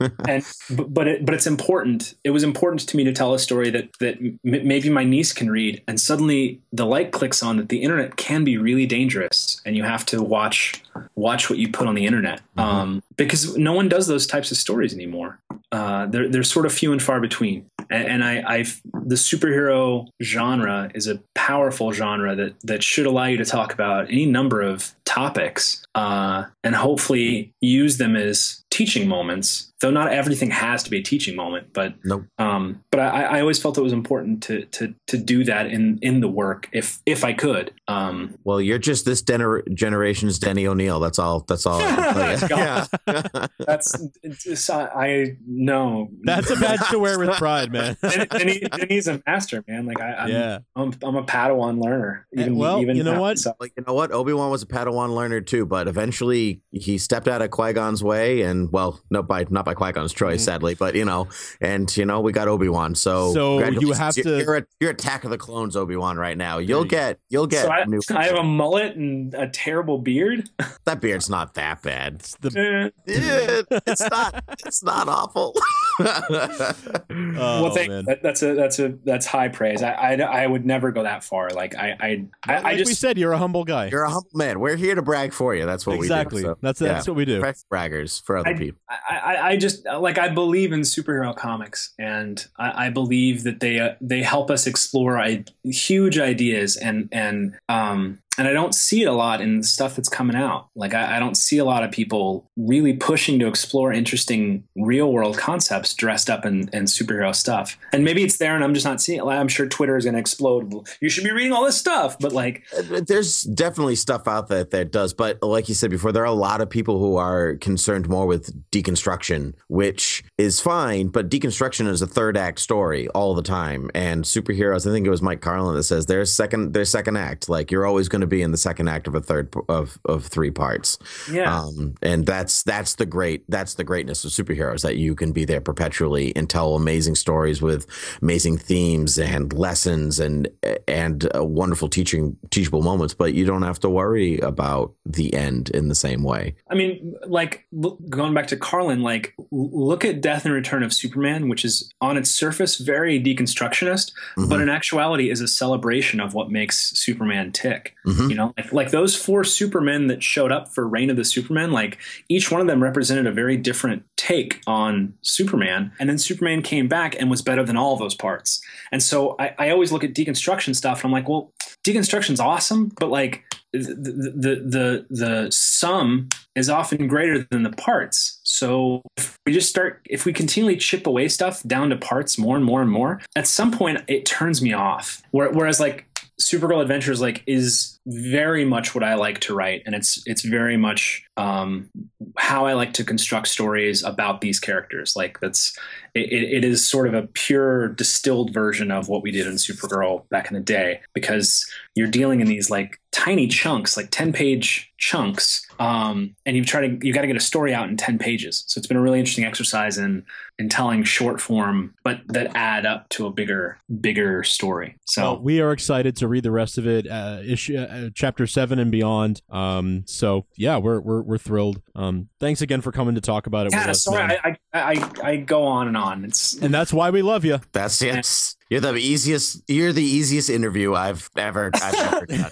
[0.28, 2.14] and but but, it, but it's important.
[2.24, 5.32] It was important to me to tell a story that that m- maybe my niece
[5.32, 9.60] can read, and suddenly the light clicks on that the internet can be really dangerous,
[9.66, 10.82] and you have to watch
[11.16, 14.53] watch what you put on the internet um, because no one does those types of
[14.54, 15.40] stories anymore.
[15.72, 18.64] Uh, they're they're sort of few and far between, and, and I I
[19.04, 24.08] the superhero genre is a powerful genre that that should allow you to talk about
[24.08, 29.70] any number of topics uh, and hopefully use them as teaching moments.
[29.80, 32.24] Though not everything has to be a teaching moment, but Nope.
[32.38, 35.98] um, but I, I always felt it was important to to to do that in
[36.00, 37.70] in the work if if I could.
[37.86, 41.00] Um, Well, you're just this gener- generation's Denny O'Neil.
[41.00, 41.44] That's all.
[41.46, 41.80] That's all.
[41.82, 42.64] I tell you.
[42.64, 43.46] yeah.
[43.58, 47.96] that's it's, it's, I know That's a badge to wear with pride, man.
[48.00, 49.84] Denny, Denny, Denny's a master, man.
[49.84, 50.58] Like I, I'm, yeah.
[50.76, 52.26] I'm, I'm a Padawan learner.
[52.36, 53.38] Eh, well, you know now, what?
[53.38, 56.96] so- Like you know what, Obi Wan was a Padawan learner too, but eventually he
[56.96, 60.42] stepped out of Qui Gon's way, and well, no, by not by Qui Gon's choice,
[60.42, 60.44] Mhm.
[60.44, 61.28] sadly, but you know,
[61.60, 62.94] and you know, we got Obi Wan.
[62.94, 66.16] So, So you have You're- to- You're, a, you're Attack of the Clones Obi Wan
[66.16, 66.58] right now.
[66.58, 67.64] You'll you- get, you'll get.
[67.64, 70.48] so I, new, I have a mullet and a terrible beard.
[70.84, 72.14] that beard's not that bad.
[72.16, 72.92] It's the.
[73.06, 74.42] Yeah, it's not.
[74.66, 75.54] It's not awful.
[76.00, 76.74] oh,
[77.08, 78.04] well, thank man.
[78.06, 79.82] that, that's a that's a that's high praise.
[79.82, 81.50] I, I, I would never go that far.
[81.50, 83.88] Like I I I, like I we just said, you're a humble guy.
[83.88, 84.60] You're a humble man.
[84.60, 85.66] We're here to brag for you.
[85.66, 86.42] That's what exactly.
[86.42, 86.54] we do.
[86.54, 86.88] So, that's yeah.
[86.88, 87.40] that's what we do.
[87.40, 88.80] Press braggers for other I- people.
[88.88, 93.60] I, I, I just like I believe in superhero comics, and I, I believe that
[93.60, 98.74] they uh, they help us explore I, huge ideas, and and um and I don't
[98.74, 100.68] see it a lot in the stuff that's coming out.
[100.74, 105.12] Like I, I don't see a lot of people really pushing to explore interesting real
[105.12, 107.78] world concepts dressed up in, in superhero stuff.
[107.92, 109.24] And maybe it's there, and I'm just not seeing it.
[109.24, 110.72] Like, I'm sure Twitter is going to explode.
[111.00, 114.64] You should be reading all this stuff, but like Uh, There's definitely stuff out there
[114.64, 117.56] that does, but like you said before, there are a lot of people who are
[117.56, 123.34] concerned more with deconstruction, which is fine, but deconstruction is a third act story all
[123.34, 123.90] the time.
[123.94, 127.48] And superheroes, I think it was Mike Carlin that says their second their second act.
[127.48, 129.98] Like you're always going to to be in the second act of a third of
[130.04, 130.98] of three parts.
[131.30, 131.58] Yeah.
[131.60, 135.44] Um, and that's that's the great that's the greatness of superheroes that you can be
[135.44, 137.86] there perpetually and tell amazing stories with
[138.22, 140.48] amazing themes and lessons and
[140.88, 145.70] and uh, wonderful teaching teachable moments, but you don't have to worry about the end
[145.70, 146.54] in the same way.
[146.70, 150.92] I mean, like look, going back to Carlin, like look at Death and Return of
[150.92, 154.48] Superman, which is on its surface very deconstructionist, Mhm.
[154.48, 157.94] but in actuality is a celebration of what makes Superman tick.
[158.14, 158.30] Mhm.
[158.30, 161.72] You know, like like those four Supermen that showed up for Reign of the Superman,
[161.72, 166.62] like each one of them represented a very different take on Superman, and then Superman
[166.62, 168.60] came back and was better than all those parts.
[168.92, 171.52] And so I, I always look at deconstruction stuff, and I'm like, well,
[171.84, 178.40] deconstruction's awesome, but like the the the the sum is often greater than the parts.
[178.44, 182.56] So if we just start if we continually chip away stuff down to parts more
[182.56, 185.22] and more and more, at some point it turns me off.
[185.32, 186.06] Whereas like
[186.40, 190.76] Supergirl Adventures like is very much what I like to write, and it's it's very
[190.76, 191.90] much um,
[192.36, 195.14] how I like to construct stories about these characters.
[195.16, 195.76] Like that's
[196.14, 200.28] it, it is sort of a pure distilled version of what we did in Supergirl
[200.28, 204.92] back in the day because you're dealing in these like tiny chunks, like ten page
[204.98, 208.18] chunks, um, and you try to you got to get a story out in ten
[208.18, 208.64] pages.
[208.66, 210.24] So it's been a really interesting exercise in
[210.58, 214.96] in telling short form, but that add up to a bigger bigger story.
[215.04, 218.46] So Well, we are excited to read the rest of it, uh, issue uh, chapter
[218.46, 219.42] seven and beyond.
[219.50, 221.80] Um, so yeah, we're we're we're thrilled.
[221.94, 223.72] Um, thanks again for coming to talk about it.
[223.72, 224.38] yeah, with us, sorry.
[224.42, 226.24] I, I I I go on and on.
[226.24, 227.60] It's and that's why we love you.
[227.72, 228.56] That's yes.
[228.70, 229.62] You're the easiest.
[229.68, 232.50] You're the easiest interview I've ever I've ever done.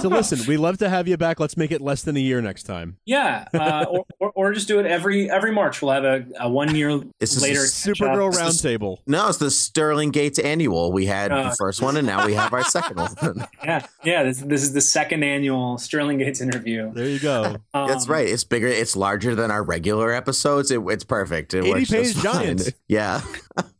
[0.00, 1.38] So listen, we love to have you back.
[1.38, 2.96] Let's make it less than a year next time.
[3.04, 5.82] yeah, uh, or, or or just do it every every March.
[5.82, 8.32] We'll have a, a one year It's just later a Supergirl.
[8.32, 8.98] Roundtable.
[9.06, 10.92] No, it's the Sterling Gates annual.
[10.92, 13.10] We had Uh, the first one, and now we have our second one.
[13.62, 14.22] Yeah, yeah.
[14.22, 16.90] This, this is the second annual Sterling Gates interview.
[16.94, 17.56] There you go.
[17.74, 18.26] Um, That's right.
[18.26, 18.66] It's bigger.
[18.68, 20.70] It's larger than our regular episodes.
[20.70, 21.52] It, it's perfect.
[21.52, 22.34] It 80 works page just fine.
[22.34, 22.70] giants.
[22.88, 23.20] Yeah.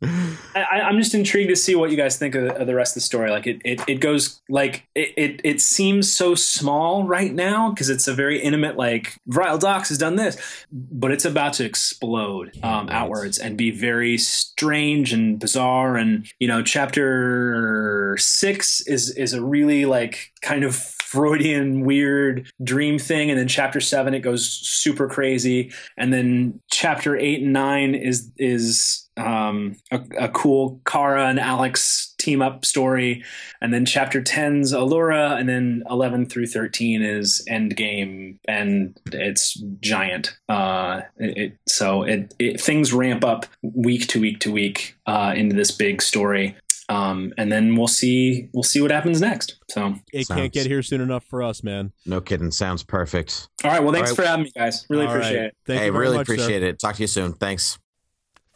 [0.03, 3.01] I, I'm just intrigued to see what you guys think of, of the rest of
[3.01, 3.29] the story.
[3.29, 7.89] Like it, it, it goes like it, it, it seems so small right now because
[7.89, 8.77] it's a very intimate.
[8.77, 10.37] Like Vril Dox has done this,
[10.71, 15.97] but it's about to explode um, outwards and be very strange and bizarre.
[15.97, 22.97] And you know, chapter six is is a really like kind of Freudian weird dream
[22.97, 27.95] thing, and then chapter seven it goes super crazy, and then chapter eight and nine
[27.95, 33.23] is is um, a, a cool Kara and Alex team up story,
[33.61, 40.35] and then chapter 10's Alura, and then eleven through thirteen is Endgame, and it's giant.
[40.49, 45.33] Uh, it, it, so it, it things ramp up week to week to week uh,
[45.35, 46.55] into this big story.
[46.89, 49.55] Um, and then we'll see we'll see what happens next.
[49.69, 51.93] So, It Sounds- can't get here soon enough for us, man.
[52.05, 52.51] No kidding.
[52.51, 53.47] Sounds perfect.
[53.63, 53.81] all right.
[53.81, 54.85] Well, thanks All for having me, guys.
[54.89, 55.45] Really All appreciate right.
[55.45, 55.57] it.
[55.65, 56.33] Thank hey, you very really much, sir.
[56.33, 56.79] appreciate it.
[56.79, 57.31] Talk to you soon.
[57.33, 57.79] Thanks.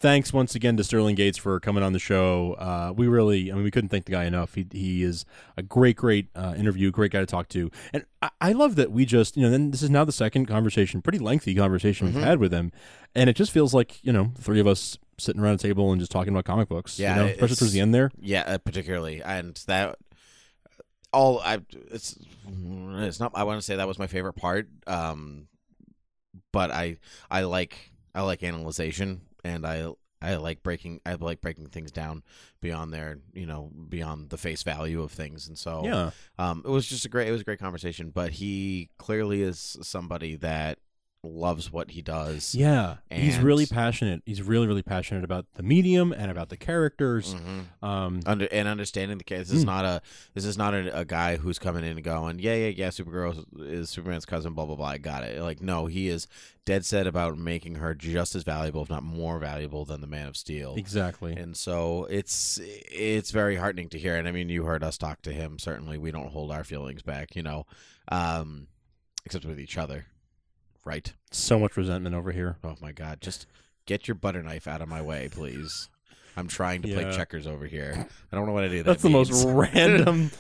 [0.06, 2.54] Thanks once again to Sterling Gates for coming on the show.
[2.60, 4.54] Uh, we really, I mean, we couldn't thank the guy enough.
[4.54, 5.26] He he is
[5.58, 8.92] a great, great uh, interview, great guy to talk to, and I, I love that
[8.92, 12.14] we just, you know, then this is now the second conversation, pretty lengthy conversation Mhm.
[12.14, 12.72] we've had with him,
[13.16, 16.00] and it just feels like you know, three of us sitting around a table and
[16.00, 17.00] just talking about comic books.
[17.00, 18.12] Yeah, you know, especially towards the end there.
[18.22, 19.98] Yeah, uh, particularly, and that
[21.14, 21.62] all I
[21.92, 22.16] it's
[22.48, 23.32] it's not.
[23.34, 24.68] I want to say that was my favorite part.
[24.86, 25.48] Um,
[26.52, 26.98] but I
[27.32, 29.92] I like I like analyzation, and I
[30.22, 32.24] I like breaking I like breaking things down
[32.60, 36.70] beyond their you know beyond the face value of things, and so Yeah, um, it
[36.70, 38.10] was just a great it was a great conversation.
[38.10, 40.80] But he clearly is somebody that
[41.26, 42.54] loves what he does.
[42.56, 44.22] yeah, he's really passionate.
[44.26, 47.36] He's really, really passionate about the medium and about the characters.
[47.36, 47.66] Mhm.
[47.88, 49.48] Um, under and understanding the case.
[49.50, 49.68] This is Mm.
[49.68, 50.02] not a
[50.34, 52.88] this is not a, a guy who's coming in and going, yeah, yeah, yeah.
[52.90, 54.54] Supergirl is, is Superman's cousin.
[54.54, 54.88] Blah blah blah.
[54.88, 55.42] I got it.
[55.42, 56.28] Like no, he is
[56.66, 60.28] dead set about making her just as valuable, if not more valuable, than the Man
[60.28, 60.74] of Steel.
[60.78, 61.34] exactly.
[61.34, 64.16] And so it's it's very heartening to hear.
[64.16, 65.60] And I mean, you heard us talk to him.
[65.60, 67.36] Certainly, we don't hold our feelings back.
[67.36, 67.66] You know,
[68.10, 68.68] um,
[69.26, 70.06] except with each other,
[70.86, 71.14] right?
[71.32, 72.58] So much resentment over here.
[72.64, 73.46] Oh my God, just
[73.86, 75.90] get your butter knife out of my way, please.
[76.38, 77.02] I'm trying to Yeah.
[77.02, 78.08] play checkers over here.
[78.32, 80.32] I don't know what any of that That's the most random.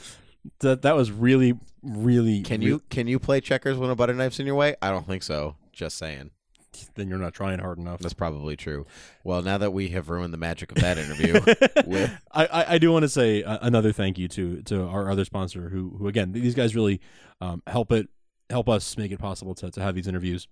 [0.59, 2.41] That that was really, really.
[2.43, 4.75] Can you can you play checkers when a butter knife's in your way?
[4.81, 5.55] I don't think so.
[5.73, 6.31] Just saying.
[6.95, 7.99] Then you're not trying hard enough.
[8.01, 8.85] That's probably true.
[9.23, 11.33] Well, now that we have ruined the magic of that interview,
[11.85, 15.09] with I, I, I do want to say uh, another thank you to to our
[15.09, 16.99] other sponsor who who again these guys really
[17.41, 18.09] um, help it
[18.49, 20.47] help us make it possible to, to have these interviews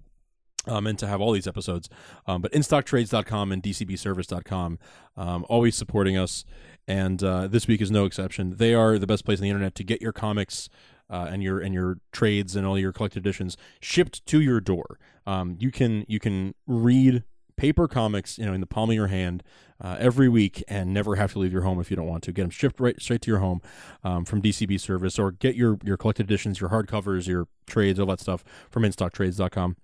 [0.68, 1.90] um, and to have all these episodes.
[2.28, 4.80] Um, but InStockTrades.com and DCBService.com
[5.18, 6.46] um, always supporting us,
[6.88, 8.56] and uh, this week is no exception.
[8.58, 10.70] They are the best place on the internet to get your comics.
[11.10, 14.98] uh, and your and your trades and all your collected editions shipped to your door.
[15.28, 17.24] Um, you can you can read
[17.56, 19.44] paper comics, you know, in the palm of your hand
[19.84, 22.32] uh, every week and never have to leave your home if you don't want to.
[22.32, 23.62] Get them shipped right straight to your home
[24.04, 28.06] um, from DCB Service, or get your your collected editions, your hardcovers, your trades, all
[28.08, 29.76] that stuff from InStockTrades.com.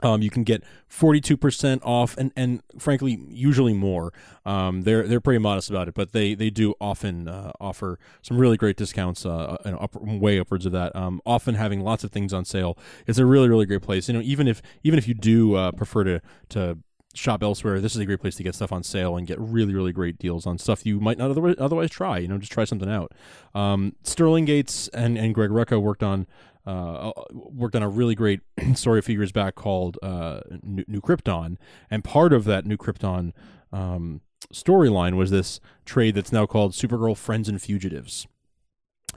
[0.00, 4.12] Um, you can get 42% off and, and frankly, usually more.
[4.46, 8.38] Um, they're, they're pretty modest about it, but they, they do often, uh, offer some
[8.38, 10.94] really great discounts, uh, and up, way upwards of that.
[10.94, 12.78] Um, often having lots of things on sale.
[13.08, 14.06] It's a really, really great place.
[14.06, 16.78] You know, even if, even if you do, uh, prefer to, to,
[17.18, 19.74] shop elsewhere this is a great place to get stuff on sale and get really
[19.74, 22.88] really great deals on stuff you might not otherwise, try you know just try something
[22.88, 23.12] out
[23.54, 26.26] um, sterling gates and, and greg rucka worked on
[26.66, 28.40] uh, worked on a really great
[28.74, 31.56] story a few years back called uh, New, New Krypton,
[31.90, 33.32] and part of that New Krypton
[33.72, 34.20] um,
[34.52, 38.26] storyline was this trade that's now called Supergirl Friends and Fugitives.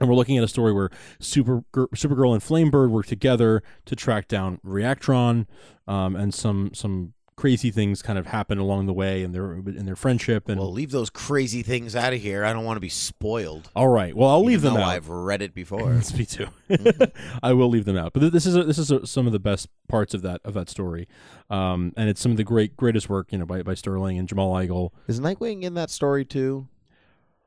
[0.00, 0.88] And we're looking at a story where
[1.20, 5.46] Super Supergirl and Flamebird work together to track down Reactron
[5.86, 9.86] um, and some some crazy things kind of happen along the way in their in
[9.86, 12.44] their friendship and well leave those crazy things out of here.
[12.44, 13.70] I don't want to be spoiled.
[13.74, 14.14] All right.
[14.14, 14.82] Well i'll leave them out.
[14.82, 15.92] I've read it before.
[16.16, 16.48] Me too.
[17.42, 18.12] I will leave them out.
[18.12, 20.54] But this is a, this is a, some of the best parts of that of
[20.54, 21.08] that story.
[21.50, 24.28] Um, and it's some of the great greatest work you know by, by sterling and
[24.28, 26.68] jamal igle is nightwing in that story too?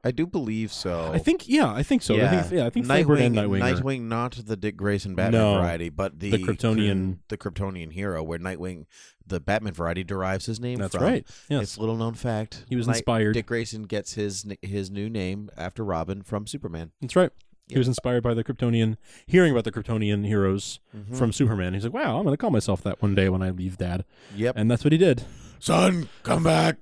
[0.03, 1.11] I do believe so.
[1.11, 2.13] I think yeah, I think so.
[2.13, 3.63] Yeah, I think, yeah, I think Nightwing, and Nightwing.
[3.63, 5.55] are- Nightwing, not the Dick Grayson Batman No.
[5.55, 8.85] variety, but the The Kryptonian- the Kryptonian hero, where Nightwing,
[9.27, 11.03] the Batman variety, derives his name That's from.
[11.03, 11.25] right.
[11.49, 11.63] Yes.
[11.63, 12.65] It's a little known fact.
[12.69, 13.33] He was Night- inspired.
[13.33, 16.91] Dick Grayson gets his n- his new name after Robin from Superman.
[17.01, 17.31] That's right.
[17.67, 21.15] He was inspired by the Kryptonian, hearing about the Kryptonian heroes Mhm.
[21.17, 21.73] from Superman.
[21.73, 24.05] He's like, "Wow, I'm going to call myself that one day when I leave Dad,"
[24.35, 24.53] Yep.
[24.55, 25.23] and that's what he did.
[25.59, 26.77] Son, come back.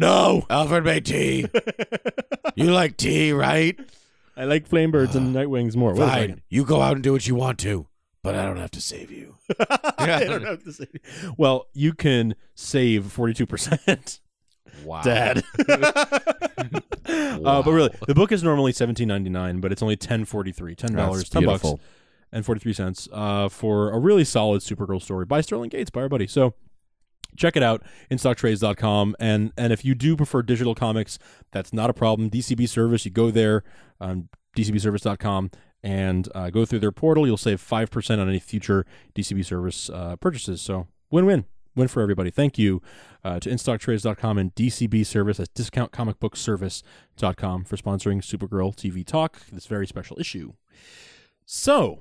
[0.00, 1.46] No, Alfred made tea.
[2.56, 3.78] you like tea, right?
[4.36, 5.94] I like Flamebirds and Nightwings more.
[5.94, 6.42] Wait a second.
[6.50, 7.86] You go out and do what you want to,
[8.26, 9.36] but I don't have to save you.
[9.98, 10.88] I don't have to say.
[11.36, 14.18] Well, you can save forty two percent,
[14.84, 15.44] Wow, Dad.
[15.68, 20.50] uh, but really, the book is normally seventeen ninety nine, but it's only ten forty
[20.50, 21.72] three, ten dollars, ten bucks,
[22.32, 26.00] and forty three cents uh, for a really solid Supergirl story by Sterling Gates by
[26.02, 26.26] our buddy.
[26.26, 26.54] So
[27.36, 31.18] check it out instocktrades.com and and if you do prefer digital comics
[31.52, 33.62] that's not a problem dcb service you go there
[34.00, 35.50] um, dcbservice.com
[35.86, 38.84] and uh, go through their portal you'll save 5% on any future
[39.14, 40.60] dcb service uh, purchases.
[40.60, 41.44] So win-win.
[41.76, 42.30] Win for everybody.
[42.30, 42.80] Thank you
[43.22, 49.86] uh, to instocktrades.com and dcb service that's discountcomicbookservice.com for sponsoring supergirl tv talk this very
[49.86, 50.54] special issue.
[51.44, 52.00] So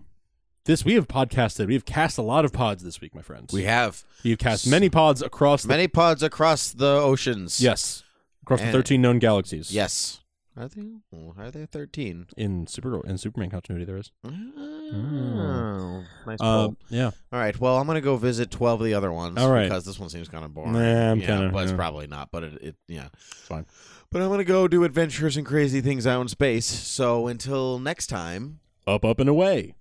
[0.66, 3.53] this we have podcasted we have cast a lot of pods this week my friends.
[3.53, 4.03] We have.
[4.24, 7.62] You've cast many pods across the many pods across the oceans.
[7.62, 8.02] yes.
[8.44, 9.74] Across the thirteen known galaxies.
[9.74, 10.22] Yes.
[10.57, 10.99] Are they?
[11.14, 12.27] oh, Are there thirteen?
[12.38, 14.11] in Supergirl in Superman continuity there is.
[14.23, 16.38] Oh, nice.
[16.40, 16.77] Uh, pull.
[16.90, 17.60] yeah, All right.
[17.60, 19.38] Well, I'm gonna go visit twelve of the other ones.
[19.38, 19.64] All right.
[19.64, 20.73] Because this one seems kind of boring.
[20.73, 22.30] Nah, I'm Yeah, kinda- But it's probably not.
[22.32, 23.07] But it, it yeah.
[23.14, 23.65] it's fine.
[24.11, 26.65] But I'm gonna go do adventures and crazy things out in space.
[26.65, 28.60] So until next time.
[28.88, 29.73] Up, up, and away.